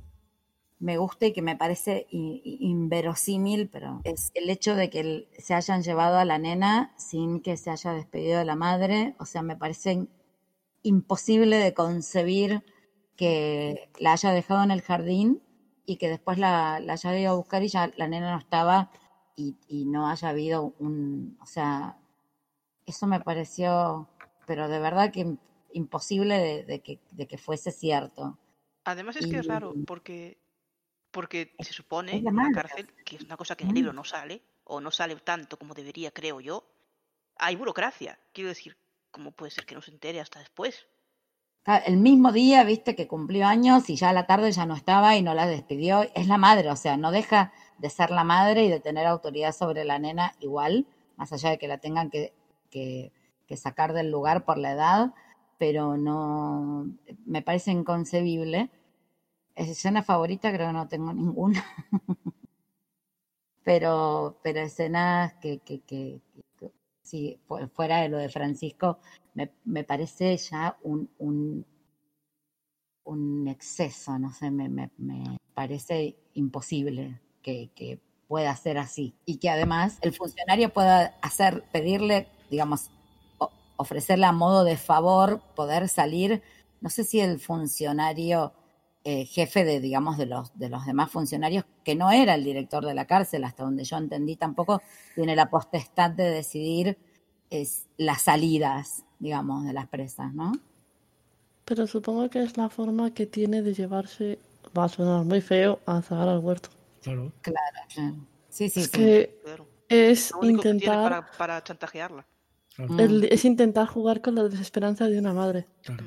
[0.78, 5.54] me gusta y que me parece inverosímil, pero es el hecho de que el- se
[5.54, 9.14] hayan llevado a la nena sin que se haya despedido de la madre.
[9.18, 10.08] O sea, me parece in-
[10.86, 12.62] imposible de concebir
[13.16, 15.42] que la haya dejado en el jardín
[15.86, 18.90] y que después la, la haya ido a buscar y ya la nena no estaba
[19.36, 21.96] y, y no haya habido un, o sea,
[22.86, 24.08] eso me pareció,
[24.46, 25.38] pero de verdad que im-
[25.72, 28.38] imposible de, de que, de que fuese cierto.
[28.84, 30.38] además es que es raro, porque,
[31.10, 33.76] porque se supone en la cárcel, que es una cosa que en el Mm.
[33.76, 36.64] libro no sale, o no sale tanto como debería, creo yo,
[37.36, 38.18] hay burocracia.
[38.32, 38.76] Quiero decir,
[39.16, 40.86] ¿cómo puede ser que no se entere hasta después?
[41.86, 45.16] El mismo día, viste, que cumplió años y ya a la tarde ya no estaba
[45.16, 46.02] y no la despidió.
[46.14, 49.52] Es la madre, o sea, no deja de ser la madre y de tener autoridad
[49.52, 50.86] sobre la nena igual,
[51.16, 52.34] más allá de que la tengan que,
[52.70, 53.10] que,
[53.46, 55.14] que sacar del lugar por la edad,
[55.58, 56.86] pero no,
[57.24, 58.70] me parece inconcebible.
[59.56, 61.64] Escena favorita creo que no tengo ninguna.
[63.64, 66.20] pero, pero escenas que, que, que-
[67.06, 68.98] sí, fu- fuera de lo de Francisco,
[69.34, 71.64] me, me parece ya un, un,
[73.04, 79.14] un exceso, no sé, me, me, me parece imposible que, que pueda ser así.
[79.24, 82.90] Y que además el funcionario pueda hacer, pedirle, digamos,
[83.76, 86.42] ofrecerle a modo de favor poder salir.
[86.80, 88.52] No sé si el funcionario
[89.08, 92.84] eh, jefe de, digamos, de los, de los demás funcionarios, que no era el director
[92.84, 94.82] de la cárcel, hasta donde yo entendí tampoco,
[95.14, 96.98] tiene la potestad de decidir
[97.48, 100.50] es, las salidas, digamos, de las presas, ¿no?
[101.64, 104.40] Pero supongo que es la forma que tiene de llevarse,
[104.76, 106.70] va a sonar muy feo, a Zahara al huerto.
[107.02, 107.32] Claro.
[107.42, 108.16] Claro.
[108.48, 108.90] Sí, sí, Es sí.
[108.92, 109.68] que Claro.
[109.88, 112.26] es Lo único que tiene intentar, para, para chantajearla.
[112.74, 115.66] claro, el- es intentar jugar con la desesperanza de una madre.
[115.84, 116.04] claro.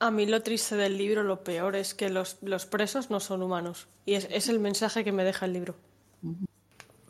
[0.00, 3.42] A mí lo triste del libro, lo peor es que los, los presos no son
[3.42, 3.86] humanos.
[4.06, 5.76] Y es, es el mensaje que me deja el libro.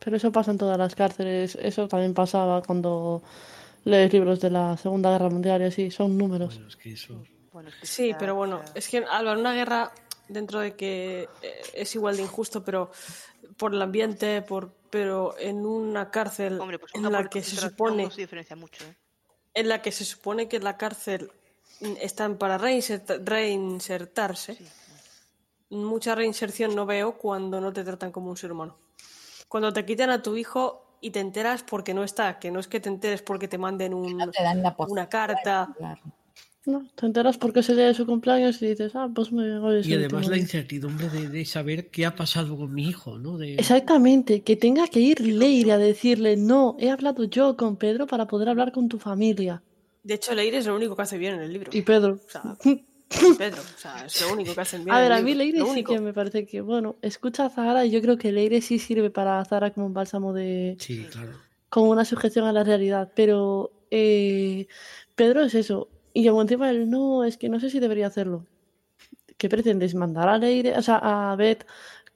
[0.04, 1.56] Pero eso pasa en todas las cárceles.
[1.60, 3.22] Eso también pasaba cuando
[3.84, 5.90] lees libros de la Segunda Guerra Mundial y así.
[5.90, 6.56] Son números.
[6.56, 7.24] Bueno, es que eso.
[7.52, 9.92] Bueno, es que Sí, pero bueno, es que en una guerra,
[10.28, 12.90] dentro de que eh, es igual de injusto, pero
[13.56, 18.04] por el ambiente, por, pero en una cárcel Hombre, pues en la que se supone
[18.04, 18.96] no se diferencia mucho, ¿eh?
[19.54, 21.30] en la que se supone que la cárcel
[22.00, 24.54] están para reinsert- reinsertarse.
[24.54, 24.64] Sí.
[25.70, 28.76] Mucha reinserción no veo cuando no te tratan como un ser humano.
[29.48, 32.68] Cuando te quitan a tu hijo y te enteras porque no está, que no es
[32.68, 35.08] que te enteres porque te manden un- No te dan la una posibilidad.
[35.08, 35.68] carta.
[36.66, 39.58] No, te enteras porque es el día de su cumpleaños y dices, ah, pues me
[39.60, 43.18] voy a Y además la incertidumbre de, de saber qué ha pasado con mi hijo,
[43.18, 43.38] ¿no?
[43.38, 48.06] De, Exactamente, que tenga que ir Leire a decirle, no, he hablado yo con Pedro
[48.06, 49.62] para poder hablar con tu familia.
[50.02, 51.70] De hecho, Leire es lo único que hace bien en el libro.
[51.72, 52.14] Y Pedro.
[52.14, 52.56] O sea,
[53.38, 54.94] Pedro, o sea, es lo único que hacen bien.
[54.94, 57.50] A en ver, el a mí Leire sí que me parece que, bueno, escucha a
[57.50, 60.76] Zahara y yo creo que Leire sí sirve para Zahara como un bálsamo de...
[60.78, 61.32] Sí, claro.
[61.68, 64.68] como una sujeción a la realidad, pero eh,
[65.16, 65.88] Pedro es eso.
[66.12, 68.46] Y luego encima él, no, es que no sé si debería hacerlo.
[69.36, 69.94] ¿Qué pretendes?
[69.94, 71.66] ¿Mandar a Leire, o sea, a Beth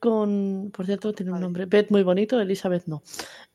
[0.04, 1.44] con, por cierto, tiene un Vale.
[1.44, 3.02] nombre, Beth muy bonito, Elizabeth no.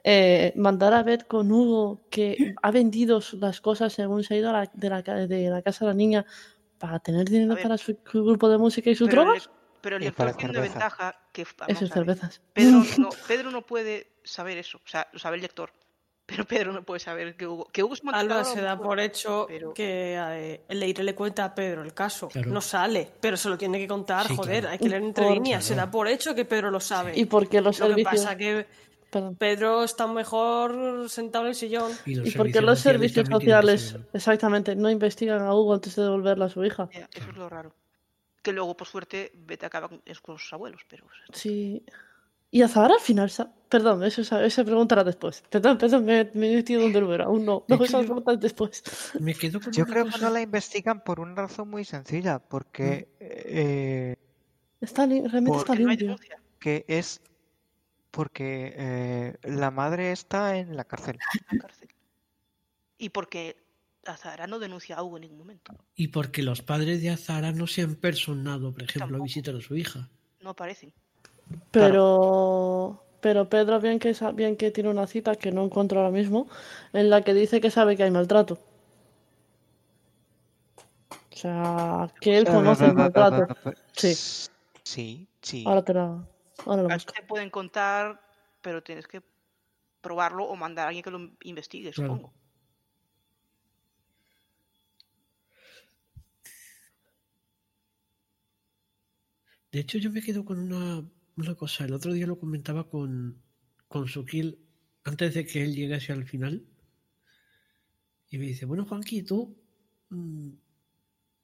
[0.03, 4.49] Eh, mandar a Beth con Hugo, que ha vendido las cosas según se ha ido
[4.49, 6.25] a la- de, la, ca- de la casa de la niña
[6.79, 9.47] para tener dinero para su, su grupo de música y sus Pero drogas.
[9.47, 9.51] lec-
[9.81, 10.61] pero tiene una cerveza.
[10.73, 12.41] ventaja que vamos cervezas.
[12.53, 15.71] Pedro no, Pedro no puede saber eso, o sea, lo sabe el lector,
[16.29, 19.45] pero Pedro no puede saber que Hugo, que Hugo es Alba se da por hecho
[19.47, 22.27] pero- que eh, Leire le cuenta a Pedro el caso.
[22.27, 22.51] Claro.
[22.51, 24.73] No sale, pero se lo tiene que contar, Sí, joder, claro.
[24.73, 25.63] hay que leer entre Por- líneas.
[25.65, 27.13] Se da por hecho que Pedro lo sabe.
[27.19, 28.23] Y porque los Lo que servicios.
[28.25, 28.67] pasa que
[29.09, 29.35] perdón.
[29.37, 31.91] Pedro está mejor sentado en el sillón.
[32.05, 36.03] Y, Y porque servicios los servicios que sociales, exactamente, no investigan a Hugo antes de
[36.03, 36.87] devolverla a su hija.
[36.91, 37.73] Eso es lo raro.
[38.43, 41.05] Que luego, por suerte, Beth acaba con, es con sus abuelos, pero...
[41.33, 41.83] Sí.
[42.51, 43.31] Y a Zahara al final,
[43.69, 45.43] perdón, eso esa, esa pregunta era después.
[45.49, 47.63] Perdón, perdón, me, me he metido donde no era, aún no.
[47.67, 48.83] No, esa yo- pregunta es después.
[49.19, 53.09] Me quedo con Yo creo que no la investigan por una razón muy sencilla, porque
[53.19, 54.15] eh,
[54.81, 56.15] Está li- realmente Porque está limpio.
[56.59, 57.21] que es
[58.11, 61.17] porque eh, la madre está en la cárcel.
[61.51, 61.89] en la cárcel.
[62.97, 63.57] Y porque
[64.05, 65.77] Azahara no denuncia a Hugo en ningún momento.
[65.95, 69.61] Y porque los padres de Azara no se han personado, por ejemplo, a visitar a
[69.61, 70.09] su hija.
[70.41, 70.91] No aparecen.
[71.71, 76.47] Pero, pero Pedro bien que, bien que tiene una cita que no encuentro ahora mismo,
[76.93, 78.59] en la que dice que sabe que hay maltrato.
[81.31, 83.47] O sea, que él conoce el maltrato.
[83.93, 84.13] Sí.
[84.83, 85.63] Sí, sí.
[85.67, 86.27] Ahora te la,
[86.65, 87.13] ahora la A busco.
[87.13, 88.19] te pueden contar,
[88.61, 89.21] pero tienes que
[90.01, 92.13] probarlo o mandar a alguien que lo investigue, Claro.
[92.13, 92.33] supongo.
[99.71, 101.07] De hecho, yo me quedo con una,
[101.41, 101.85] una cosa.
[101.85, 103.41] El otro día lo comentaba con,
[103.87, 104.59] con Sukil
[105.03, 106.65] antes de que él llegase al final.
[108.29, 109.57] Y me dice, bueno, Juanqui, tú,
[110.09, 110.49] mm,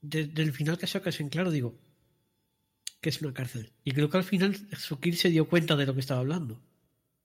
[0.02, 1.80] desde el final que sacas en claro, digo,
[3.02, 3.74] que es una cárcel.
[3.84, 6.62] Y creo que al final Sukil se dio cuenta de lo que estaba hablando.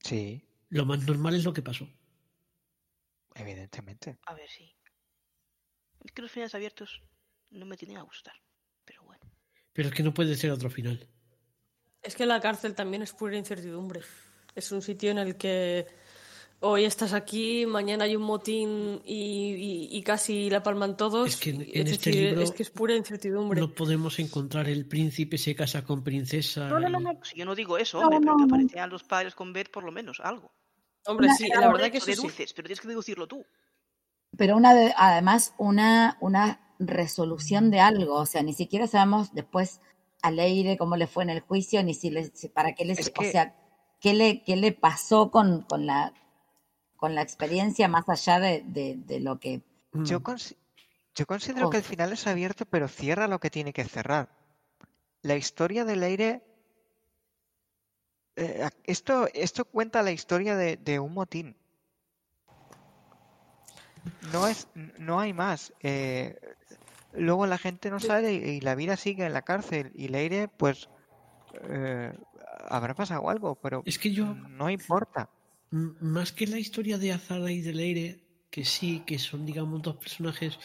[0.02, 1.88] Sí, Lo más normal es lo que pasó.
[3.34, 4.18] evidentemente.
[4.26, 4.76] A ver, sí.
[6.04, 7.02] Es que los finales abiertos
[7.50, 8.34] no me tienen a gustar.
[8.84, 9.24] Pero bueno.
[9.72, 11.08] Pero es que no puede ser otro final.
[12.02, 14.00] Es que la cárcel también es pura incertidumbre.
[14.54, 15.86] Es un sitio en el que
[16.60, 21.28] hoy estás aquí, mañana hay un motín y, y- y casi la palman todos.
[21.28, 23.60] Es que en- y en es este decir, libro es que es pura incertidumbre.
[23.60, 26.68] No podemos encontrar el príncipe se casa con princesa.
[26.68, 27.20] No, no, no, no.
[27.22, 28.54] Si yo no digo eso, No, hombre, pero no, que no.
[28.56, 30.52] aparecían los padres con Beth por lo menos, algo.
[31.06, 32.26] Hombre, sí, la verdad que Eso eso sí.
[32.28, 33.44] deduces, pero tienes que deducirlo tú.
[34.36, 39.80] Pero una de- además una, una resolución de algo, o sea, ni siquiera sabemos después
[40.22, 42.92] a Leire cómo le fue en el juicio, ni si le, si- para qué le,
[42.92, 43.54] Es o sea,
[44.00, 46.12] qué le, qué le pasó con, con la
[46.96, 50.04] con la experiencia más allá de, de, de lo que Mm.
[50.04, 50.54] Yo, consi-
[51.16, 54.28] yo considero que el final es abierto, pero cierra lo que tiene que cerrar.
[55.22, 56.42] La historia del aire.
[58.36, 61.56] eh, esto, esto cuenta la historia de, de un motín.
[64.32, 64.68] No es,
[64.98, 65.72] no hay más.
[65.80, 66.38] Eh,
[67.12, 69.92] luego la gente no sale y, y la vida sigue en la cárcel.
[69.94, 70.88] Y Leire, pues,
[71.68, 72.12] eh,
[72.68, 75.28] habrá pasado algo, pero Es que yo, no importa.
[75.70, 78.20] más que la historia de Azara y de Leire,
[78.50, 80.58] que sí, que son, digamos, dos personajes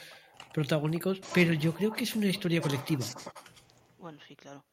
[0.53, 3.05] protagónicos, pero yo creo que es una historia colectiva.
[3.97, 4.63] Bueno, sí, claro.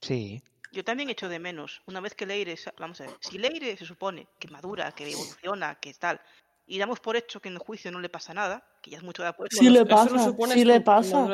[0.00, 0.42] Sí.
[0.72, 3.84] Yo también echo de menos, una vez que Leire, vamos a ver, si Leire se
[3.86, 6.20] supone que madura, que evoluciona, que tal,
[6.66, 9.04] y damos por hecho que en el juicio no le pasa nada, que ya es
[9.04, 9.56] mucho de apuesto.
[9.56, 11.28] Sí le pasa, supones sí le pasa.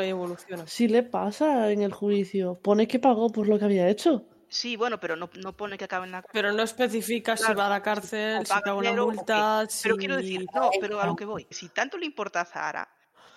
[0.67, 2.59] Sí le pasa en el juicio.
[2.63, 4.27] Pone que pagó por lo que había hecho.
[4.49, 7.67] Sí, bueno, pero no, no pone que acabe en la Pero no especifica si va
[7.67, 9.99] a la o cárcel, si paga una multa, Pero si...
[9.99, 11.47] quiero decir, no, pero a lo que voy.
[11.51, 12.87] Si tanto le importa a Zahara,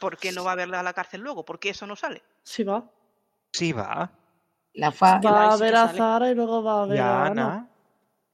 [0.01, 1.45] ¿por qué no va a verla a la cárcel luego?
[1.45, 2.21] ¿Por qué eso no sale?
[2.43, 2.83] Sí va.
[3.53, 4.11] Sí va.
[4.73, 5.97] la fa Va a ver a sale.
[5.97, 7.43] Zara y luego va a ver a a Ana.
[7.45, 7.69] Ana.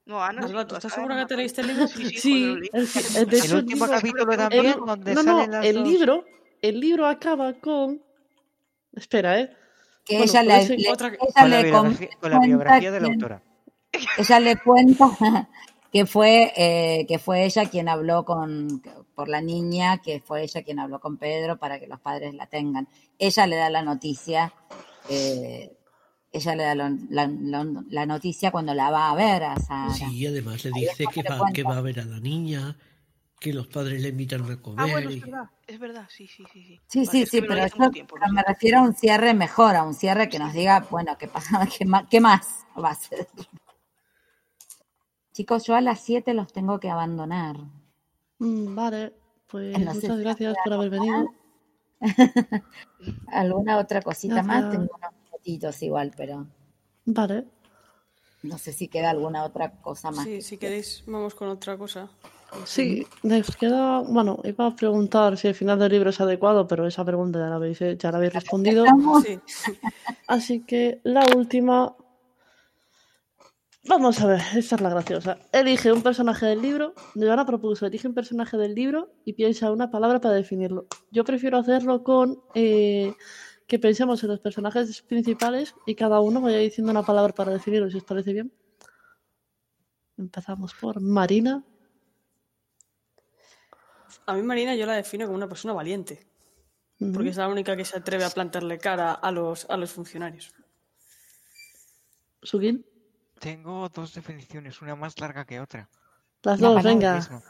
[0.04, 0.46] No, Ana.
[0.46, 1.86] sí, ¿tú estás segura que te leíste el libro?
[1.88, 5.50] Sí, el, el- de El hecho, el último libro, capítulo el- también, donde no, salen
[5.50, 5.88] no, las el dos.
[5.88, 6.24] libro,
[6.60, 8.02] el libro acaba con
[8.94, 9.56] Espera, ¿eh?
[10.04, 13.06] Que Bueno, ella le, le- otra- ella Con la con la cuenta biografía de la
[13.08, 13.42] autora.
[14.18, 15.06] ella le cuenta
[15.92, 18.82] que fue eh, que fue ella quien habló con
[19.14, 22.46] por la niña, que fue ella quien habló con Pedro para que los padres la
[22.46, 22.88] tengan.
[23.18, 24.52] Ella le da la noticia,
[25.08, 25.70] eh,
[26.32, 29.94] ella le da lo- la, noticia cuando la va a ver a Sara.
[29.94, 32.76] Sí, y además le dice que va, que va a ver a la niña,
[33.38, 34.88] que los padres le invitan a comer.
[34.88, 36.62] Ah, bueno, es y- verdad, es verdad, sí, sí, sí.
[36.62, 36.80] sí.
[36.86, 39.94] Sí, Vale, sí, sí, pero yo tiempo, me refiero a un cierre mejor, a un
[39.94, 41.66] cierre que nos diga, bueno, ¿qué pasa?
[41.78, 43.26] ¿Qué más, qué más va a ser?
[45.32, 47.56] Chicos, yo a las 7 los tengo que abandonar.
[48.38, 49.12] Mm, vale,
[49.46, 51.34] pues muchas gracias por haber venido.
[53.28, 54.70] ¿Alguna otra cosita más?
[54.70, 56.46] Tengo unos minutitos igual, pero
[57.04, 57.44] Vale.
[58.42, 60.24] no sé si queda alguna otra cosa más.
[60.24, 62.08] Sí, si queréis, vamos con otra cosa.
[62.66, 64.00] Sí, nos queda.
[64.00, 67.48] Bueno, iba a preguntar si el final del libro es adecuado, pero esa pregunta ya
[67.48, 68.84] la habéis, ya la habéis respondido.
[69.24, 69.40] Sí.
[70.26, 71.96] Así que la última.
[73.84, 75.38] Vamos a ver, esta es la graciosa.
[75.50, 76.92] Elige un personaje del libro.
[77.14, 80.86] Joana propuso: elige un personaje del libro y piensa una palabra para definirlo.
[81.10, 83.14] Yo prefiero hacerlo con eh,
[83.72, 87.90] que pensemos en los personajes principales y cada uno vaya diciendo una palabra para definirlo,
[87.90, 88.52] si os parece bien.
[90.18, 91.64] Empezamos por Marina.
[94.26, 96.26] A mí Marina yo la defino como una persona valiente,
[97.14, 100.52] porque es la única que se atreve a plantarle cara a los, a los funcionarios.
[102.42, 102.84] Sugin.
[103.38, 105.88] Tengo dos definiciones, una más larga que otra.
[106.42, 107.42] Las La dos, venga.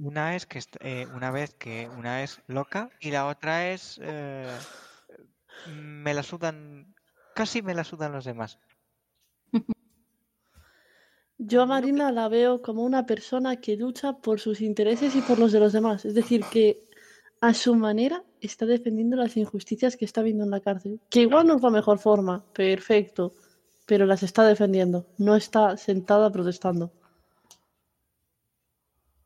[0.00, 4.48] Una es que eh, una vez que una es loca y la otra es eh,
[5.68, 6.94] me la sudan,
[7.34, 8.58] casi me la sudan los demás.
[11.38, 15.38] Yo a Marina la veo como una persona que lucha por sus intereses y por
[15.38, 16.04] los de los demás.
[16.04, 16.82] Es decir, que
[17.40, 21.00] a su manera está defendiendo las injusticias que está viendo en la cárcel.
[21.08, 23.32] Que igual no es la mejor forma, perfecto,
[23.86, 25.06] pero las está defendiendo.
[25.16, 26.92] No está sentada protestando.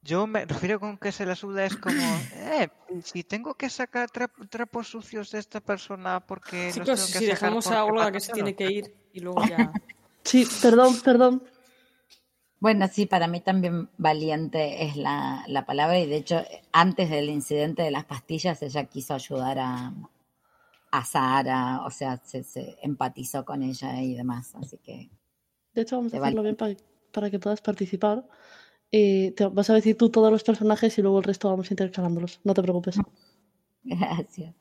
[0.04, 1.94] Yo me refiero con que se la suda es como,
[2.32, 2.68] eh,
[3.02, 7.28] si tengo que sacar trap- trapos sucios de esta persona porque tengo que si sacar
[7.28, 8.34] dejamos a Olga que se algo".
[8.34, 9.72] tiene que ir y luego ya...
[10.24, 11.42] Sí, perdón, perdón.
[12.60, 17.28] Bueno, sí, para mí también valiente es la, la palabra y de hecho antes del
[17.28, 19.92] incidente de las pastillas ella quiso ayudar a,
[20.90, 25.10] a Sara, o sea, se, se empatizó con ella y demás, así que
[25.74, 26.74] De hecho, vamos a hacerlo bien para,
[27.12, 28.24] para que puedas participar.
[28.96, 32.38] Eh, te vas a decir tú todos los personajes y luego el resto vamos intercalándolos.
[32.44, 32.96] No te preocupes.
[33.82, 34.54] gracias.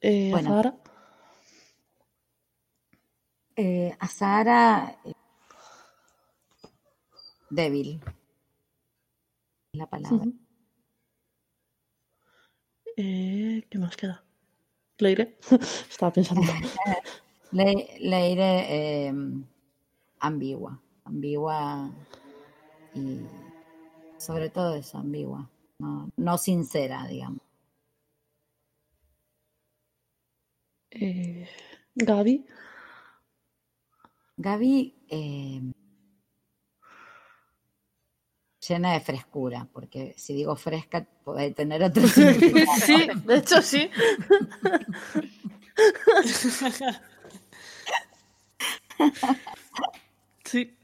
[0.00, 0.48] Eh, Bueno.
[0.48, 0.74] Zahara.
[3.56, 5.12] Eh, eh,
[7.50, 8.00] débil,
[9.72, 10.24] la palabra.
[12.96, 14.24] Eh, ¿qué más queda?
[14.96, 15.36] Leire.
[15.90, 16.40] Estaba pensando.
[17.52, 19.12] Le, Leire
[20.20, 21.92] ambigua, ambigua
[22.96, 23.26] y
[24.18, 25.48] sobre todo eso, ambigua,
[25.78, 27.40] no, no sincera, digamos.
[30.90, 31.48] Eh,
[31.94, 32.46] Gaby.
[34.38, 35.60] Gaby, eh,
[38.66, 42.78] llena de frescura, porque si digo fresca puede tener otro significado.
[42.80, 43.90] Sí, de hecho sí.
[50.44, 50.76] sí.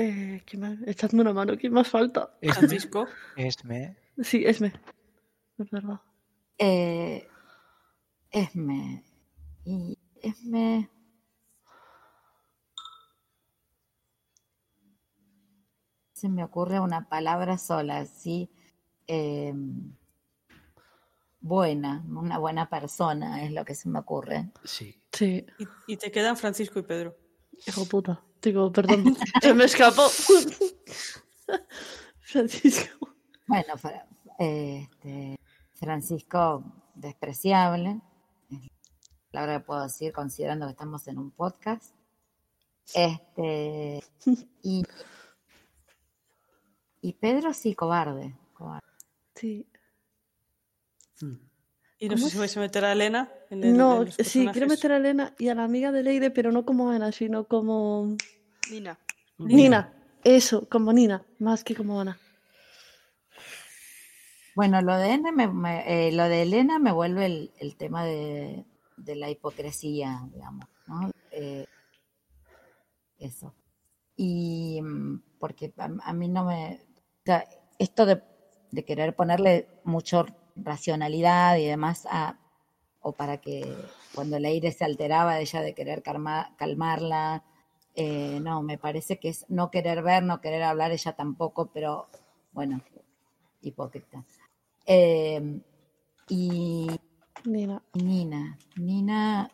[0.00, 0.78] Eh, ¿quién más?
[0.86, 2.32] Echadme una mano, ¿quién más falta?
[2.40, 4.72] Francisco, Esme, Sí, Esme.
[5.58, 6.00] Es verdad.
[6.56, 7.26] Eh,
[8.30, 9.02] Esme,
[9.64, 10.88] y Esme,
[16.12, 18.48] se me ocurre una palabra sola, sí,
[19.08, 19.52] eh,
[21.40, 24.50] buena, una buena persona es lo que se me ocurre.
[24.64, 24.94] sí.
[25.10, 27.16] Sí, y, y te quedan Francisco y Pedro.
[27.66, 28.22] hijo puta.
[28.42, 29.16] Digo, perdón.
[29.42, 30.08] Se me escapó.
[32.20, 33.08] Francisco.
[33.46, 33.74] Bueno,
[34.38, 35.38] este,
[35.74, 36.62] Francisco,
[36.94, 38.00] despreciable,
[38.50, 38.68] es la
[39.32, 41.94] palabra que puedo decir considerando que estamos en un podcast.
[42.94, 44.02] Este,
[44.62, 44.82] y,
[47.00, 48.36] y Pedro sí, cobarde.
[48.54, 48.86] cobarde.
[49.34, 49.66] Sí.
[51.20, 51.47] Mm.
[52.00, 54.46] Y no ¿Cómo sé si vais a meter a Elena en el No, en sí,
[54.52, 57.44] quiero meter a Elena y a la amiga de Leire, pero no como Ana, sino
[57.44, 58.16] como
[58.70, 58.98] Nina.
[59.38, 59.92] Nina.
[60.22, 62.18] Eso, como Nina, más que como Ana.
[64.54, 68.04] Bueno, lo de, N me- me- eh, lo de Elena me vuelve el, el tema
[68.04, 68.64] de,
[68.96, 71.10] de la hipocresía, digamos, ¿no?
[71.30, 71.64] Eh,
[73.18, 73.54] eso.
[74.16, 76.80] Y mm, porque a, a mí no me...
[76.82, 77.44] o sea,
[77.78, 78.20] esto de,
[78.72, 80.26] de querer ponerle mucho
[80.62, 82.36] racionalidad y demás a,
[83.00, 83.76] o para que
[84.14, 87.44] cuando Leire se alteraba ella de querer calma- calmarla.
[87.94, 92.06] Eh, no, me parece que es no querer ver, no querer hablar ella tampoco, pero
[92.52, 92.80] bueno,
[93.62, 94.24] hipócrita.
[94.86, 95.60] Eh,
[96.28, 96.88] y
[97.44, 97.82] Nina.
[97.94, 99.50] Nina, Nina,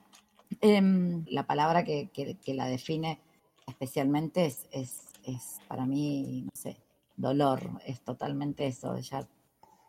[0.61, 3.21] em, la palabra que, que- que la define
[3.67, 6.77] especialmente es, es, es para mí, no sé,
[7.17, 9.27] dolor, es totalmente eso, ya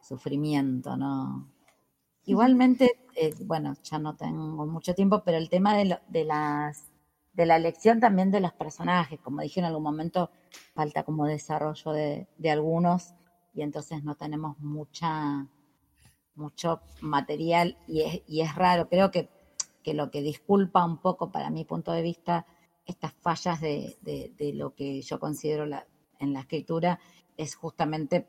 [0.07, 1.49] sufrimiento, ¿no?
[2.25, 6.85] Igualmente, eh, bueno, ya no tengo mucho tiempo, pero el tema de, lo- de las
[7.33, 10.31] de la elección también de los personajes, como dije en algún momento,
[10.73, 13.13] falta como desarrollo de, de algunos
[13.53, 15.47] y entonces no tenemos mucha
[16.35, 18.89] mucho material y es, y es raro.
[18.89, 19.29] Creo que,
[19.83, 22.45] que lo que disculpa un poco, para mi punto de vista,
[22.85, 25.87] estas fallas de, de- de lo que yo considero la-
[26.19, 26.99] en la escritura
[27.37, 28.27] es justamente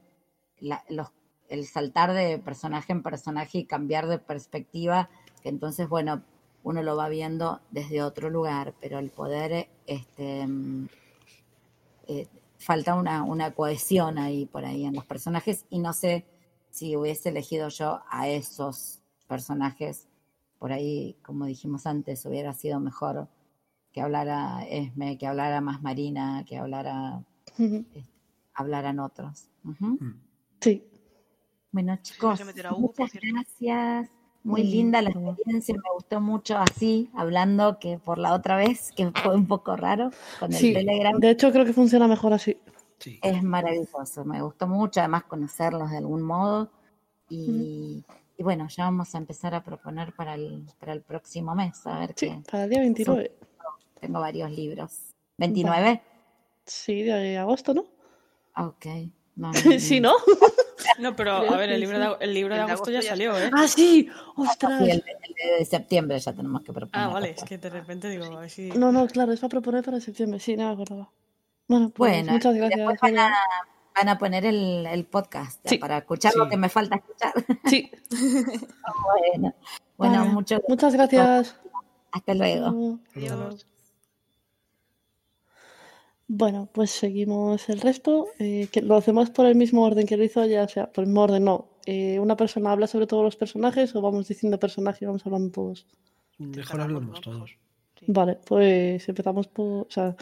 [0.59, 1.13] la- los-
[1.49, 5.09] el saltar de personaje en personaje y cambiar de perspectiva,
[5.43, 6.23] que entonces, bueno,
[6.63, 10.89] uno lo va viendo desde otro lugar, pero el poder, este, mm,
[12.09, 12.27] eh,
[12.59, 16.27] falta una, una cohesión ahí por ahí en los personajes y no sé
[16.71, 20.09] si hubiese elegido yo a esos personajes,
[20.59, 23.29] por ahí, como dijimos antes, hubiera sido mejor
[23.93, 27.23] que hablara Esme, que hablara más Marina, que hablara,
[28.55, 29.49] hablaran otros.
[29.65, 29.99] Ujú.
[30.61, 30.85] Sí.
[31.77, 32.41] Bueno, chicos,
[32.79, 34.09] muchas gracias.
[34.43, 39.11] Muy linda la experiencia, me gustó mucho así, hablando que por la otra vez, que
[39.11, 41.19] fue un poco raro con el Sí, Telegram.
[41.21, 42.57] de hecho creo que funciona mejor así.
[42.99, 43.21] Sí.
[43.23, 46.71] Es maravilloso, me gustó mucho, además conocerlos de algún modo.
[47.29, 48.03] Y,
[48.39, 51.99] y bueno, ya vamos a empezar a proponer para el, para el próximo mes, a
[51.99, 52.41] ver Sí, qué.
[52.51, 53.33] para el día 29.
[54.01, 54.93] Tengo varios libros.
[55.37, 56.01] ¿29?
[56.65, 57.85] Sí, de agosto, ¿no?
[58.55, 58.87] Ah, Ok.
[59.35, 60.15] No, no, sí, ¿no?
[60.99, 62.91] No, pero Creo a ver, el libro, de, el libro de El de agosto agosto
[62.93, 63.51] ya ya salió, ¿eh?
[63.53, 64.09] ah, sí.
[64.37, 64.79] Ostras.
[64.85, 67.07] Sí, el, de- el de septiembre ya tenemos que proponer.
[67.07, 68.71] Ah, vale, es que de repente digo, a ver si...
[68.71, 70.41] No, no, claro, es para proponer para septiembre.
[70.41, 71.11] Sí, no me acordaba.
[71.69, 72.79] Bueno, pues Bueno, muchas y gracias.
[72.79, 73.35] después van a,
[73.95, 75.79] van a poner el, el podcast ya Sí.
[75.79, 77.33] para escuchar lo que me falta escuchar.
[77.67, 79.55] Sí, bueno,
[79.97, 80.31] bueno Vale.
[80.31, 81.57] mucho, muchas gracias.
[82.13, 82.99] hasta luego.
[83.15, 83.67] Adiós.
[86.29, 88.27] Bueno, pues seguimos el resto.
[88.39, 91.05] eh, que lo hacemos por el mismo orden que lo hizo ella, o sea, por
[91.05, 91.69] el mismo orden, no.
[91.87, 95.53] Eh, una persona habla sobre todos los personajes o vamos diciendo personajes y vamos hablando
[95.53, 95.87] todos.
[96.39, 97.57] Mejor hablamos todos.
[98.09, 99.87] Vale, pues empezamos por.
[99.87, 100.17] O sea,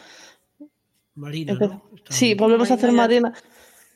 [1.15, 1.83] Marina, ¿no?
[2.09, 3.39] Sí, volvemos a hacer Marina Marina.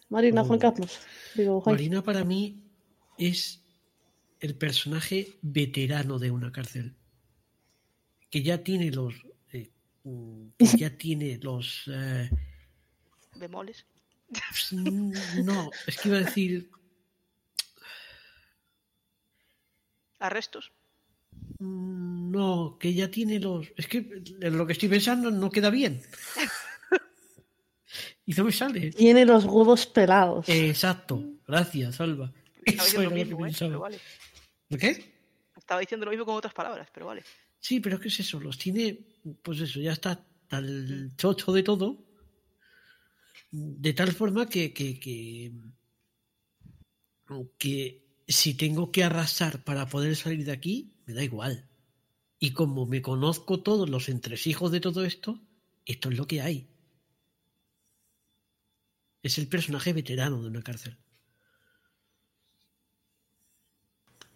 [0.09, 0.61] Marina, Juan Oh.
[0.61, 0.99] Carlos.
[1.35, 1.75] Digo, Juan.
[1.75, 2.63] Marina para mí
[3.17, 3.63] es
[4.39, 6.95] el personaje veterano de una cárcel.
[8.31, 9.13] Que ya tiene los.
[10.77, 11.83] ya tiene los.
[11.91, 12.29] eh,
[13.35, 13.85] Bemoles.
[14.71, 15.11] mm,
[15.43, 16.69] no, es que iba a decir.
[20.19, 20.71] Arrestos.
[21.59, 23.67] mm, No, que ya tiene los.
[23.77, 26.01] Es que lo que estoy pensando no queda bien.
[28.25, 28.91] Y no me sale.
[28.91, 30.47] Tiene los huevos pelados.
[30.47, 32.31] Exacto, gracias, Alba.
[32.63, 33.49] Estaba diciendo lo mismo, ¿eh?
[33.49, 33.69] pensaba.
[33.69, 33.99] Pero vale.
[34.79, 35.13] ¿Qué?
[35.57, 37.23] Estaba diciendo lo mismo con otras palabras, pero vale.
[37.59, 38.39] Sí, pero ¿qué es eso?
[38.39, 38.99] Los tiene,
[39.43, 41.87] pues eso, ya está tal chocho de todo,
[43.51, 45.51] de tal forma que, que, que,
[47.57, 47.73] que
[48.27, 51.67] si tengo que arrasar para poder salir de aquí, me da igual.
[52.39, 55.41] Y como me conozco todos los entresijos de todo esto,
[55.85, 56.67] esto es lo que hay.
[59.23, 60.97] Es el personaje veterano de una cárcel.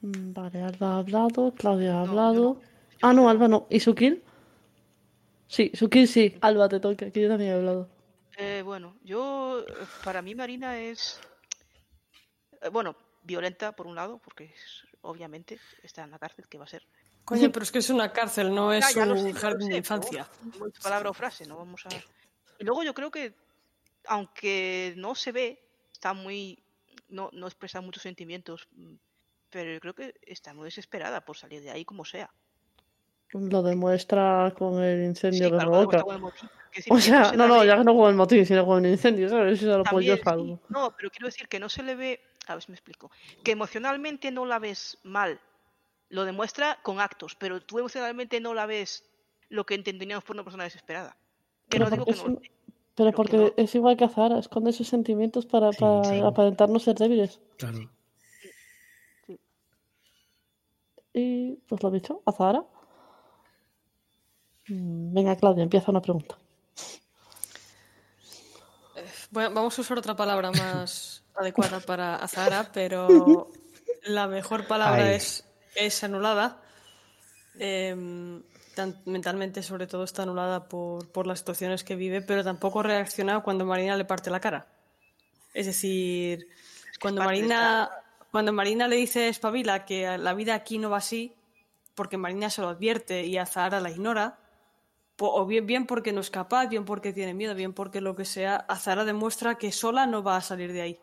[0.02, 2.44] Mm, Vale, Alba ha hablado, Claudia ha No, hablado.
[2.54, 2.62] no.
[3.02, 3.30] Ah, no, no.
[3.30, 3.68] Alba no.
[3.70, 4.24] ¿Y Sukil?
[5.54, 6.36] Sí, Sukil sí.
[6.42, 7.88] Alba te toca, que yo también he hablado.
[8.40, 9.64] Eh, bueno, yo,
[10.04, 11.22] para mí Marina es,
[12.60, 16.64] eh, bueno, violenta por un lado, porque es- obviamente está en la cárcel, que va
[16.64, 16.82] a ser?
[17.24, 19.60] Coño, pero es que es una cárcel, no es Ya, ya lo sé, un jardín
[19.70, 20.28] de sé, pero infancia.
[20.74, 21.92] es palabra o frase, no vamos a...
[22.58, 23.36] Y luego yo creo que,
[24.08, 25.60] aunque no se ve,
[25.92, 26.64] está muy,
[27.10, 28.96] no, no expresa muchos sentimientos, mm,
[29.52, 32.34] pero yo creo que está muy desesperada por salir de ahí como sea.
[33.34, 36.50] Lo demuestra con el Sí, incendio motín.
[36.72, 38.66] Que O decir, que no sea, se no, no, ya no con el motín, sino
[38.66, 39.60] con el incendio, ¿sabes?
[39.62, 40.60] Eso lo También, apoyó sí, algo.
[40.70, 43.12] No, pero quiero decir que no se le ve, a ver si me explico,
[43.44, 45.40] que emocionalmente no la ves mal,
[46.10, 49.04] lo demuestra con actos, pero tú emocionalmente no la ves
[49.50, 51.16] lo que entenderíamos por una persona desesperada.
[51.70, 52.40] Que Pero no digo porque que es no.
[52.96, 53.54] Pero que porque no.
[53.58, 56.20] es igual que Zara, esconde sus sentimientos para, Sí, para sí.
[56.22, 57.40] aparentarnos ser débiles.
[57.58, 57.90] Claro.
[61.14, 62.60] Y pues lo dicho, a Zara.
[62.60, 62.66] Mm,
[64.68, 66.38] Venga, Claudia, empieza una pregunta.
[69.32, 73.52] Bueno, vamos a usar otra palabra más adecuada para Azahara, pero
[74.04, 75.16] la mejor palabra Ay.
[75.16, 75.46] es,
[75.76, 76.62] es anulada.
[77.60, 78.44] em,
[78.76, 83.42] tan- mentalmente sobre todo está anulada por, por las situaciones que vive, pero tampoco reacciona
[83.42, 84.68] cuando Marina le parte la cara.
[85.54, 86.48] Es decir,
[87.00, 87.90] cuando Marina,
[88.32, 91.36] cuando Marina le dice espabila que la vida aquí no va así,
[91.96, 94.40] porque Marina se lo advierte y a Zahara la ignora,
[95.20, 98.26] o bien, bien porque no es capaz, bien porque tiene miedo, bien porque lo que
[98.26, 101.00] sea, Azara demuestra que sola no va a salir de ahí.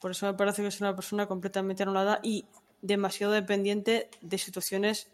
[0.00, 2.46] Por eso me parece que es una persona completamente anulada y
[2.80, 5.08] demasiado dependiente de situaciones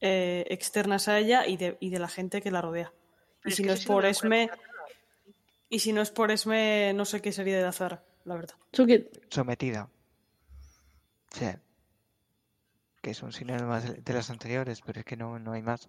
[0.00, 2.92] eh, externas a ella y de, y de la gente que la rodea.
[3.44, 4.50] Y si no es por Esme,
[5.68, 8.54] y si no es por Esme, no sé qué sería de Azara, la verdad.
[9.28, 9.88] Sometida.
[11.30, 11.46] Sí.
[13.02, 15.62] Que es un sinónimo más de de las anteriores, pero es que no, no hay
[15.62, 15.88] más.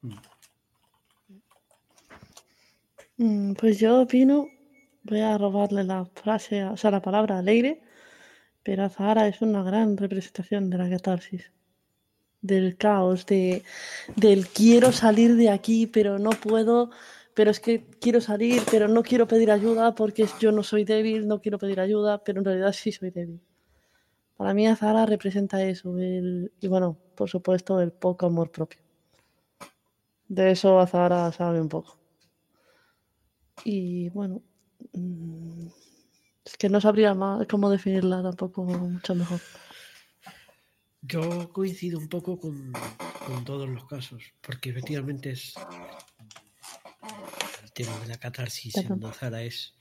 [0.00, 0.16] mm,
[3.58, 4.48] pues yo opino,
[5.02, 7.80] voy a robarle la frase, o sea, la palabra alegre,
[8.62, 11.52] pero Azahara es una gran representación de la catarsis,
[12.42, 13.64] del caos, de,
[14.16, 16.90] del quiero salir de aquí, pero no puedo,
[17.34, 21.26] pero es que quiero salir, pero no quiero pedir ayuda porque yo no soy débil,
[21.28, 23.40] no quiero pedir ayuda, pero en realidad sí soy débil.
[24.36, 28.80] Para mí Azahara representa eso, el, y bueno, por supuesto, el poco amor propio.
[30.28, 31.97] De eso Azahara sabe un poco.
[33.64, 34.42] Y bueno,
[34.92, 35.66] mm,
[36.44, 39.40] es que no sabría más cómo definirla tampoco mucho mejor.
[41.02, 42.72] Yo coincido un poco con,
[43.26, 45.54] con todos los casos, porque efectivamente es
[47.62, 49.14] el tema de la catarsis en Perdón.
[49.14, 49.74] Zara es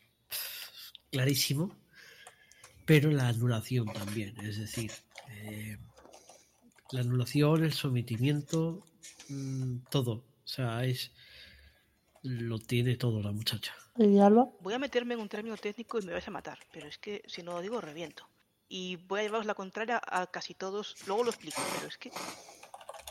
[1.12, 1.76] clarísimo,
[2.86, 4.92] pero la anulación también, es decir,
[5.30, 5.78] eh,
[6.92, 8.86] la anulación, el sometimiento,
[9.30, 11.12] mm, todo, o sea, es
[12.24, 13.74] lo tiene todo la muchacha.
[13.96, 14.50] ¿Y Alba?
[14.62, 17.24] Voy a meterme en un término técnico y me vais a matar, pero es que
[17.28, 18.30] si no lo digo, reviento.
[18.70, 22.12] Y voy a llevaros la contraria a casi todos, luego lo explico, pero es que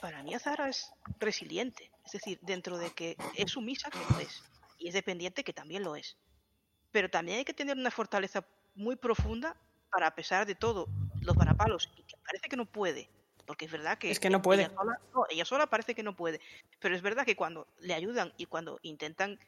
[0.01, 4.43] para mí Azara es resiliente, es decir, dentro de que es sumisa, que lo es,
[4.79, 6.17] y es dependiente, que también lo es.
[6.93, 9.57] Pero también hay que tener una fortaleza muy profunda
[9.91, 10.89] para, a pesar de todo,
[11.23, 13.09] los varapalos, y que parece que no puede,
[13.47, 14.11] porque es verdad que...
[14.11, 14.65] Es que no puede.
[14.65, 16.41] Ella sola, no, ella sola parece que no puede,
[16.81, 19.39] pero es verdad que cuando le ayudan y cuando intentan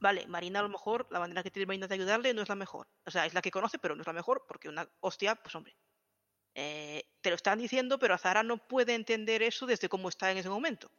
[0.00, 2.54] Vale, Marina a lo mejor, la manera que tiene Marina de ayudarle no es la
[2.54, 2.88] mejor.
[3.04, 5.54] O sea, es la que conoce, pero no es la mejor, porque una hostia, pues
[5.54, 5.76] hombre.
[6.54, 10.38] eh, te lo están diciendo, pero Azara no puede entender eso desde cómo está en
[10.38, 10.90] ese momento.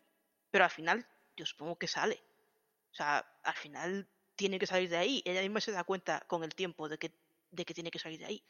[0.51, 2.21] Pero al final, yo supongo que sale.
[2.91, 5.23] O sea, al final tiene que salir de ahí.
[5.25, 7.11] Ella misma se da cuenta con el tiempo de que,
[7.51, 8.43] de que tiene que salir de ahí.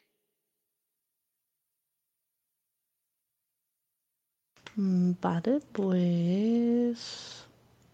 [4.76, 7.46] Vale, pues...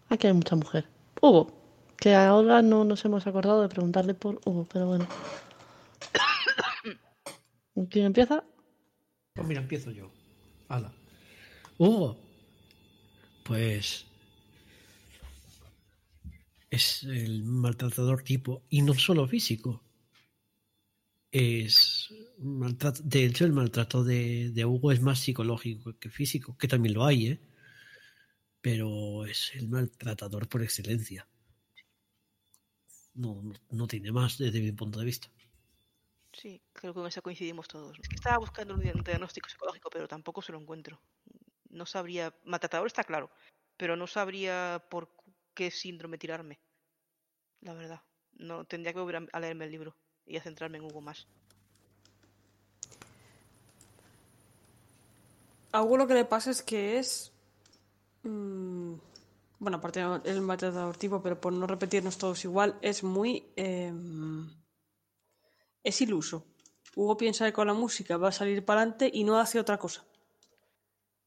[0.09, 0.87] Aquí hay mucha mujer.
[1.21, 1.51] Hugo,
[1.97, 5.07] que ahora no nos hemos acordado de preguntarle por Hugo, pero bueno.
[7.89, 8.43] ¿Quién empieza?
[9.33, 10.09] Pues mira, empiezo yo.
[10.69, 10.91] Hala.
[11.77, 12.17] Hugo.
[13.43, 14.05] Pues.
[16.69, 18.63] Es el maltratador tipo.
[18.69, 19.83] Y no solo físico.
[21.31, 22.09] Es.
[22.39, 26.95] maltrato- De hecho, el maltrato de, de Hugo es más psicológico que físico, que también
[26.95, 27.39] lo hay, ¿eh?
[28.61, 31.27] Pero es el maltratador por excelencia.
[33.13, 35.29] No, no, tiene más desde mi punto de vista.
[36.33, 37.97] Sí, creo que con eso coincidimos todos.
[37.99, 41.01] Es que estaba buscando un dia- diagnóstico psicológico, pero tampoco se lo encuentro.
[41.69, 42.33] No sabría.
[42.45, 43.29] Maltratador está claro,
[43.77, 45.15] pero no sabría por
[45.53, 46.59] qué síndrome tirarme.
[47.61, 48.01] La verdad.
[48.33, 49.95] No tendría que volver a leerme el libro
[50.29, 51.27] y a centrarme en Hugo más.
[55.71, 57.31] A Hugo lo que le pasa es que es.
[58.23, 58.93] mm,
[59.59, 63.51] bueno, aparte es el maltratador tipo, pero por no repetirnos todos igual, es muy.
[63.55, 64.49] em,
[65.83, 66.45] es iluso.
[66.95, 69.77] Hugo piensa que con la música va a salir para adelante y no hace otra
[69.77, 70.05] cosa.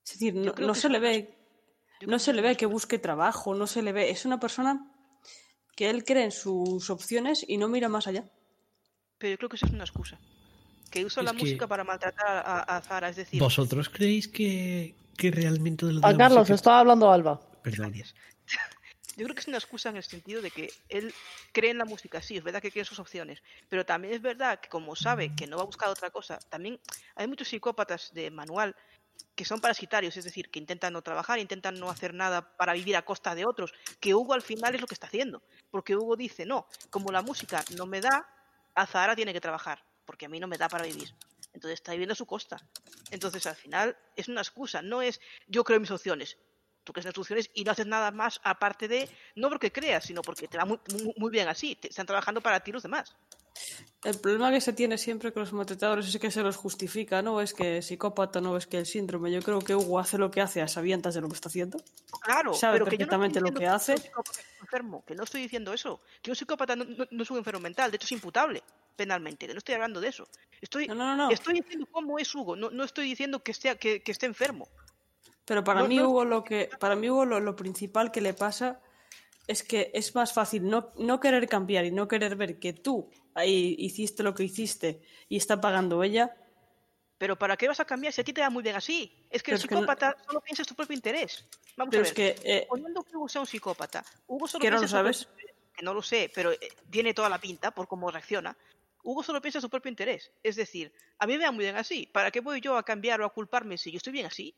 [0.05, 1.39] Es decir, no, se le ve.
[2.03, 4.11] No que se le ve que busque trabajo, no se le ve.
[4.11, 4.93] Es una persona
[5.77, 8.29] que él cree en sus opciones y no mira más allá.
[9.23, 10.19] Pero yo creo que eso es una excusa.
[10.90, 13.40] Que usa Es la que- música para maltratar a, a Zara, es decir.
[13.40, 17.40] ¿Vosotros creéis que, que realmente de lo de A la Carlos, música- estaba hablando Alba.
[17.62, 17.93] Perdón.
[17.93, 18.15] Gracias.
[19.16, 21.15] Yo creo que es una excusa en el sentido de que él
[21.53, 24.23] cree en la música, sí, es verdad que cree en sus opciones, pero también es
[24.23, 26.81] verdad que como sabe que no va a buscar otra cosa, también
[27.15, 28.74] hay muchos psicópatas de manual
[29.36, 32.97] que son parasitarios, es decir, que intentan no trabajar, intentan no hacer nada para vivir
[32.97, 36.16] a costa de otros, que Hugo al final es lo que está haciendo, porque Hugo
[36.16, 38.27] dice, no, como la música no me da,
[38.74, 41.15] Azahara tiene que trabajar, porque a mí no me da para vivir.
[41.53, 42.57] Entonces está viviendo a su costa.
[43.11, 46.39] Entonces al final es una excusa, no es yo creo mis opciones.
[46.85, 50.05] Tú crees en tus opciones y no haces nada más aparte de, no porque creas,
[50.05, 51.77] sino porque te va muy, muy, muy bien así.
[51.77, 53.15] Te están trabajando para ti los demás.
[54.05, 57.41] El problema que se tiene siempre con los maltratadores es que se los justifica, ¿no?
[57.41, 59.31] Es que es psicópata, no es que el síndrome.
[59.31, 61.79] Yo creo que Hugo hace lo que hace a sabiendas de lo que está haciendo.
[62.20, 63.93] Claro, Sabe pero que yo no perfectamente lo que hace.
[63.95, 66.01] un enfermo, que no estoy diciendo eso.
[66.20, 68.62] Que un psicópata no, no- no es un enfermo mental, de hecho es imputable
[68.97, 70.27] penalmente, que no estoy hablando de eso.
[70.61, 71.31] Estoy, No, no, no, no.
[71.31, 74.66] estoy diciendo cómo es Hugo, no, estoy diciendo que esté, que, que esté enfermo.
[75.45, 78.81] Pero para mí, Hugo, lo que, para mí, Hugo, lo, lo principal que le pasa
[79.47, 83.11] es que es más fácil no, no querer cambiar y no querer ver que tú
[83.34, 86.36] ahí hiciste lo que hiciste y está pagando ella.
[87.18, 89.26] Pero ¿para qué vas a cambiar si a ti te da muy bien así?
[89.30, 91.46] Es que Pero el es que no- psicópata solo piensa en su propio interés.
[91.76, 92.36] Vamos Pero a es ver.
[92.42, 95.14] que eh, Poniendo que Hugo sea un psicópata, Hugo solo ¿Que no piensa lo en
[95.14, 95.40] su propio sabes?
[95.40, 96.59] interés, que no lo sé, pero eh,
[96.90, 98.56] tiene toda la pinta por cómo reacciona.
[99.04, 100.30] Hugo solo piensa en su propio interés.
[100.42, 102.06] Es decir, a mí me da muy bien así.
[102.12, 104.54] ¿Para qué voy yo a cambiar o a culparme si yo estoy bien así?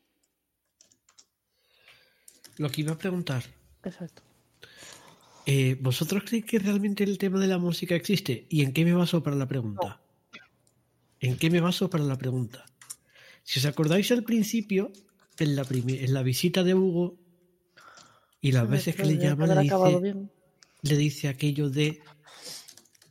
[2.57, 3.43] Lo que iba a preguntar,
[3.83, 4.23] Exacto.
[5.45, 8.45] Eh, ¿vosotros creéis que realmente el tema de la música existe?
[8.49, 10.01] ¿Y en qué me baso para la pregunta?
[11.19, 12.65] ¿En qué me baso para la pregunta?
[13.43, 14.91] Si os acordáis al principio,
[15.37, 17.17] en la, prime- en la visita de Hugo,
[18.41, 20.31] y las veces que le llama, le dice, bien.
[20.83, 21.99] le dice aquello de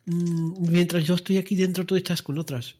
[0.06, 2.77] "Mm, mientras yo estoy aquí dentro tú estás con otras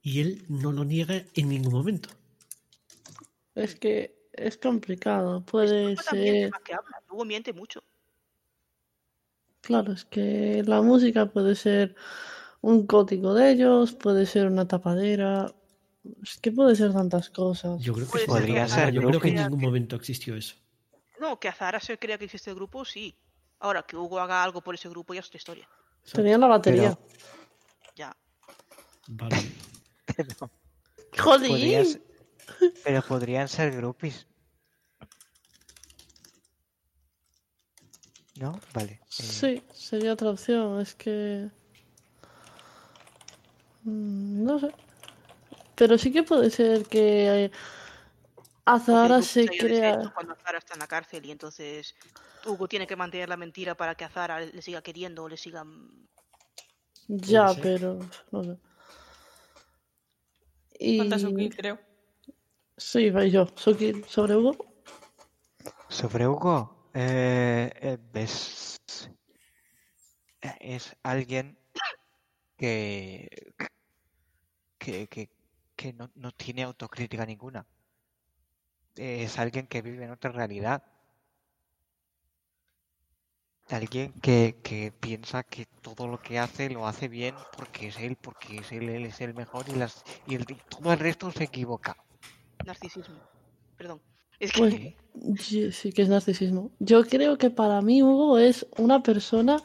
[0.00, 2.08] y él no lo niega en ningún momento
[3.54, 5.44] Es que es complicado.
[5.44, 6.50] Puede miente ser.
[6.50, 7.02] más que habla.
[7.10, 7.82] Hugo miente mucho.
[9.62, 11.94] Claro, es que la música puede ser
[12.60, 15.52] un código de ellos, puede ser una tapadera.
[16.22, 17.80] Es que puede ser tantas cosas.
[17.80, 18.30] yo creo que Puede sí.
[18.30, 20.56] ser Podría ser yo creo que en ningún que- momento existió eso
[21.20, 23.16] No, que Azara se crea que existe el grupo, sí.
[23.60, 25.68] Ahora, que Hugo haga algo por ese grupo ya es otra historia.
[26.12, 26.98] Tenían la batería.
[27.94, 28.16] Ya.
[29.08, 29.36] vale
[30.16, 30.50] Pero,
[31.84, 32.02] ser-
[32.82, 34.26] pero podrían ser groupies.
[38.42, 38.58] ¿No?
[38.74, 38.94] Vale.
[38.94, 40.80] eh, Sí, sería otra opción.
[40.80, 41.48] Es que.
[43.84, 44.72] Mm, No sé.
[45.76, 47.50] Pero sí que puede ser que eh,
[48.64, 50.12] Azahara grupo se crea.
[50.12, 51.94] Cuando Azara está en la cárcel y entonces
[52.44, 55.62] Hugo tiene que mantener la mentira para que Azara le siga queriendo o le siga...
[55.62, 56.08] mm,
[57.06, 58.00] Ya, pero.
[58.32, 58.56] No sé.
[60.80, 60.98] Y.
[60.98, 61.78] falta Suki, creo.
[62.76, 63.46] Sí, voy yo.
[63.54, 64.56] Suki sobre Hugo.
[65.88, 68.78] Sobre Hugo, eh, eh, es,
[70.60, 71.56] es alguien
[72.56, 73.28] que,
[74.78, 75.30] que, que,
[75.76, 77.66] que no, no tiene autocrítica ninguna.
[78.96, 80.82] Es alguien que vive en otra realidad.
[83.70, 88.14] Alguien que, que piensa que todo lo que hace lo hace bien porque es él,
[88.16, 91.42] porque es él, él es el mejor y, las, y el- todo el resto se
[91.44, 91.96] equivoca.
[92.64, 93.20] narcisismo.
[93.76, 94.02] Perdón.
[94.42, 94.96] Es que...
[95.14, 96.72] Pues sí, sí que es narcisismo.
[96.80, 99.62] Yo creo que para mí Hugo es una persona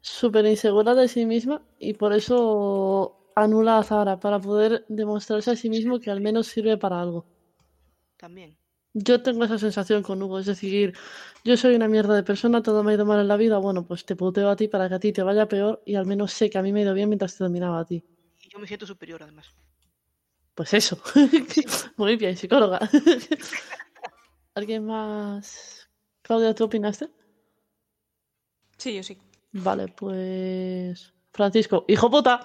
[0.00, 5.56] súper insegura de sí misma y por eso anula a Zara para poder demostrarse a
[5.56, 7.26] sí mismo que al menos sirve para algo.
[8.16, 8.58] También.
[8.92, 10.94] Yo tengo esa sensación con Hugo, es decir,
[11.44, 13.86] yo soy una mierda de persona, todo me ha ido mal en la vida, bueno,
[13.86, 16.32] pues te puteo a ti para que a ti te vaya peor y al menos
[16.32, 18.02] sé que a mí me ha ido bien mientras te dominaba a ti.
[18.42, 19.54] Y yo me siento superior además.
[20.56, 21.00] Pues eso.
[21.96, 22.80] Muy bien, psicóloga.
[24.58, 25.88] ¿Alguien más?
[26.20, 27.08] Claudia, ¿tú opinaste?
[28.76, 29.16] Sí, yo sí.
[29.52, 31.14] Vale, pues.
[31.32, 32.44] Francisco, hijo puta.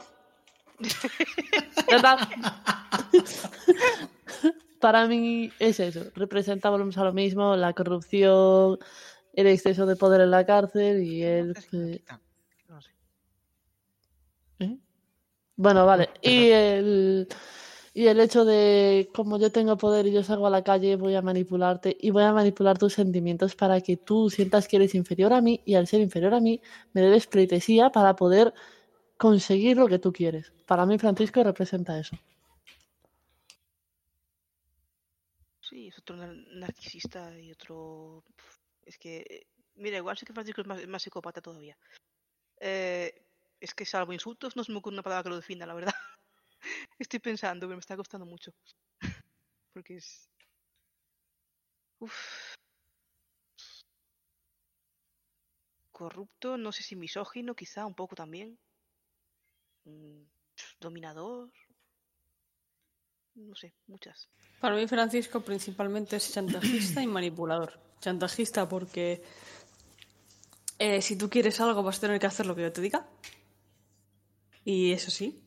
[4.79, 6.03] Para mí es eso.
[6.13, 8.77] Representa, volvemos a lo mismo, la corrupción,
[9.33, 11.55] el exceso de poder en la cárcel y el.
[14.59, 14.77] ¿Eh?
[15.55, 16.11] Bueno, vale.
[16.21, 17.27] Y el,
[17.93, 21.15] y el hecho de, como yo tengo poder y yo salgo a la calle, voy
[21.15, 25.31] a manipularte y voy a manipular tus sentimientos para que tú sientas que eres inferior
[25.33, 26.59] a mí y al ser inferior a mí,
[26.93, 28.53] me debes pleitesía para poder
[29.17, 30.51] conseguir lo que tú quieres.
[30.65, 32.17] Para mí, Francisco representa eso.
[35.61, 38.23] Sí, es otro nar- narcisista y otro...
[38.85, 39.17] Es que...
[39.29, 41.75] eh, Mira, igual sí que Francisco es más, más psicópata todavía.
[42.59, 43.11] Eh,
[43.59, 45.93] es que salvo insultos no se me ocurre una palabra que lo defina, la verdad.
[46.99, 48.51] Estoy pensando, pero me está costando mucho.
[49.73, 50.29] Porque es...
[55.91, 58.59] Corrupto, no sé si misógino, quizá, un poco también.
[59.85, 60.23] Mm,
[60.79, 61.51] Dominador.
[63.35, 64.29] No sé, muchas.
[64.59, 67.79] Para mí, Francisco principalmente es chantajista y manipulador.
[67.99, 69.23] Chantajista porque
[70.77, 73.07] eh, si tú quieres algo vas a tener que hacer lo que yo te diga.
[74.65, 75.43] Y eso sí.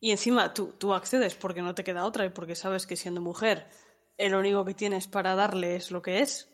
[0.00, 3.20] Y encima tú, tú accedes porque no te queda otra y porque sabes que siendo
[3.20, 3.68] mujer
[4.18, 6.48] el único que tienes para darle es lo que es.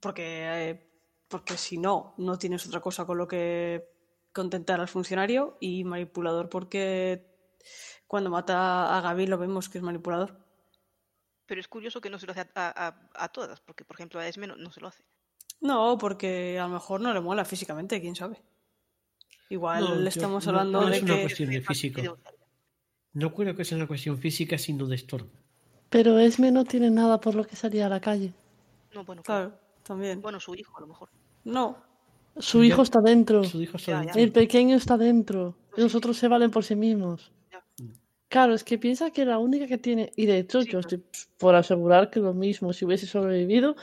[0.00, 0.90] Porque, eh,
[1.28, 3.88] porque si no, no tienes otra cosa con lo que
[4.32, 7.26] contentar al funcionario y manipulador porque
[8.06, 10.38] cuando mata a Gaby lo vemos que es manipulador.
[11.46, 14.20] Pero es curioso que no se lo hace a, a- a todas, porque por ejemplo
[14.20, 15.04] a Esme no, no se lo hace.
[15.60, 18.42] No, porque a lo mejor no le mola físicamente, quién sabe.
[19.48, 22.18] Igual No, yo- estamos no- hablando no de es una que cuestión de físico.
[23.12, 25.28] No creo que sea una cuestión física, sino de estorbo.
[25.88, 28.34] Pero Esme no tiene nada por lo que salir a la calle.
[28.94, 29.50] No, bueno, claro.
[29.50, 30.20] Claro, también.
[30.20, 31.08] Bueno, su hijo a lo mejor.
[31.44, 31.76] No,
[32.38, 32.66] Su Ya.
[32.66, 33.44] hijo está dentro.
[33.44, 34.20] Su hijo está Ya, dentro.
[34.20, 35.56] El pequeño está dentro.
[35.76, 37.32] Los otros se valen por sí mismos.
[37.50, 37.64] Ya.
[38.28, 40.12] Claro, es que piensa que la única que tiene.
[40.16, 40.96] Y de hecho, Sí, yo claro.
[40.98, 43.74] estoy por asegurar que lo mismo, si hubiese sobrevivido,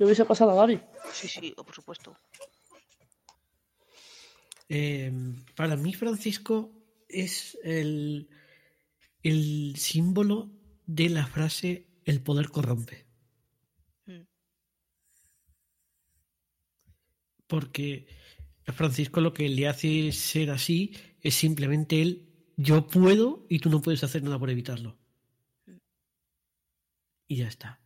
[0.00, 0.80] le hubiese pasado a Gaby.
[1.12, 2.16] Sí, sí, o por supuesto.
[4.72, 5.12] Eh,
[5.56, 6.72] para mí, Francisco
[7.08, 8.28] es el,
[9.24, 10.48] el símbolo
[10.86, 13.04] de la frase el poder corrompe.
[14.06, 14.22] Mm.
[17.48, 18.06] Porque
[18.66, 23.70] a Francisco lo que le hace ser así es simplemente él, yo puedo y tú
[23.70, 24.96] no puedes hacer nada por evitarlo.
[27.26, 27.80] Y ya está.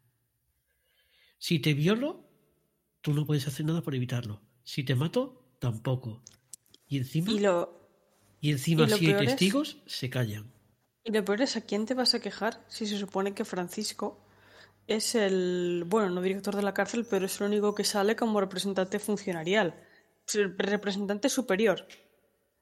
[1.38, 2.28] Si te violo,
[3.00, 4.42] tú no puedes hacer nada por evitarlo.
[4.64, 6.22] Si te mato, tampoco.
[6.94, 7.72] Y encima, y lo,
[8.40, 10.44] y encima y lo si hay es- testigos, se callan.
[11.02, 14.20] y lo peor es a quién te vas a quejar si se supone que Francisco
[14.86, 18.40] es el, bueno, no director de la cárcel, pero es el único que sale como
[18.40, 19.74] representante funcionarial,
[20.56, 21.84] representante superior.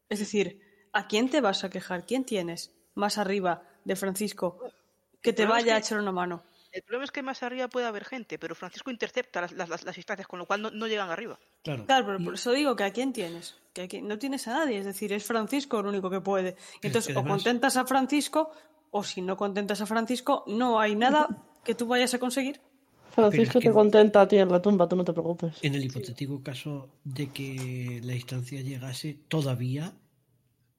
[0.08, 0.60] Es decir,
[0.94, 2.06] ¿a quién te vas a quejar?
[2.06, 4.58] ¿Quién tienes más arriba de Francisco
[5.20, 6.42] que te vaya a echar una mano?
[6.72, 10.26] El problema es que más arriba puede haber gente, pero Francisco intercepta las, las, instancias,
[10.26, 11.38] con lo cual no, no llegan arriba.
[11.62, 11.84] Claro.
[11.84, 13.56] Claro, pero por eso digo que a quién tienes.
[13.74, 16.54] Que aquí no tienes a nadie, es decir, es Francisco el único que puede.
[16.80, 18.50] que Entonces, o además- contentas a Francisco,
[18.90, 21.28] o si no contentas a Francisco, no hay nada
[21.62, 22.60] que tú vayas a conseguir.
[23.10, 25.54] Francisco que- te contenta a ti en la tumba, tú no te preocupes.
[25.60, 29.92] En el hipotético caso de que la instancia llegase, todavía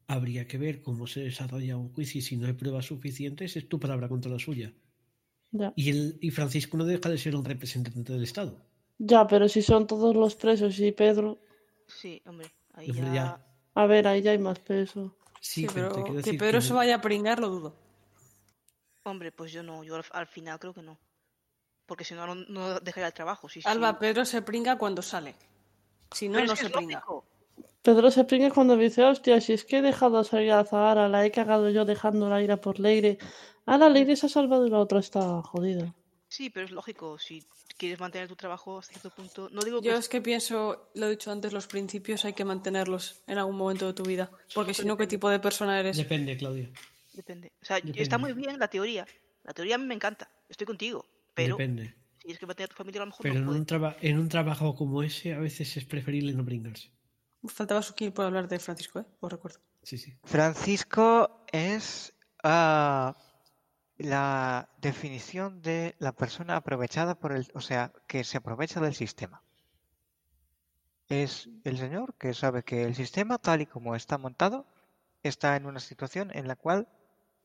[0.07, 3.69] habría que ver cómo se desarrolla un juicio y si no hay pruebas suficientes es
[3.69, 4.73] tu palabra contra la suya.
[5.53, 5.71] Ya.
[5.75, 8.57] Y, el, y Francisco no deja de ser un representante del Estado.
[8.97, 11.39] Ya, pero si son todos los presos y Pedro.
[11.87, 13.13] Sí, hombre, ahí Hombre, ya...
[13.13, 13.45] ya.
[13.75, 15.15] A ver, ahí ya hay más peso.
[15.39, 17.75] Sí, Sí, pero, que decir Pedro que se vaya a pringar, lo dudo.
[19.03, 20.97] Hombre, pues yo no, yo al, al final creo que no.
[21.85, 23.49] Porque si no, no, no dejaría el trabajo.
[23.49, 23.67] Sí, sí.
[23.67, 25.35] Alba, Pedro se pringa cuando sale.
[26.11, 26.95] Si no, Pero no se es pringa.
[26.99, 27.25] lógico.
[27.81, 31.25] Pedro se pringa cuando dice, hostia, si es que he dejado salir a Zahara, la
[31.25, 33.17] he cagado yo dejándola ir a por Leire.
[33.65, 35.93] Ahora Leire se ha salvado y la otra está jodida.
[36.27, 37.17] Sí, pero es lógico.
[37.19, 37.43] Si
[37.77, 39.49] quieres mantener tu trabajo hasta cierto punto...
[39.51, 39.87] No digo que...
[39.87, 43.55] Yo es que pienso, lo he dicho antes, los principios hay que mantenerlos en algún
[43.55, 44.31] momento de tu vida.
[44.53, 45.95] Porque si no, ¿qué tipo de persona eres?
[45.97, 46.69] Depende, Claudia.
[47.13, 47.51] Depende.
[47.61, 48.01] O sea, Depende.
[48.01, 49.05] está muy bien la teoría.
[49.43, 50.29] La teoría a mí me encanta.
[50.49, 51.05] Estoy contigo.
[51.33, 51.93] Pero Depende.
[52.19, 53.59] si es que mantener tu familia a lo mejor Pero no en puede.
[53.59, 56.89] un, traba- en un trabajo como ese a veces es preferible no brindarse.
[57.45, 59.05] Faltaba su kill por hablar de Francisco, ¿eh?
[59.19, 59.59] Os recuerdo.
[59.83, 60.15] Sí, sí.
[60.23, 62.13] Francisco es
[62.43, 63.15] ah,
[64.03, 69.41] la definición de la persona aprovechada por el, o sea, que se aprovecha del sistema.
[71.09, 74.65] Es el señor que sabe que el sistema, tal y como está montado,
[75.23, 76.87] está en una situación en la cual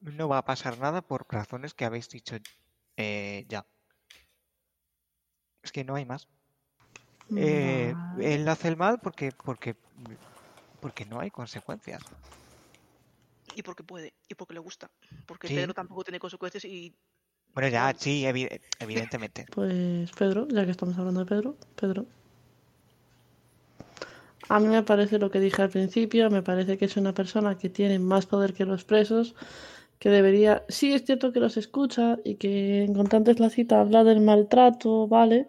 [0.01, 2.37] no va a pasar nada por razones que habéis dicho
[2.97, 3.65] eh, ya.
[5.63, 6.29] Es que no hay más.
[7.37, 9.77] Eh, él hace el mal porque, porque,
[10.81, 12.03] porque no hay consecuencias.
[13.59, 14.15] Y porque puede.
[14.29, 14.89] Y porque le gusta.
[15.27, 15.55] Porque Sí.
[15.57, 16.95] Pedro tampoco tiene consecuencias y...
[17.55, 19.47] Bueno, ya, sí, evi- evidentemente.
[19.53, 22.07] Pues Pedro, ya que estamos hablando de Pedro, Pedro.
[24.49, 27.59] A mí me parece lo que dije al principio, me parece que es una persona
[27.59, 29.35] que tiene más poder que los presos,
[29.99, 34.05] que debería, sí es cierto que los escucha y que en Contantes la cita habla
[34.05, 35.49] del maltrato, ¿vale?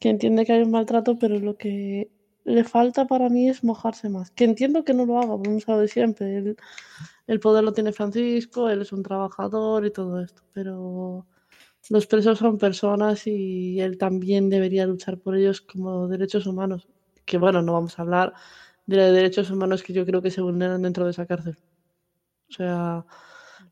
[0.00, 2.08] Que entiende que hay un maltrato, pero lo que
[2.44, 4.30] le falta para mí es mojarse más.
[4.30, 6.38] Que entiendo que no lo haga, vamos a lo de siempre.
[6.38, 6.56] El,
[7.26, 11.26] el poder lo tiene Francisco, él es un trabajador y todo esto, pero
[11.90, 16.88] los presos son personas y él también debería luchar por ellos como derechos humanos.
[17.24, 18.34] Que bueno, no vamos a hablar
[18.86, 21.56] de los derechos humanos que yo creo que se vulneran dentro de esa cárcel.
[22.50, 23.04] O sea,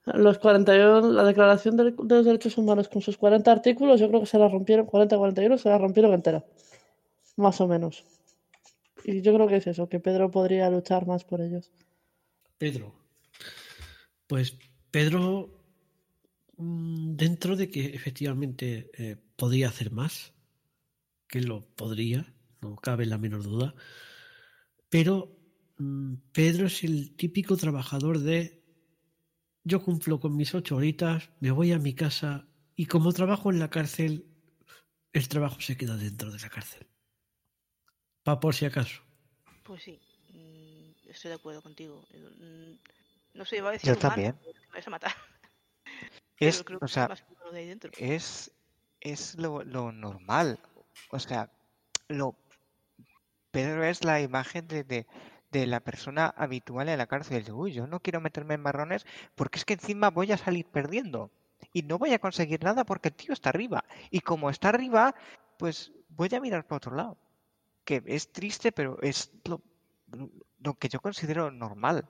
[0.07, 4.27] los 41, la Declaración de, los Derechos Humanos con sus 40 artículos, yo creo que
[4.27, 6.45] se la rompieron, 40-41, se la rompieron entera.
[7.37, 8.05] Más o menos.
[9.05, 11.71] Y yo creo que es eso, que Pedro podría luchar más por ellos.
[12.59, 13.02] Pedro.
[14.33, 14.57] Pues
[14.91, 15.63] Pedro,
[16.57, 20.33] mm, dentro de que efectivamente eh, podría hacer más,
[21.29, 23.75] que lo podría, no cabe la menor duda,
[24.89, 25.37] pero
[25.77, 28.65] mm, Pedro es el típico trabajador de
[29.65, 33.59] yo cumplo con mis ocho horitas, me voy a mi casa y como trabajo en
[33.59, 34.25] la cárcel,
[35.13, 36.87] el trabajo se queda dentro de la cárcel.
[38.23, 39.03] Pa por si acaso.
[39.63, 40.01] Pues sí.
[40.33, 42.03] mm, estoy de acuerdo contigo.
[43.35, 44.39] No sé, iba a decir Yo humano, también.
[44.45, 45.13] me vais a matar.
[46.39, 47.93] Es, o sea, más humano de ahí dentro.
[47.97, 48.51] es,
[49.01, 50.59] es lo, lo normal.
[51.11, 51.49] O sea,
[52.09, 52.35] lo
[53.53, 55.07] Pedro es la imagen de, de,
[55.53, 57.45] de la persona habitual en la cárcel.
[57.53, 59.07] Uy, yo no quiero meterme en marrones
[59.37, 61.31] porque es que encima voy a salir perdiendo.
[61.73, 63.85] Y no voy a conseguir nada porque el tío está arriba.
[64.11, 65.15] Y como está arriba,
[65.59, 67.17] pues voy a mirar para otro lado.
[67.85, 69.63] Que es triste, pero es lo-
[70.59, 72.05] lo que yo considero normal.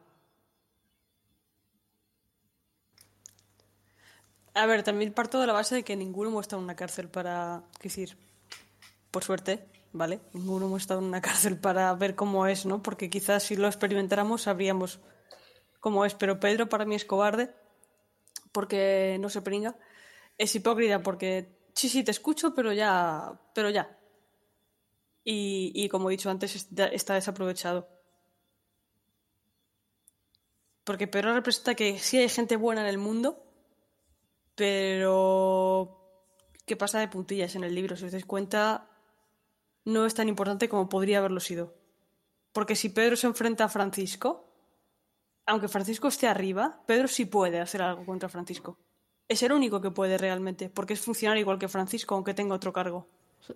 [4.55, 7.09] A ver, también parto de la base de que ninguno hemos estado en una cárcel
[7.09, 7.63] para.
[7.83, 8.19] decir,
[9.11, 10.21] por suerte, ¿vale?
[10.35, 12.83] Ninguno hemos estado en una cárcel para ver cómo es, ¿no?
[12.83, 15.01] Porque quizás si lo experimentáramos sabríamos
[15.81, 16.15] cómo es.
[16.15, 17.55] Pero Pedro para mí es cobarde
[18.53, 19.77] porque no se pringa.
[20.37, 23.41] Es hipócrita porque sí, sí, te escucho, pero ya.
[23.55, 23.99] pero ya.
[25.25, 27.89] Y, y como he dicho antes, está, está desaprovechado.
[30.85, 33.52] Porque Pedro representa que sí hay gente buena en el mundo,
[34.63, 35.99] pero
[36.65, 37.97] que pasa de puntillas en el libro.
[37.97, 38.87] Si os dais cuenta,
[39.85, 41.75] no es tan importante como podría haberlo sido.
[42.53, 44.47] Porque si Pedro se enfrenta a Francisco,
[45.47, 48.79] aunque Francisco esté arriba, Pedro sí puede hacer algo contra Francisco.
[49.27, 52.73] Es el único que puede realmente, porque es funcionario igual que Francisco, aunque tenga otro
[52.73, 53.09] cargo.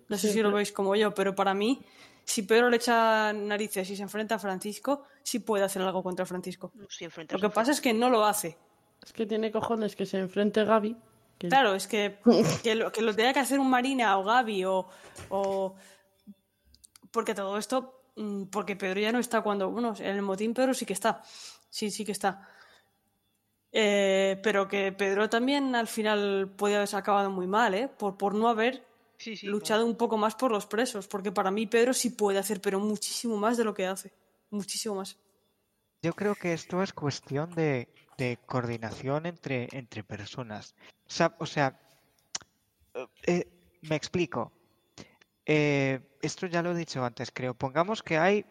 [0.09, 1.85] No sé Sí, si lo veis como yo, pero para mí,
[2.25, 6.25] si Pedro le echa narices y se enfrenta a Francisco, sí puede hacer algo contra
[6.25, 6.73] Francisco.
[6.89, 8.57] Si Lo que pasa es que no lo hace.
[9.07, 10.97] Es que tiene cojones que se enfrente Gaby.
[11.37, 12.17] Que Claro, es que,
[12.63, 14.85] que, lo, que lo tenga que hacer un Marina o Gaby o,
[15.29, 15.75] o-
[17.09, 18.01] Porque todo esto...
[18.17, 19.69] mm, Porque Pedro ya no está cuando...
[19.71, 21.21] Bueno, en el motín Pedro sí que está.
[21.69, 22.49] Sí, sí que está.
[23.71, 27.87] Eh, pero que Pedro también al final puede haberse acabado muy mal, ¿eh?
[27.87, 28.85] Por, por no haber
[29.17, 31.07] Sí, sí, luchado un poco más por los presos.
[31.07, 34.11] Porque para mí Pedro sí puede hacer, pero muchísimo más de lo que hace.
[34.49, 35.17] Muchísimo más.
[36.01, 40.75] Yo creo que esto es cuestión de, de coordinación entre, entre personas.
[41.39, 41.79] O sea,
[42.93, 43.47] eh, eh,
[43.81, 44.51] me explico.
[45.45, 47.53] Eh, esto ya lo he dicho antes, creo.
[47.53, 48.45] Pongamos que hay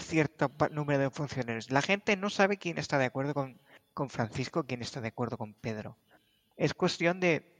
[0.00, 1.70] cierto número de funcionarios.
[1.70, 3.60] La gente no sabe quién está de acuerdo con,
[3.94, 5.96] con Francisco, quién está de acuerdo con Pedro.
[6.56, 7.54] Es cuestión de,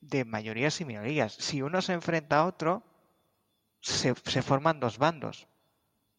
[0.00, 1.32] de mayorías y minorías.
[1.34, 2.82] Si uno se enfrenta a otro,
[3.80, 5.48] se, se forman dos bandos.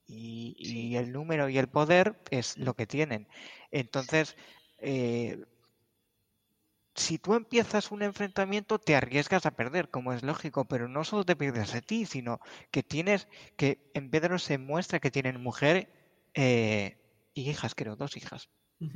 [0.07, 3.27] Y, y el número y el poder es lo que tienen.
[3.69, 4.35] Entonces,
[4.81, 5.43] eh,
[6.95, 11.23] si tú empiezas un enfrentamiento, te arriesgas a perder, como es lógico, pero no solo
[11.23, 12.39] te pierdes a ti, sino
[12.71, 15.87] que tienes que en Pedro se muestra que tienen mujer
[16.33, 16.97] eh,
[17.33, 18.49] y hijas, creo, dos hijas.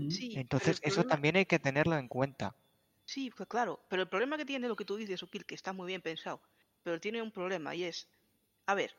[0.10, 2.56] Sí, Entonces, eso problema- también hay que tenerlo en cuenta.
[3.06, 5.74] Sí, pues claro, pero el problema que tiene lo que tú dices, Ukil, que está
[5.74, 6.42] muy bien pensado,
[6.84, 8.10] pero tiene un problema y es,
[8.66, 8.96] a ver,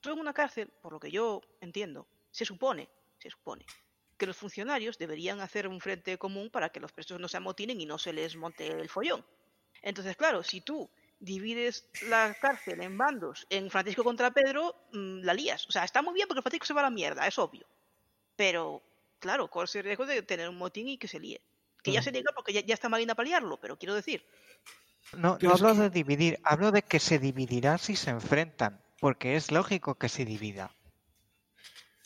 [0.00, 2.88] tú en una cárcel, por lo que yo entiendo, se supone,
[3.18, 3.64] se supone,
[4.16, 7.80] que los funcionarios deberían hacer un frente común para que los presos no se amotinen
[7.80, 9.24] y no se les monte el follón.
[9.82, 10.88] Entonces, claro, si tú
[11.20, 15.66] divides la cárcel en bandos, en Francisco contra Pedro, mm, la lías.
[15.68, 17.66] O sea, está muy bien porque Francisco se va a la mierda, es obvio.
[18.36, 18.82] Pero,
[19.20, 21.40] claro, corre el riesgo de tener un motín y que se líe.
[21.82, 24.24] Que ya se niega porque ya, ya está Marina para liarlo, pero quiero decir,
[25.12, 29.36] No, no hablo que- de dividir, hablo de que se dividirá si se enfrentan, porque
[29.36, 30.70] es lógico que se divida.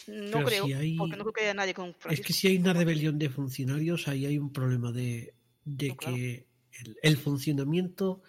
[0.09, 2.27] No Pero creo, si hay- porque no creo que haya nadie con Es Francisco.
[2.27, 6.17] que si hay una rebelión de funcionarios, ahí hay un problema de, de No, claro.
[6.17, 6.47] que
[6.81, 8.23] el, el funcionamiento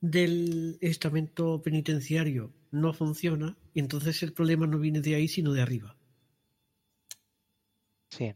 [0.00, 5.62] del estamento penitenciario no funciona y entonces el problema no viene de ahí sino de
[5.62, 5.96] arriba.
[8.10, 8.34] Sí.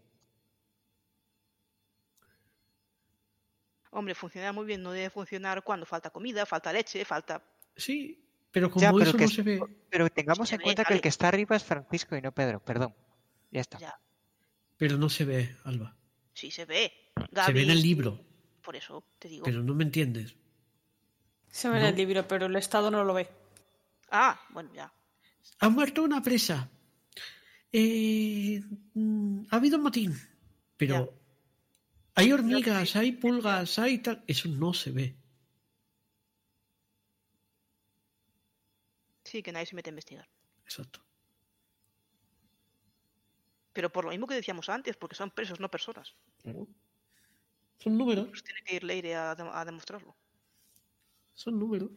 [3.91, 7.43] Hombre, funciona muy bien, no debe funcionar cuando falta comida, falta leche, falta...
[7.77, 8.26] Sí,
[8.57, 10.95] pero como Ya, pero eso que no se ve, Pero tengamos en ve, cuenta que
[10.95, 12.95] el que está arriba es Francisco y no Pedro, perdón.
[13.51, 13.77] Ya está.
[13.77, 14.01] Ya,
[14.79, 15.95] pero no se ve, Alba.
[16.33, 16.91] sí se ve.
[17.45, 18.19] Se ve en el libro,
[18.63, 19.45] Por eso te digo.
[19.45, 20.37] pero no me entiendes.
[21.51, 23.29] Se ve en el libro, pero el Estado no lo ve.
[24.11, 24.91] Ah, bueno, ya.
[25.59, 26.71] Ha muerto una presa.
[27.71, 28.63] Eh,
[28.95, 30.19] mm, ha habido un motín.
[30.79, 31.13] Pero
[32.15, 34.25] hay hormigas, hay pulgas, hay tal.
[34.27, 35.15] Eso no se ve.
[39.27, 40.29] Sí, que nadie se mete a investigar.
[40.65, 41.01] Exacto.
[43.73, 46.15] Pero por lo mismo que decíamos antes, porque son presos, no personas.
[47.79, 50.17] Son números, Pues tiene que ir Leire a, dem- a demostrarlo.
[51.35, 51.91] son números.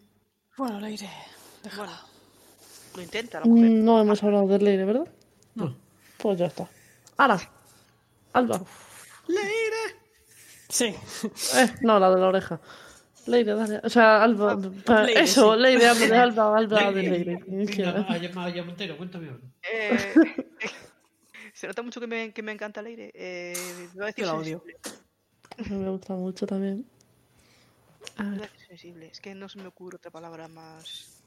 [0.57, 1.09] Bueno, Leire,
[1.77, 1.93] Bueno,
[2.95, 3.69] lo intenta la mujer.
[3.71, 5.07] Mm, No hemos hablado de Leire, ¿verdad?
[5.55, 5.77] No.
[6.17, 6.67] Pues ya está.
[7.17, 7.39] Ahora,
[8.33, 8.61] Alba.
[10.69, 10.93] Sí.
[11.55, 12.59] Eh, no, la de la oreja.
[13.29, 13.79] Leire, dale.
[13.83, 14.57] O sea, Alba.
[14.85, 15.59] pa- Leire, eso, sí.
[15.61, 17.43] Leire, de Alba, Alba de Leire, Leire.
[17.45, 19.47] venga, Montero, cuéntame algo.
[19.71, 20.13] Eh,
[21.53, 23.11] Se nota mucho que me, que me encanta Leire.
[23.13, 23.53] Eh,
[23.93, 24.63] voy a decir Yo la odio.
[25.57, 25.77] sensible.
[25.83, 26.85] Me gusta mucho también.
[28.17, 29.07] A ver, sensible.
[29.07, 31.21] Es que no se me ocurre otra palabra más.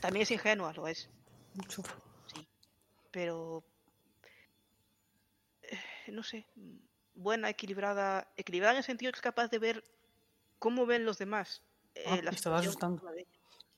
[0.00, 1.08] También es ingenua, lo es.
[1.54, 1.82] Mucho.
[2.32, 2.46] Sí.
[3.10, 3.64] Pero.
[5.62, 5.78] eh,
[6.12, 6.46] no sé.
[7.14, 8.28] Buena, equilibrada.
[8.36, 9.84] Equilibrada en el sentido que es capaz de ver
[10.60, 11.64] cómo ven los demás.
[11.94, 13.02] eh, Ah, la me estaba asustando.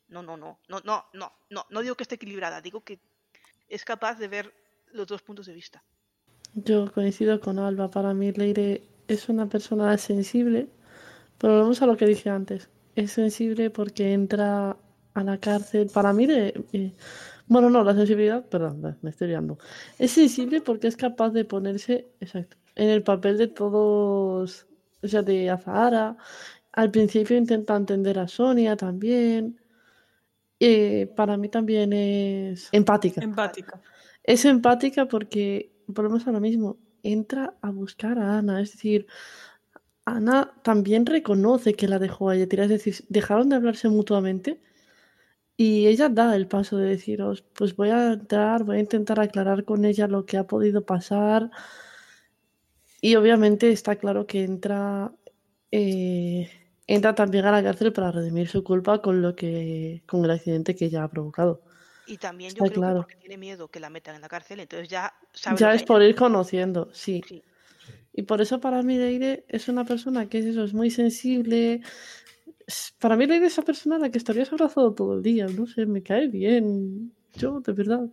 [0.08, 0.60] No, no, no.
[0.68, 1.66] No, no, no, no.
[1.70, 2.60] No digo que esté equilibrada.
[2.60, 3.00] Digo que
[3.68, 4.54] es capaz de ver
[4.92, 5.84] los dos puntos de vista.
[6.54, 7.90] yo coincido con Alba.
[7.90, 10.68] Para mí, Leire es una persona sensible.
[11.38, 12.70] Pero volvemos a lo que dije antes.
[12.96, 14.78] Es sensible porque entra
[15.14, 15.90] a la cárcel.
[15.90, 16.94] Para mí, de, eh,
[17.48, 19.58] bueno, no, la sensibilidad, perdón, me estoy liando.
[19.98, 24.66] Es sensible porque es capaz de ponerse, exacto, en el papel de todos,
[25.02, 26.16] o sea, de Azahara.
[26.72, 29.58] Al principio intenta entender a Sonia también.
[30.58, 33.22] Eh, para mí también es empática.
[33.22, 33.80] Empática.
[34.22, 38.60] Es empática porque, volvemos a lo mismo, entra a buscar a Ana.
[38.60, 39.06] Es decir,
[40.04, 42.64] Ana también reconoce que la dejó a ella tirar.
[42.66, 44.60] Es decir, dejaron de hablarse mutuamente
[45.56, 49.64] y ella da el paso de deciros, pues voy a entrar, voy a intentar aclarar
[49.64, 51.50] con ella lo que ha podido pasar.
[53.00, 55.12] Y obviamente está claro que entra,
[55.70, 56.50] eh,
[56.86, 60.74] entra también a la cárcel para redimir su culpa con lo que, con el accidente
[60.74, 61.62] que ella ha provocado.
[62.06, 63.00] Y también Está yo creo claro.
[63.00, 65.84] que porque tiene miedo que la metan en la cárcel, entonces ya sabe Ya es
[65.84, 67.22] por ir conociendo, sí.
[67.26, 67.42] Sí.
[68.12, 71.80] Y por eso para mí Leire es una persona que es eso, es muy sensible.
[72.98, 75.46] Para mí Leire es esa persona a la que estarías abrazado todo el día.
[75.46, 77.14] No sé, me cae bien.
[77.34, 78.10] Yo, de verdad.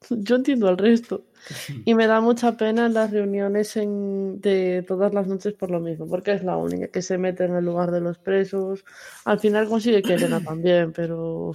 [0.10, 1.24] Yo entiendo al resto.
[1.86, 5.80] Y me da mucha pena en las reuniones en- de todas las noches por lo
[5.80, 8.84] mismo, porque es la única que se mete en el lugar de los presos.
[9.24, 11.52] Al final consigue que Elena también, pero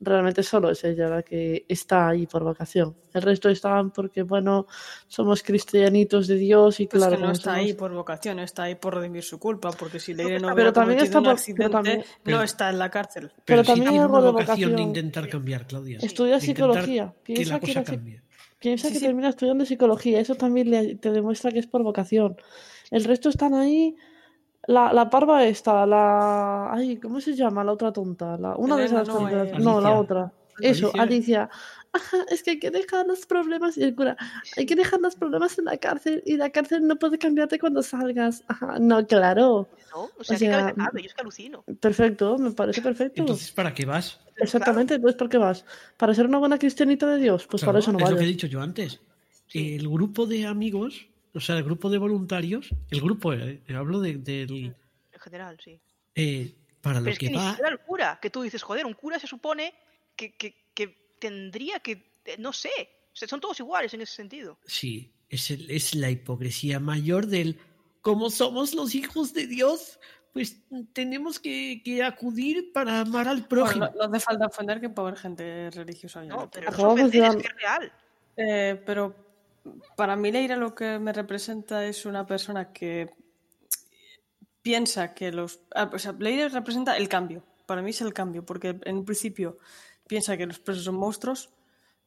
[0.00, 2.96] realmente solo es ella la que está ahí por vocación.
[3.12, 4.66] El resto están porque, bueno,
[5.06, 8.64] somos cristianitos de Dios y Pues claro, que no está somos- ahí por vocación, está
[8.64, 11.58] ahí por redimir su culpa, porque si Leire no Pero también está un por- accidente,
[11.62, 13.32] pero también- no Pero- está en la cárcel.
[13.44, 15.98] Pero sí también hay tiene algo una de vocación de intentar cambiar, Claudia.
[16.02, 17.14] Estudia psicología.
[17.24, 18.22] Que Piensa la que cosa la psi- cambie.
[18.60, 19.04] Piensa Sí, que sí.
[19.06, 22.36] termina estudiando psicología, eso también le- te demuestra que es por vocación.
[22.90, 23.94] El resto están ahí.
[24.68, 26.72] La, la parva esta, la.
[26.72, 27.64] Ay, ¿cómo se llama?
[27.64, 28.36] La otra tonta.
[28.36, 29.48] La, una de esas no, tontas.
[29.48, 30.00] eh, No, la Alicia.
[30.00, 30.32] otra.
[30.60, 31.02] Eso, Alicia.
[31.02, 31.50] Alicia.
[31.90, 33.78] Ajá, es que hay que dejar los problemas.
[33.78, 34.14] Y el cura,
[34.58, 37.82] hay que dejar los problemas en la cárcel y la cárcel no puede cambiarte cuando
[37.82, 38.44] salgas.
[38.46, 39.68] Ajá, no, claro.
[39.94, 40.02] ¿No?
[40.18, 41.64] O sea, O sea, cabe, yo es que alucino.
[41.80, 43.22] Perfecto, me parece perfecto.
[43.22, 44.20] Entonces, ¿para qué vas?
[44.36, 45.64] Exactamente, entonces ¿por qué vas?
[45.96, 47.46] ¿Para ser una buena cristianita de Dios?
[47.50, 49.00] Pues Claro, para eso no es lo que he dicho yo antes.
[49.54, 54.16] El grupo de amigos, o sea, el grupo de voluntarios, el grupo, eh, hablo de,
[54.18, 54.74] del,
[55.12, 55.80] En general, sí.
[56.14, 58.62] eh, para Pero lo es que, que ni va, siquiera el cura, que tú dices,
[58.62, 59.74] joder, un cura se supone
[60.16, 62.70] que, que, que tendría que, eh, no sé,
[63.12, 64.58] o sea, son todos iguales en ese sentido.
[64.64, 67.58] sí, es, el- es la hipocresía mayor del,
[68.00, 69.98] como somos los hijos de Dios,
[70.32, 73.90] pues tenemos que, que acudir para amar al Bueno, prójimo.
[73.98, 76.22] no, no hace falta ofender que haber gente religiosa.
[76.24, 77.18] No, pero no es que
[77.48, 77.92] es real.
[78.36, 79.27] Eh, pero
[79.96, 83.10] para mí Leira lo que me representa es una persona que
[84.62, 85.60] piensa que los...
[85.74, 87.44] ah, O sea, Leira representa el cambio.
[87.66, 89.58] Para mí es el cambio, porque en un principio
[90.06, 91.50] piensa que los presos son monstruos,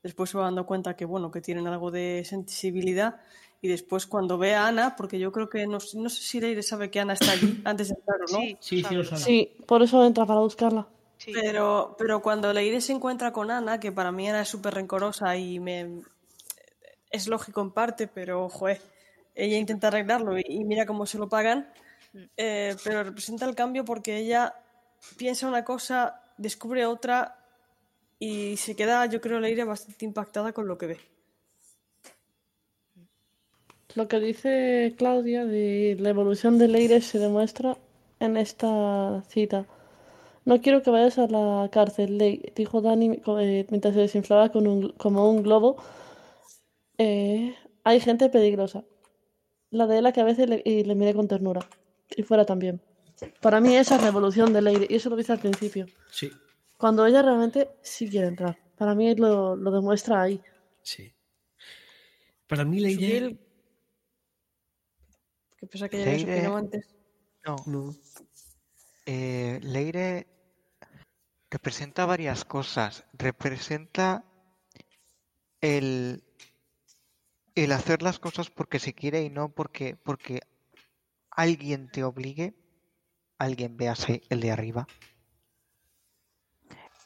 [0.02, 3.22] después se va dando cuenta que, bueno, que tienen algo de sensibilidad,
[3.62, 6.64] y después cuando ve a Ana, porque yo creo que no, no sé si Leire
[6.64, 9.22] sabe que Ana está allí antes de entrar o no, Sí, Sí, sí lo sabe.
[9.22, 10.88] Sí, por eso entra para buscarla.
[11.18, 11.32] Sí.
[11.32, 15.38] Pero, pero cuando Leire se encuentra con Ana, que para mí Ana es súper rencorosa
[15.38, 16.02] y me
[17.12, 18.82] es lógico en parte, pero joder,
[19.36, 21.72] ella intenta arreglarlo y, y mira cómo se lo pagan.
[22.38, 24.56] eh, pero representa el cambio porque ella
[25.18, 27.38] piensa una cosa, descubre otra
[28.20, 31.00] y se queda, yo creo, Leire bastante impactada con lo que ve.
[33.96, 37.78] Lo que dice Claudia de la evolución de Leire se demuestra
[38.20, 39.66] en esta cita.
[40.46, 44.68] No quiero que vayas a la cárcel, Ley, dijo Dani eh, mientras se desinflaba con
[44.68, 45.78] un- como un globo.
[47.04, 48.84] Eh, hay gente peligrosa.
[49.72, 51.68] La de él que a veces le, y le miré con ternura.
[52.16, 52.80] Y fuera también.
[53.42, 55.86] Para mí esa es la evolución de Leire, y eso lo dice al principio.
[56.12, 56.32] Sí,
[56.78, 58.58] Cuando ella realmente sí quiere entrar.
[58.78, 60.42] Para mí lo, lo demuestra ahí.
[60.84, 61.12] sí.
[62.48, 63.22] Para mí la idea...
[63.22, 63.40] Sutil,
[65.58, 66.86] que pesa que ya Leire- antes.
[67.46, 67.96] No, No,
[69.06, 70.28] eh, Leire
[71.50, 73.06] representa varias cosas.
[73.14, 74.26] Representa
[75.62, 76.24] el,
[77.64, 80.42] el hacer las cosas porque se quiere y no porque, porque
[81.30, 82.54] alguien te obligue.
[83.38, 84.88] Alguien, véase el de arriba.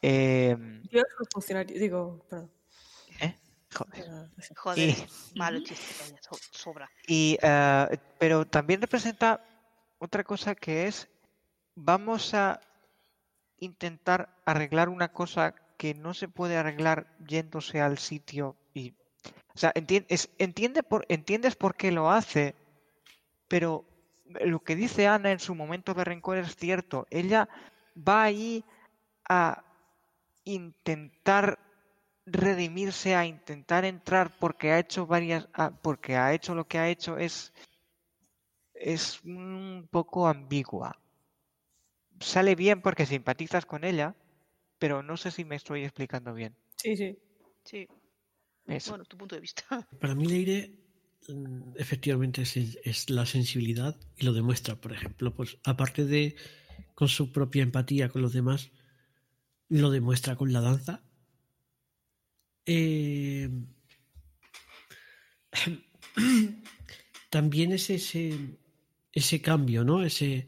[0.01, 2.51] Em, Yo soy funcionario, digo, perdón.
[3.21, 3.35] ¿eh?
[3.73, 4.29] Joder.
[4.55, 4.95] Joder, Y-
[5.35, 5.93] malo chiste,
[6.51, 6.89] sobra.
[7.07, 9.43] Y, eh, pero también representa
[9.97, 11.07] otra cosa que es,
[11.75, 12.59] vamos a
[13.59, 18.55] intentar arreglar una cosa que no se puede arreglar yéndose al sitio
[19.55, 19.73] o sea,
[20.09, 22.55] es- entiende por, entiendes por qué lo hace,
[23.47, 23.85] pero
[24.25, 27.07] lo que dice Ana en su momento de rencor es cierto.
[27.09, 27.49] Ella
[27.97, 28.63] va ahí
[29.29, 29.63] a
[30.45, 31.59] intentar
[32.25, 35.47] redimirse, a intentar entrar porque ha hecho varias,
[35.83, 37.53] porque ha hecho lo que ha hecho es
[38.75, 40.97] es un poco ambigua.
[42.19, 44.15] Sale bien porque simpatizas con ella,
[44.79, 46.55] pero no sé si me estoy explicando bien.
[46.77, 47.17] Sí, sí.
[47.63, 47.87] Sí,
[48.67, 48.91] Eso.
[48.91, 49.63] bueno, tu punto de vista.
[49.99, 50.71] Para mí Leire
[51.27, 56.35] mm, efectivamente es, es la sensibilidad y lo demuestra, por ejemplo, pues aparte de
[56.93, 58.71] con su propia empatía con los demás,
[59.69, 61.03] lo demuestra con la danza.
[62.65, 63.49] Eh,
[67.29, 68.57] también es ese,
[69.11, 70.03] ese cambio, ¿no?
[70.03, 70.47] Ese,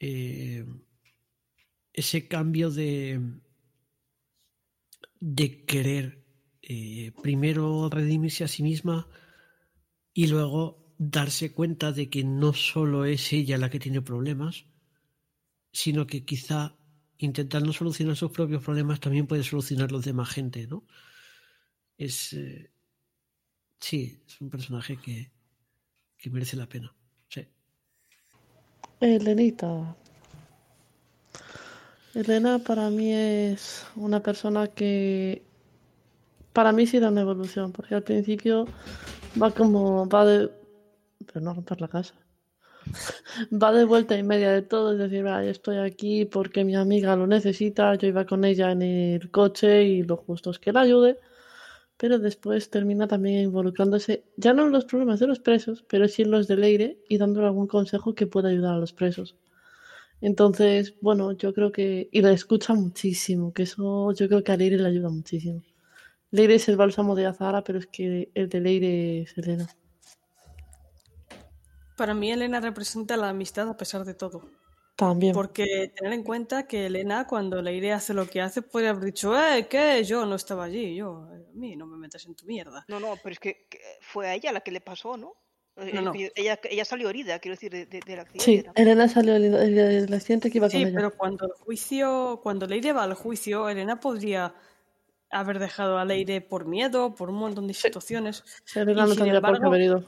[0.00, 0.64] eh,
[1.92, 3.20] ese cambio de,
[5.20, 6.25] de querer
[6.68, 9.06] eh, primero redimirse a sí misma
[10.12, 14.66] y luego darse cuenta de que no solo es ella la que tiene problemas,
[15.72, 16.76] sino que quizá
[17.18, 20.84] intentando solucionar sus propios problemas también puede solucionar los demás gente, ¿no?
[21.96, 22.72] Es eh,
[23.78, 25.30] sí, es un personaje que,
[26.18, 26.92] que merece la pena.
[27.28, 27.46] Sí.
[29.00, 29.96] Elenita.
[32.12, 35.45] Elena para mí es una persona que
[36.56, 38.64] para mí sí da una evolución, porque al principio
[39.40, 40.50] va como va de
[41.26, 42.14] pero no romper la casa.
[43.62, 47.16] Va de vuelta y media de todo, es decir, "Vale, estoy aquí porque mi amiga
[47.16, 50.80] lo necesita, yo iba con ella en el coche y lo justo es que la
[50.82, 51.18] ayude,
[51.98, 56.22] pero después termina también involucrándose, ya no en los problemas de los presos, pero sí
[56.22, 59.36] en los de Leire y dándole algún consejo que pueda ayudar a los presos.
[60.20, 62.08] Entonces, bueno, yo creo que.
[62.12, 65.62] Y la escucha muchísimo, que eso yo creo que a Leire le ayuda muchísimo.
[66.30, 69.68] Leire es el bálsamo de Azara, pero es que el de Leire es Elena.
[71.96, 74.42] Para mí Elena representa la amistad a pesar de todo.
[74.96, 75.34] También.
[75.34, 79.38] Porque tener en cuenta que Elena, cuando Leire hace lo que hace, podría haber dicho,
[79.38, 80.02] eh, ¿qué?
[80.04, 82.84] Yo no estaba allí, yo, eh, a mí no me metas en tu mierda.
[82.88, 85.34] No, no, pero es que, que fue a ella la que le pasó, ¿no?
[85.76, 86.12] Eh, No, no.
[86.12, 88.44] que Ella, ella salió herida, quiero decir, de, de- del accidente.
[88.44, 88.72] Sí, ¿no?
[88.74, 89.74] Elena salió del del-
[90.06, 90.92] del accidente que iba con Sí, ella.
[90.94, 94.54] pero cuando el juicio, cuando Leire va al juicio, Elena podría
[95.30, 98.44] haber dejado a Leire por miedo, por un montón de situaciones.
[98.74, 100.04] Elena y no sin embargo, haber ido.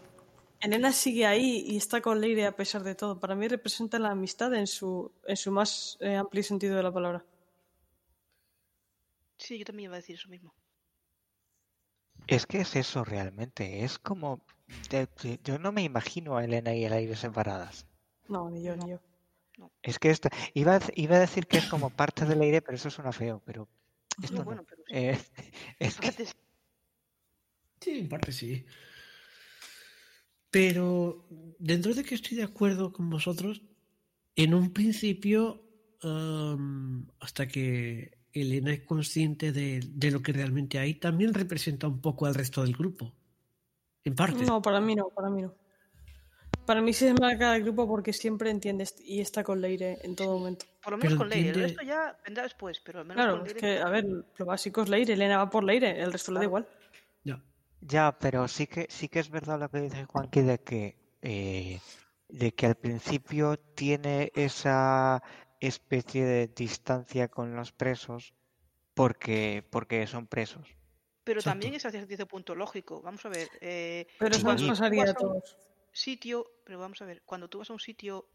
[0.60, 3.20] Elena sigue ahí y está con Leire a pesar de todo.
[3.20, 6.92] Para mí representa la amistad en su, en su más eh, amplio sentido de la
[6.92, 7.24] palabra.
[9.36, 10.52] Sí, yo también iba a decir eso mismo.
[12.26, 13.84] Es que es eso realmente.
[13.84, 14.40] Es como.
[14.90, 17.86] de- de- yo no me imagino a Elena y el aire separadas.
[18.28, 18.98] No, ni yo, ni yo.
[19.82, 20.28] Es que esto.
[20.54, 23.40] Iba a, iba a decir que es como parte del aire, pero eso suena feo.
[23.44, 23.68] Pero
[24.22, 24.44] esto No, no.
[24.44, 24.94] bueno, pero sí.
[24.94, 25.18] Eh,
[25.78, 26.12] es que.
[26.12, 26.32] Fíjate,
[27.80, 28.64] Sí, en parte sí.
[30.50, 31.26] Pero
[31.58, 33.62] dentro de que estoy de acuerdo con vosotros,
[34.34, 35.62] en un principio,
[37.20, 42.26] hasta que Elena es consciente de, de lo que realmente hay, también representa un poco
[42.26, 43.12] al resto del grupo.
[44.04, 44.44] En parte.
[44.44, 45.54] No, para mí no, para mí no.
[46.68, 49.96] Para mí sí se marca el grupo porque siempre entiende est- y está con Leire
[50.02, 50.66] en todo momento.
[50.82, 53.24] por lo menos Pero con Leire, el entiende- resto ya vendrá después, pero al menos
[53.24, 54.04] Claro, con es que, a ver,
[54.36, 55.14] lo básico es Leire.
[55.14, 56.68] Elena va por Leire, el resto le da igual.
[57.24, 57.42] Ya.
[57.80, 61.80] Ya, pero sí que sí que es verdad lo que dice Juanqui de que eh,
[62.28, 65.22] de que al principio tiene esa
[65.60, 68.34] especie de distancia con los presos
[68.94, 70.68] porque porque son presos.
[71.24, 71.54] Pero Exacto.
[71.54, 73.00] también es hasta cierto punto lógico.
[73.02, 73.48] Vamos a ver.
[73.60, 75.56] eh, Pero eso nos pasaría a todos.
[75.92, 78.28] Sitio, pero vamos a ver, cuando tú vas a un sitio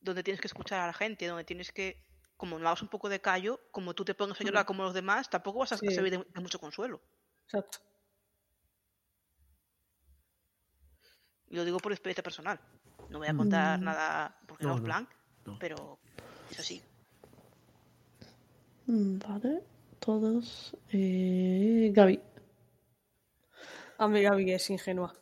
[0.00, 2.04] donde tienes que escuchar a la gente, donde tienes que,
[2.36, 4.94] como no hagas un poco de callo, como tú te pongas a llorar como los
[4.94, 5.88] demás, tampoco vas a Sí.
[5.90, 7.00] servir de, de mucho consuelo.
[7.46, 7.78] Exacto.
[11.50, 12.58] Y lo digo por experiencia personal.
[13.10, 13.84] No voy a contar Mm.
[13.84, 15.08] nada porque no, No, es no, plan,
[15.46, 15.58] no.
[15.58, 15.98] pero
[16.50, 16.82] es así.
[18.86, 19.62] Mm, Vale,
[20.00, 20.76] todos.
[20.90, 22.20] Eh, Gaby.
[23.98, 25.14] A mí Gaby es ingenua.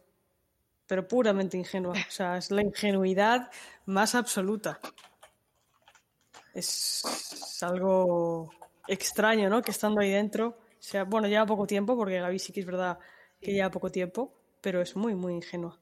[0.93, 1.95] Pero puramente ingenua.
[2.11, 3.51] O sea, es la ingenuidad
[3.87, 4.79] más absoluta.
[6.55, 7.03] Es
[7.63, 8.51] algo
[8.87, 9.63] extraño, ¿no?
[9.63, 10.49] Que estando ahí dentro.
[10.49, 12.99] O sea, bueno, lleva poco tiempo, porque Gaby sí que es verdad
[13.41, 15.79] que lleva poco tiempo, pero es muy, muy ingenua.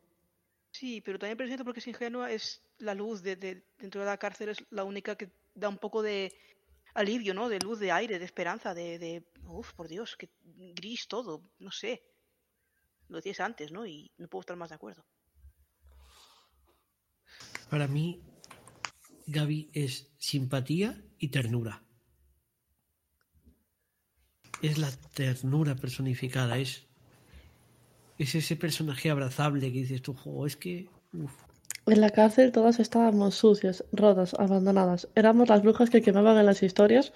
[0.73, 4.19] Sí, pero también presente porque es ingenua, es la luz de, de- dentro de la
[4.19, 6.33] cárcel, es la única que da un poco de
[6.95, 7.49] alivio, ¿no?
[7.49, 11.73] De luz, de aire, de esperanza, de, de Uf, por Dios, que gris todo, no
[11.73, 12.03] sé.
[13.11, 13.87] Lo decías antes, ¿no?
[13.87, 15.05] Y no puedo estar más de acuerdo.
[17.69, 18.23] Para mí,
[19.27, 21.83] Gaby es simpatía y ternura.
[24.63, 26.87] Es la ternura personificada, es,
[28.19, 30.89] es ese personaje abrazable que dices tú, "Jo, es que...
[31.13, 31.33] uf".
[31.87, 35.09] En la cárcel todas estábamos sucias, rotas, abandonadas.
[35.17, 37.13] Éramos las brujas que quemaban en las historias.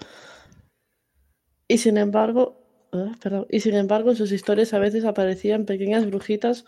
[1.67, 2.64] Y sin embargo,
[3.21, 6.65] perdón, y sin embargo en sus historias a veces aparecían pequeñas brujitas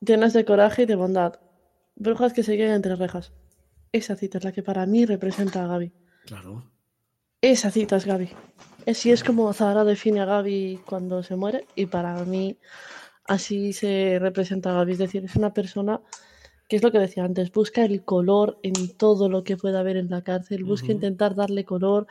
[0.00, 1.40] llenas de coraje y de bondad.
[1.96, 3.32] Brujas que seguían entre rejas.
[3.92, 5.92] Esa cita es la que para mí representa a Gaby.
[6.26, 6.64] Claro.
[7.42, 8.30] Esa cita es Gaby.
[8.86, 12.58] Así es como Zahara define a Gaby cuando se muere y para mí
[13.24, 14.92] así se representa a Gaby.
[14.92, 16.00] Es decir, es una persona
[16.68, 19.96] que es lo que decía antes, busca el color en todo lo que pueda haber
[19.96, 22.06] en la cárcel, busca intentar darle color.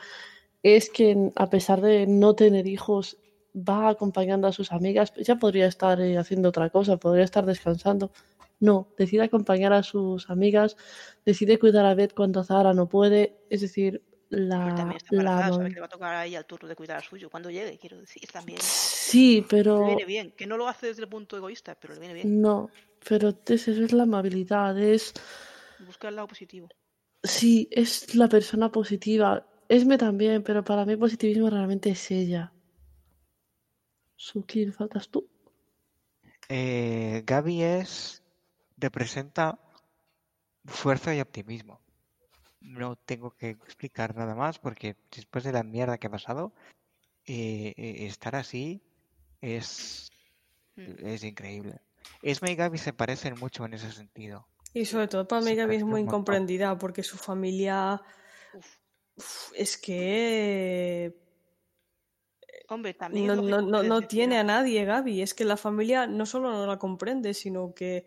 [0.62, 3.16] Es que a pesar de no tener hijos,
[3.54, 5.12] va acompañando a sus amigas.
[5.16, 8.12] Ya podría estar eh, haciendo otra cosa, podría estar descansando.
[8.60, 10.76] No, decide acompañar a sus amigas,
[11.24, 13.38] decide cuidar a Beth cuando Zahara no puede.
[13.48, 16.38] Es decir, la, también está la embarazada, sabe que le va a tocar a ella
[16.38, 18.60] el turno de cuidar al suyo cuando llegue, quiero decir, también.
[18.62, 19.46] Sí,
[19.76, 22.14] Le pero viene bien, que no lo hace desde el punto egoísta, pero le viene
[22.14, 22.36] bien.
[22.42, 22.70] no,
[23.08, 25.12] pero es, eso es la amabilidad, es
[25.78, 26.68] Busca el lado positivo.
[27.22, 29.46] sí, es la persona positiva.
[29.70, 32.52] Esme también, pero para mí positivismo realmente es ella.
[34.16, 35.28] Suki, faltas tú.
[36.48, 38.20] Eh, Gaby es.
[38.76, 39.60] representa
[40.64, 41.80] fuerza y optimismo.
[42.60, 46.52] No tengo que explicar nada más porque después de la mierda que ha pasado,
[47.26, 48.82] eh, eh, estar así
[49.40, 50.10] es,
[50.74, 51.06] Mm.
[51.06, 51.80] es increíble.
[52.22, 54.48] Esme y Gaby se parecen mucho en ese sentido.
[54.74, 58.02] Y sobre todo para mí Gaby es muy incomprendida porque su familia
[59.20, 59.52] Uf.
[59.54, 61.14] es que
[62.68, 65.22] Hombre, también no, no, no, no tiene a nadie Gaby.
[65.22, 68.06] Es que la familia no solo no la comprende, sino que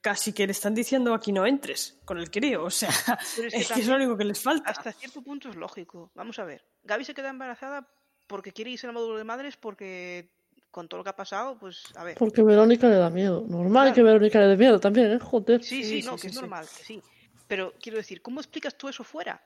[0.00, 2.64] casi que le están diciendo aquí no entres con el crío.
[2.66, 4.70] O sea, Pero es que es que es también- lo único que les falta.
[4.70, 6.10] Hasta cierto punto es lógico.
[6.14, 6.64] Vamos a ver.
[6.82, 7.88] Gaby se queda embarazada
[8.26, 10.28] porque quiere irse al módulo de madres porque
[10.72, 12.16] con todo lo que ha pasado, pues a ver.
[12.16, 13.44] Porque Verónica le da miedo.
[13.48, 13.94] Normal Claro.
[13.94, 15.18] que Verónica le dé miedo también, ¿eh?
[15.20, 15.62] Joder.
[15.62, 17.02] Sí, Sí, sí, no, sí, que es sí, normal, que sí.
[17.46, 19.40] Pero quiero decir, ¿cómo explicas tú eso fuera?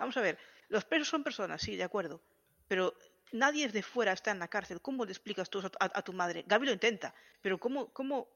[0.00, 2.20] Vamos a ver, los presos son personas, sí, de acuerdo.
[2.66, 2.94] Pero
[3.32, 4.80] nadie de fuera está en la cárcel.
[4.80, 6.44] ¿Cómo le explicas tú a, a tu madre?
[6.46, 8.28] Gaby lo intenta, pero ¿cómo, cómo,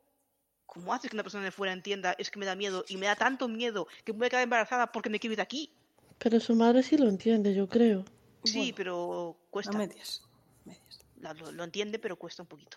[0.67, 3.07] ¿cómo haces que una persona de fuera entienda es que me da miedo y me
[3.07, 5.73] da tanto miedo que me voy a quedar embarazada porque me quiero ir de aquí?
[6.19, 8.05] Pero su madre sí lo entiende, yo creo.
[8.45, 9.79] Sí, Bueno, pero A cuesta.
[9.79, 10.23] medias.
[10.65, 11.01] medias.
[11.17, 12.77] La- lo, lo entiende, pero cuesta un poquito.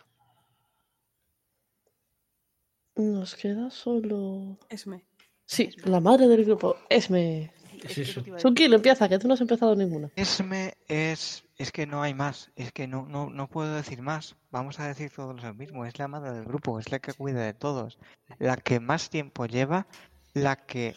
[2.96, 4.58] Nos queda solo.
[4.70, 5.06] Esme.
[5.46, 6.78] Sí, la madre del grupo.
[6.90, 7.54] Esme.
[7.84, 8.24] Es que eso.
[8.38, 10.10] Suki, empieza, que tú no has empezado ninguna.
[10.16, 14.36] Esme es, es que no hay más, es que no, no, no puedo decir más.
[14.52, 17.42] Vamos a decir todos lo mismo, es la madre del grupo, es la que cuida
[17.42, 18.00] de todos,
[18.40, 19.88] la que más tiempo lleva,
[20.34, 20.96] la que...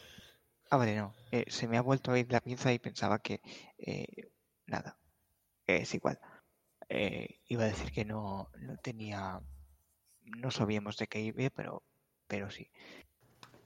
[0.71, 3.41] Ah, vale, no, eh, se me ha vuelto a ir la pinza y pensaba que...
[3.79, 4.31] eh,
[4.67, 4.97] nada,
[5.67, 6.19] es igual.
[6.89, 9.41] Eh, iba a decir que no, no tenía...
[10.23, 11.83] No sabíamos de qué iba, pero,
[12.29, 12.71] pero sí.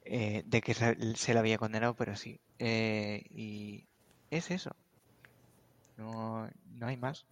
[0.05, 2.40] Eh, de que se, la había condenado, pero sí.
[2.59, 3.86] Eh, y
[4.31, 4.70] es eso.
[5.97, 7.24] No, no hay más.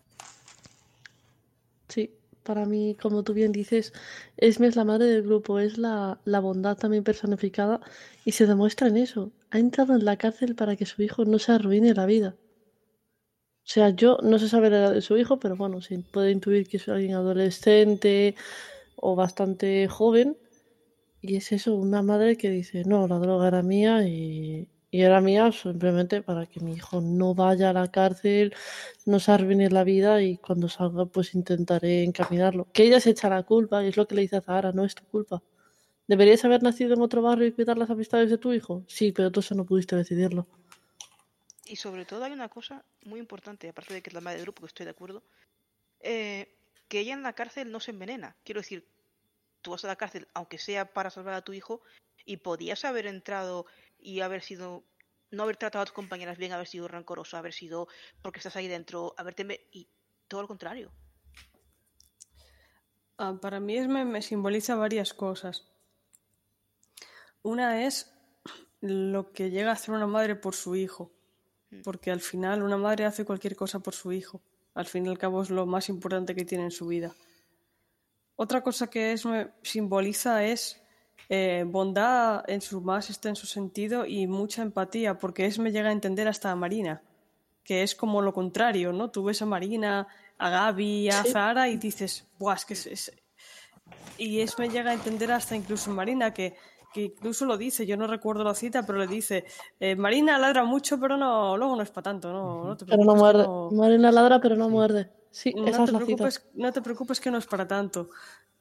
[1.88, 2.10] Sí,
[2.42, 3.92] para mí, como tú bien dices,
[4.36, 7.80] Esme es la madre del grupo, es la, la bondad también personificada
[8.24, 9.32] y se demuestra en eso.
[9.50, 12.36] Ha entrado en la cárcel para que su hijo no se arruine la vida.
[13.64, 16.32] O sea, yo no sé saber la edad de su hijo, pero bueno, se puede
[16.32, 18.34] intuir que es alguien adolescente
[18.96, 20.36] o bastante joven.
[21.22, 25.52] Y es eso, una madre que dice, no, la droga era mía y, era mía
[25.52, 28.52] simplemente para que mi hijo no vaya a la cárcel,
[29.06, 32.66] no se arruine la vida y cuando salga pues intentaré encaminarlo.
[32.72, 34.84] Que ella se echa la culpa y es lo que le dice a Zahara, no
[34.84, 35.42] es tu culpa.
[36.08, 38.82] ¿Deberías haber nacido en otro barrio y cuidar las amistades de tu hijo?
[38.88, 40.46] Sí, pero tú eso no pudiste decidirlo.
[41.64, 44.46] Y sobre todo hay una cosa muy importante, aparte de que es la madre del
[44.46, 45.22] grupo, que estoy de acuerdo,
[46.00, 46.48] eh,
[46.88, 48.36] que ella en la cárcel no se envenena.
[48.44, 48.84] Quiero decir,
[49.62, 51.80] tú vas a la cárcel, aunque sea para salvar a tu hijo,
[52.24, 53.66] y podías haber entrado
[53.98, 54.84] y haber sido,
[55.30, 57.88] no haber tratado a tus compañeras bien, haber sido rencoroso, haber sido
[58.20, 59.44] porque estás ahí dentro, haberte...
[59.44, 59.88] me- y
[60.28, 60.92] todo lo contrario.
[63.18, 65.68] Ah, para mí Esme me simboliza varias cosas.
[67.42, 68.12] Una es
[68.80, 71.12] lo que llega a hacer una madre por su hijo.
[71.84, 74.42] Porque al final una madre hace cualquier cosa por su hijo.
[74.74, 77.14] Al fin y al cabo es lo más importante que tiene en su vida.
[78.36, 80.80] Otra cosa que Esme simboliza es
[81.28, 86.28] eh, bondad en su más extenso sentido y mucha empatía, porque Esme llega a entender
[86.28, 87.02] hasta a Marina,
[87.64, 89.10] que es como lo contrario, ¿no?
[89.10, 91.30] Tú ves a Marina a Gaby, a Sí.
[91.30, 93.12] Zara y dices, Buah, es que es, es-".
[94.18, 96.56] Y eso me llega a entender hasta incluso Marina, que,
[96.92, 99.44] que incluso lo dice, yo no recuerdo la cita, pero le dice,
[99.80, 103.04] eh, Marina ladra mucho, pero no, luego no es para tanto, no, no te Pero
[103.04, 103.44] no muerde.
[103.44, 105.10] no- Marina ladra, pero no muerde.
[105.30, 106.04] Sí, no esa es te la cita.
[106.06, 108.10] preocupes, no te preocupes que no es para tanto.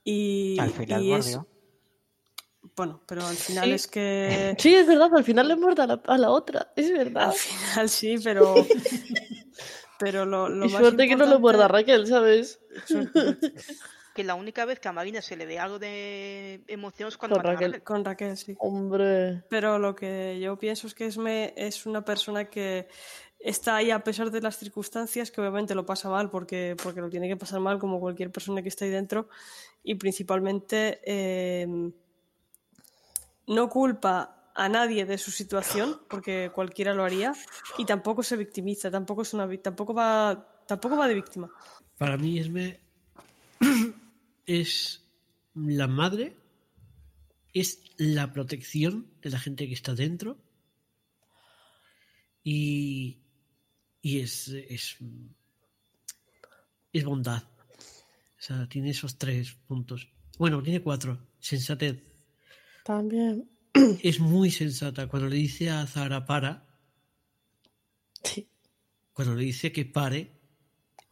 [0.03, 1.39] Y, Al final y es-
[2.75, 3.71] bueno, pero al final Sí.
[3.73, 6.71] es que Sí, es verdad, al final le muerde a la, a la otra.
[6.75, 7.29] Es verdad.
[7.29, 8.55] al final sí, pero
[9.99, 12.59] pero lo, lo y más suerte que no le muerda a Raquel, ¿sabes?
[14.21, 17.37] Que la única vez que a Marina se le ve algo de emoción es cuando
[17.37, 17.71] Con matan a Raquel.
[17.71, 17.83] Raquel.
[17.83, 18.55] con Raquel sí.
[18.59, 19.43] Hombre.
[19.49, 22.87] Pero lo que yo pienso es que Esme es una persona que
[23.39, 27.09] está ahí a pesar de las circunstancias, que obviamente lo pasa mal porque, porque lo
[27.09, 29.27] tiene que pasar mal como cualquier persona que está ahí dentro,
[29.81, 31.67] y principalmente eh,
[33.47, 37.33] no culpa a nadie de su situación, porque cualquiera lo haría,
[37.79, 41.49] y tampoco se victimiza, tampoco es una tampoco va tampoco va de víctima.
[41.97, 42.90] Para mí Esme
[44.59, 45.03] es
[45.53, 46.37] la madre,
[47.53, 50.37] es la protección de la gente que está dentro
[52.43, 53.19] y,
[54.01, 54.97] y es, es,
[56.93, 57.43] es bondad.
[57.43, 60.07] O sea, tiene esos tres puntos.
[60.37, 61.27] Bueno, tiene cuatro.
[61.39, 62.01] Sensatez.
[62.83, 63.47] También.
[64.01, 65.07] Es muy sensata.
[65.07, 66.67] Cuando le dice a Zara para,
[68.23, 68.49] Sí.
[69.13, 70.39] cuando le dice que pare,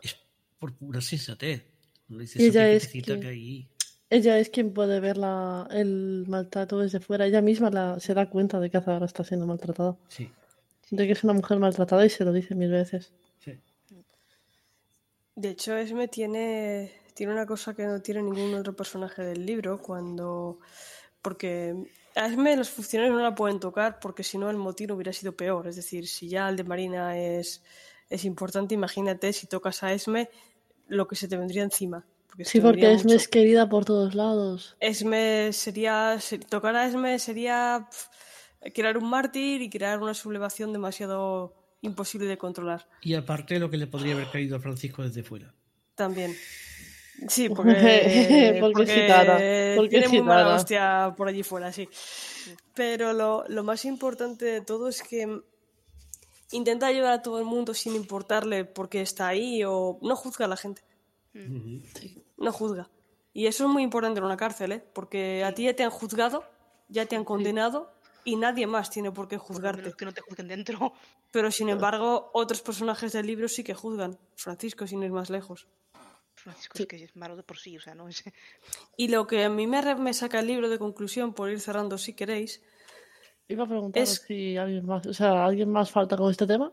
[0.02, 0.16] es
[0.57, 1.66] por pura sensatez.
[2.10, 3.68] Dice Y ella es piquecita que-.
[4.11, 7.27] Ella es quien puede ver la, el maltrato desde fuera.
[7.27, 9.95] Ella misma la- se da cuenta de que Azahara está siendo maltratada.
[10.07, 10.31] Sí,
[10.90, 13.11] De que es una mujer maltratada y se lo dice mil veces.
[13.40, 13.53] sí.
[15.36, 19.77] De hecho, Esme tiene, tiene una cosa que no tiene ningún otro personaje del libro,
[19.81, 20.60] cuando...
[21.22, 21.76] Porque
[22.15, 25.34] a Esme los funcionarios no la pueden tocar porque si no el motín hubiera sido
[25.34, 25.68] peor.
[25.68, 27.61] Es decir, si ya el de Marina es,
[28.10, 30.30] es importante, imagínate si tocas a Esme
[30.90, 32.06] lo que se te vendría encima.
[32.28, 33.16] Porque Sí, porque vendría es mucho.
[33.16, 34.76] es querida por todos lados.
[34.80, 36.18] Esme sería...
[36.20, 37.88] se- tocar a Esme sería
[38.74, 42.88] crear un mártir y crear una sublevación demasiado imposible de controlar.
[43.02, 45.53] Y aparte lo que le podría haber caído a Francisco desde fuera.
[45.95, 46.36] También.
[47.28, 49.34] Sí, porque, Porque es gitana,
[49.76, 51.88] porque tiene es muy mala hostia por allí fuera, sí.
[52.74, 55.41] Pero lo, lo más importante de todo es que
[56.52, 60.46] intenta ayudar a todo el mundo sin importarle por qué está ahí o no juzga
[60.46, 60.82] a la gente.
[62.38, 62.90] No juzga.
[63.34, 64.84] Y eso es muy importante en una cárcel, ¿eh?
[64.94, 66.44] Porque a ti ya te han juzgado,
[66.88, 67.92] ya te han condenado
[68.24, 69.94] y nadie más tiene por qué juzgarte.
[69.94, 70.94] que no te juzguen dentro.
[71.32, 74.18] Pero sin embargo, otros personajes del libro sí que juzgan.
[74.36, 75.68] Francisco, sin ir más lejos.
[76.36, 78.24] Francisco es que es malo de por sí, o sea, no es...
[78.96, 81.98] Y lo que a mí me, me saca el libro de conclusión, por ir cerrando
[81.98, 82.62] si queréis,
[83.50, 86.72] Iba a preguntar Es- si alguien más, o sea, ¿alguien más falta con este tema?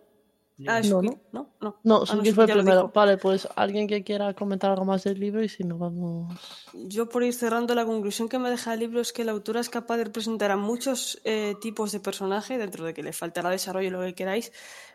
[0.69, 1.21] Ah, No, ¿no?
[1.33, 1.55] ¿no?
[1.61, 2.93] No, No, Ah, Suki Suki fue el ya lo primero.
[2.95, 6.35] Vale, pues alguien que quiera comentar algo más del libro y si no vamos.
[6.73, 9.61] Yo por ir cerrando, la conclusión que me deja el libro es que la autora
[9.61, 13.51] es capaz de representar a muchos eh, tipos de personaje, dentro de que le faltará
[13.51, 14.51] desarrollo lo que queráis,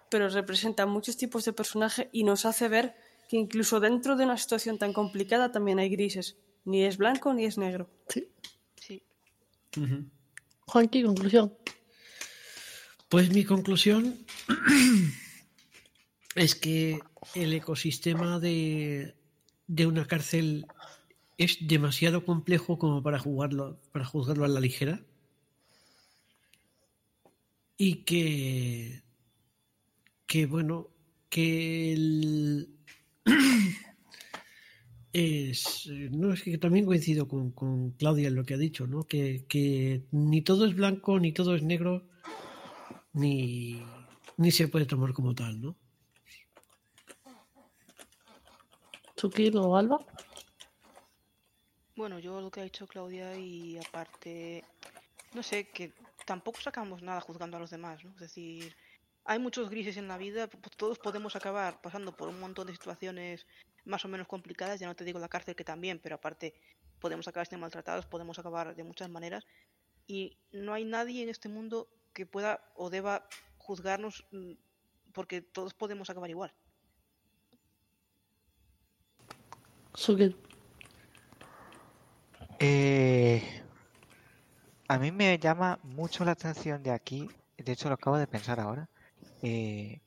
[0.09, 2.95] pero representa muchos tipos de personaje y nos hace ver
[3.29, 6.37] que incluso dentro de una situación tan complicada también hay grises.
[6.65, 7.87] Ni es blanco ni es negro.
[8.07, 8.27] Sí.
[8.77, 9.03] Sí.
[10.71, 11.53] Juanqui, conclusión.
[13.09, 14.25] Pues mi conclusión
[16.35, 17.01] es que
[17.35, 19.17] el ecosistema de,
[19.67, 20.65] de una cárcel
[21.37, 25.03] es demasiado complejo como para jugarlo, para juzgarlo a la ligera.
[27.75, 29.03] Y que,
[30.25, 30.89] que bueno,
[31.27, 32.69] que el,
[35.13, 39.03] es, no es que también coincido con, con Claudia en lo que ha dicho, ¿no?
[39.03, 42.07] Que, que ni todo es blanco ni todo es negro
[43.13, 43.81] ni,
[44.37, 45.75] ni se puede tomar como tal, ¿no?
[49.53, 49.99] O Alba.
[51.95, 54.63] Bueno, yo lo que ha dicho Claudia y aparte,
[55.35, 55.93] no sé, que
[56.25, 58.11] tampoco sacamos nada juzgando a los demás, ¿no?
[58.15, 58.75] Es decir,
[59.25, 62.73] hay muchos grises en la vida, p- todos podemos acabar pasando por un montón de
[62.73, 63.45] situaciones
[63.91, 66.55] más o menos complicadas, ya no te digo la cárcel que también, pero aparte
[66.99, 69.45] podemos acabar siendo maltratados, podemos acabar de muchas maneras
[70.07, 73.27] y no hay nadie en este mundo que pueda o deba
[73.57, 74.53] juzgarnos mm,
[75.13, 76.53] porque todos podemos acabar igual.
[82.59, 83.43] Eh,
[84.87, 88.59] a mí me llama mucho la atención de aquí, de hecho lo acabo de pensar
[88.59, 88.87] ahora,
[89.41, 89.99] eh,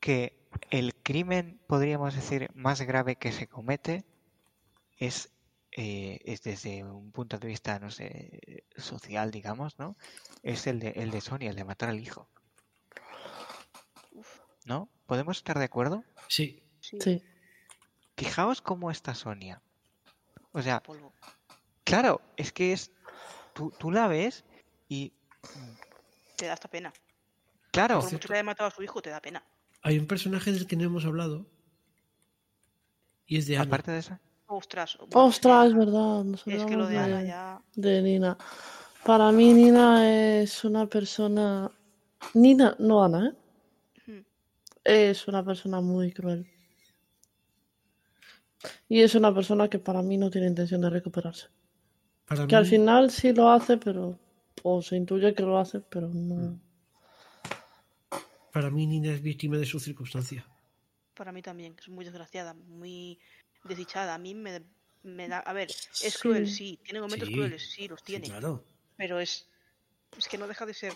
[0.00, 4.04] que el crimen, podríamos decir, más grave que se comete
[4.96, 5.30] es,
[5.72, 9.96] eh, es desde un punto de vista, no sé, social, digamos, ¿no?
[10.42, 12.28] Es el de, el de Sonia, el de matar al hijo.
[14.64, 14.88] ¿No?
[15.06, 16.04] ¿Podemos estar de acuerdo?
[16.28, 17.22] Sí, Sí.
[18.16, 19.62] Fijaos cómo está Sonia.
[20.52, 20.82] O sea,
[21.84, 22.90] claro, es que es.
[23.52, 24.44] Tú, tú la ves
[24.88, 25.12] y.
[26.36, 26.92] Te da hasta pena.
[27.70, 29.44] Claro, Por mucho que haya matado a su hijo, te da pena.
[29.82, 31.46] Hay un personaje del que no hemos hablado.
[33.26, 33.66] Y es de Ana.
[33.66, 34.18] aparte de eso.
[34.46, 34.96] Ostras.
[34.98, 36.24] bueno, Ostras, es verdad.
[36.24, 37.62] Nos Es que lo de Ana de, ya.
[37.74, 38.38] de Nina.
[39.04, 41.70] Para mí, Nina es una persona.
[42.34, 44.10] Nina, no Ana, ¿eh?
[44.10, 44.24] Hmm.
[44.84, 46.46] Es una persona muy cruel.
[48.88, 51.48] Y es una persona que para mí no tiene intención de recuperarse.
[52.26, 54.18] Para Que al final sí lo hace, pero.
[54.62, 56.58] O se intuye que lo hace, pero no.
[58.52, 60.46] Para mí, Nina es víctima de su circunstancia.
[61.14, 61.76] Para mí también.
[61.78, 63.18] Es muy desgraciada, muy
[63.64, 64.14] desdichada.
[64.14, 64.62] A mí me,
[65.02, 65.38] me da.
[65.40, 66.18] A ver, es Sí.
[66.20, 66.78] cruel, sí.
[66.84, 68.28] Tiene momentos Sí, crueles, sí, los Sí, tiene.
[68.28, 68.64] claro.
[68.96, 69.46] Pero es.
[70.16, 70.94] Es que no deja de ser.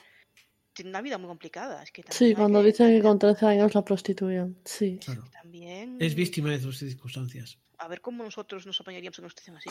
[0.72, 1.82] Tiene una vida muy complicada.
[1.82, 4.56] Es que Sí, cuando que dicen que con 13 años la prostituían.
[4.64, 4.98] Sí.
[5.04, 5.24] claro.
[5.32, 5.98] También.
[6.00, 7.58] Es víctima de sus circunstancias.
[7.78, 9.70] A ver cómo nosotros nos apañaríamos en una situación así.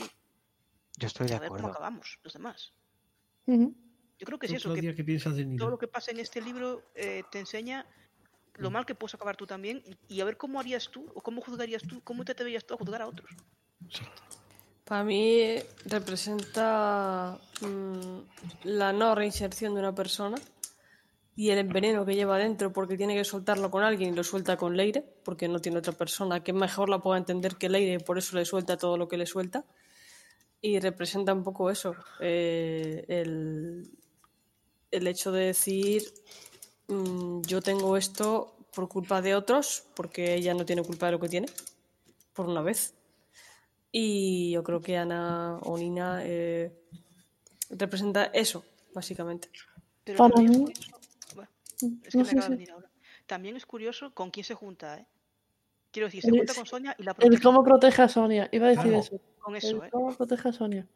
[0.97, 1.77] Yo estoy de A ver cómo acuerdo.
[1.77, 2.73] acabamos, los demás.
[3.47, 3.73] Ujú.
[4.21, 6.19] Yo creo que es ¿Tú, eso, que qué piensas de todo lo que pasa en
[6.19, 7.87] este libro eh, te enseña
[8.57, 11.21] lo mal que puedes acabar tú también y, y a ver cómo harías tú o
[11.21, 13.31] cómo juzgarías tú, cómo te atreverías tú a juzgar a otros.
[14.85, 18.19] Para mí representa mm,
[18.65, 20.37] la no reinserción de una persona
[21.35, 24.55] y el veneno que lleva dentro porque tiene que soltarlo con alguien y lo suelta
[24.55, 27.97] con Leire porque no tiene otra persona que mejor la pueda entender que Leire y
[27.97, 29.65] por eso le suelta todo lo que le suelta.
[30.63, 33.89] Y representa un poco eso, eh, el,
[34.91, 36.03] el hecho de decir
[36.87, 41.19] mm, yo tengo esto por culpa de otros porque ella no tiene culpa de lo
[41.19, 41.47] que tiene,
[42.33, 42.93] por una vez.
[43.91, 46.71] Y yo creo que Ana o Nina eh,
[47.69, 48.63] representa eso,
[48.93, 49.49] básicamente.
[50.03, 50.91] Pero Para también es mí- curioso-
[51.35, 51.49] bueno,
[52.03, 52.89] es que No me acaba de venir ahora.
[53.27, 55.05] También es curioso con quién se junta, ¿eh?
[55.91, 57.43] Quiero decir, se El- junta con Sonia y la El protege.
[57.43, 58.47] cómo protege a Sonia.
[58.53, 58.99] Iba a decir Claro.
[58.99, 59.19] eso.
[59.39, 59.89] Con El eso, ¿eh?
[59.91, 60.87] cómo protege a Sonia.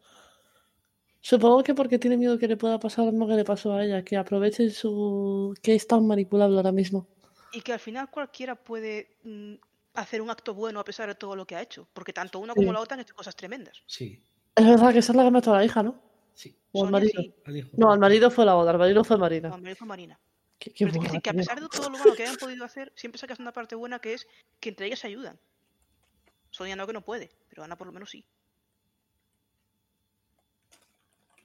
[1.26, 3.84] Supongo que porque tiene miedo que le pueda pasar lo mismo que le pasó a
[3.84, 5.52] ella, que aproveche su...
[5.60, 7.08] que es tan manipulable ahora mismo.
[7.52, 9.54] Y que al final cualquiera puede mm,
[9.94, 11.88] hacer un acto bueno a pesar de todo lo que ha hecho.
[11.92, 12.60] Porque tanto una Sí.
[12.60, 13.82] como la otra han hecho cosas tremendas.
[13.86, 14.22] Sí,
[14.54, 16.00] Es verdad que esa es la que mató a la hija, ¿no?
[16.32, 16.56] sí.
[16.70, 17.20] O al marido.
[17.20, 17.70] sí, al hijo.
[17.76, 19.48] No, al marido fue la boda, al marido fue Marina.
[19.48, 20.20] Juan Manuel fue Marina.
[20.60, 22.92] Qué, qué Pero es que, a pesar de todo lo malo que hayan podido hacer,
[22.94, 24.28] siempre sacas una parte buena que es
[24.60, 25.40] que entre ellas se ayudan.
[26.50, 28.24] Sonia no que no puede, pero Ana por lo menos sí.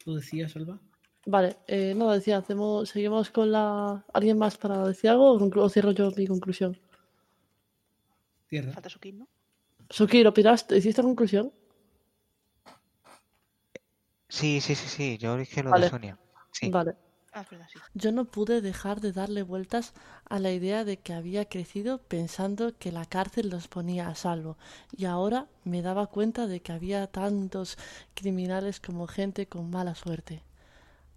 [0.03, 0.79] ¿Tú decías, Alba?
[1.25, 4.03] Vale, eh, no, decía, hacemos, seguimos con la...
[4.13, 6.79] ¿Alguien más para decir algo o, conclu- o cierro yo mi conclusión?
[8.47, 8.71] Tierra.
[8.71, 9.27] Falta su kit, ¿no?
[9.89, 10.77] Suki, ¿lo piraste?
[10.77, 11.53] ¿Hiciste conclusión?
[14.29, 15.17] Sí, sí, sí, sí.
[15.17, 15.85] Yo dije lo Vale.
[15.85, 16.19] de Sonia.
[16.51, 16.69] Sí.
[16.71, 16.95] Vale.
[17.33, 17.45] Ah.
[17.93, 19.93] Yo no pude dejar de darle vueltas
[20.25, 24.57] a la idea de que había crecido pensando que la cárcel los ponía a salvo
[24.95, 27.77] y ahora me daba cuenta de que había tantos
[28.15, 30.43] criminales como gente con mala suerte.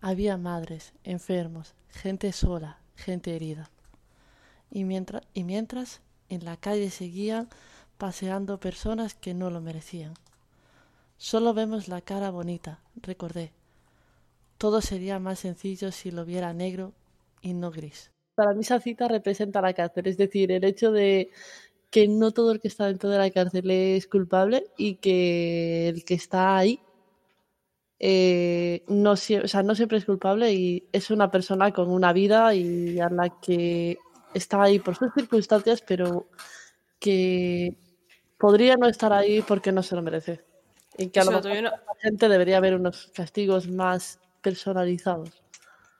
[0.01, 3.71] Había madres, enfermos, gente sola, gente herida.
[4.71, 7.49] Y mientras, y mientras en la calle seguían
[7.99, 10.15] paseando personas que no lo merecían.
[11.19, 13.53] Solo vemos la cara bonita, recordé.
[14.65, 16.95] Todo sería más sencillo si lo viera negro
[17.43, 18.13] y no gris.
[18.35, 21.29] Para mí esa cita representa la cárcel, es decir, el hecho de
[21.91, 26.03] que no todo el que está dentro de la cárcel es culpable y que el
[26.07, 26.81] que está ahí
[27.99, 32.15] eh, no, sie- o sea, no siempre es culpable y es una persona con una
[32.15, 33.99] vida y a la que
[34.33, 36.27] está ahí por sus circunstancias, pero
[36.99, 37.77] que
[38.39, 40.41] podría no estar ahí porque no se lo merece.
[40.97, 45.31] Y que a lo mejor una- la gente debería haber unos castigos más personalizados.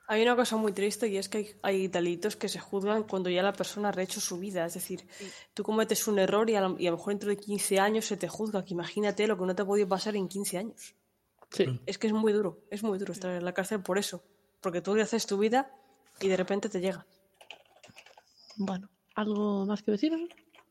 [0.07, 3.29] Hay una cosa muy triste y es que hay, hay delitos que se juzgan cuando
[3.31, 4.63] ya la persona ha rehecho su vida.
[4.63, 5.07] Es decir,
[5.55, 8.05] tú cometes un error y a, lo, y a lo mejor dentro de 15 años
[8.05, 8.63] se te juzga.
[8.63, 10.95] Que imagínate lo que no te ha podido pasar en 15 años.
[11.49, 11.81] Sí.
[11.87, 14.23] Es que es muy duro, es muy duro estar en la cárcel por eso.
[14.61, 15.71] Porque tú le haces tu vida
[16.21, 17.07] y de repente te llega.
[18.57, 20.21] Bueno, ¿algo más que deciros?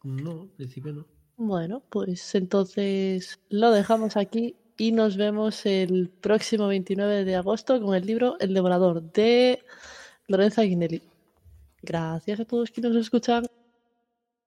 [0.04, 1.06] No, en principio no.
[1.36, 7.94] Bueno, pues entonces lo dejamos aquí y nos vemos el próximo 29 de agosto con
[7.94, 9.62] el libro El Devorador de
[10.26, 11.02] Lorenza Guinelli.
[11.82, 13.44] Gracias a todos quienes nos escuchan.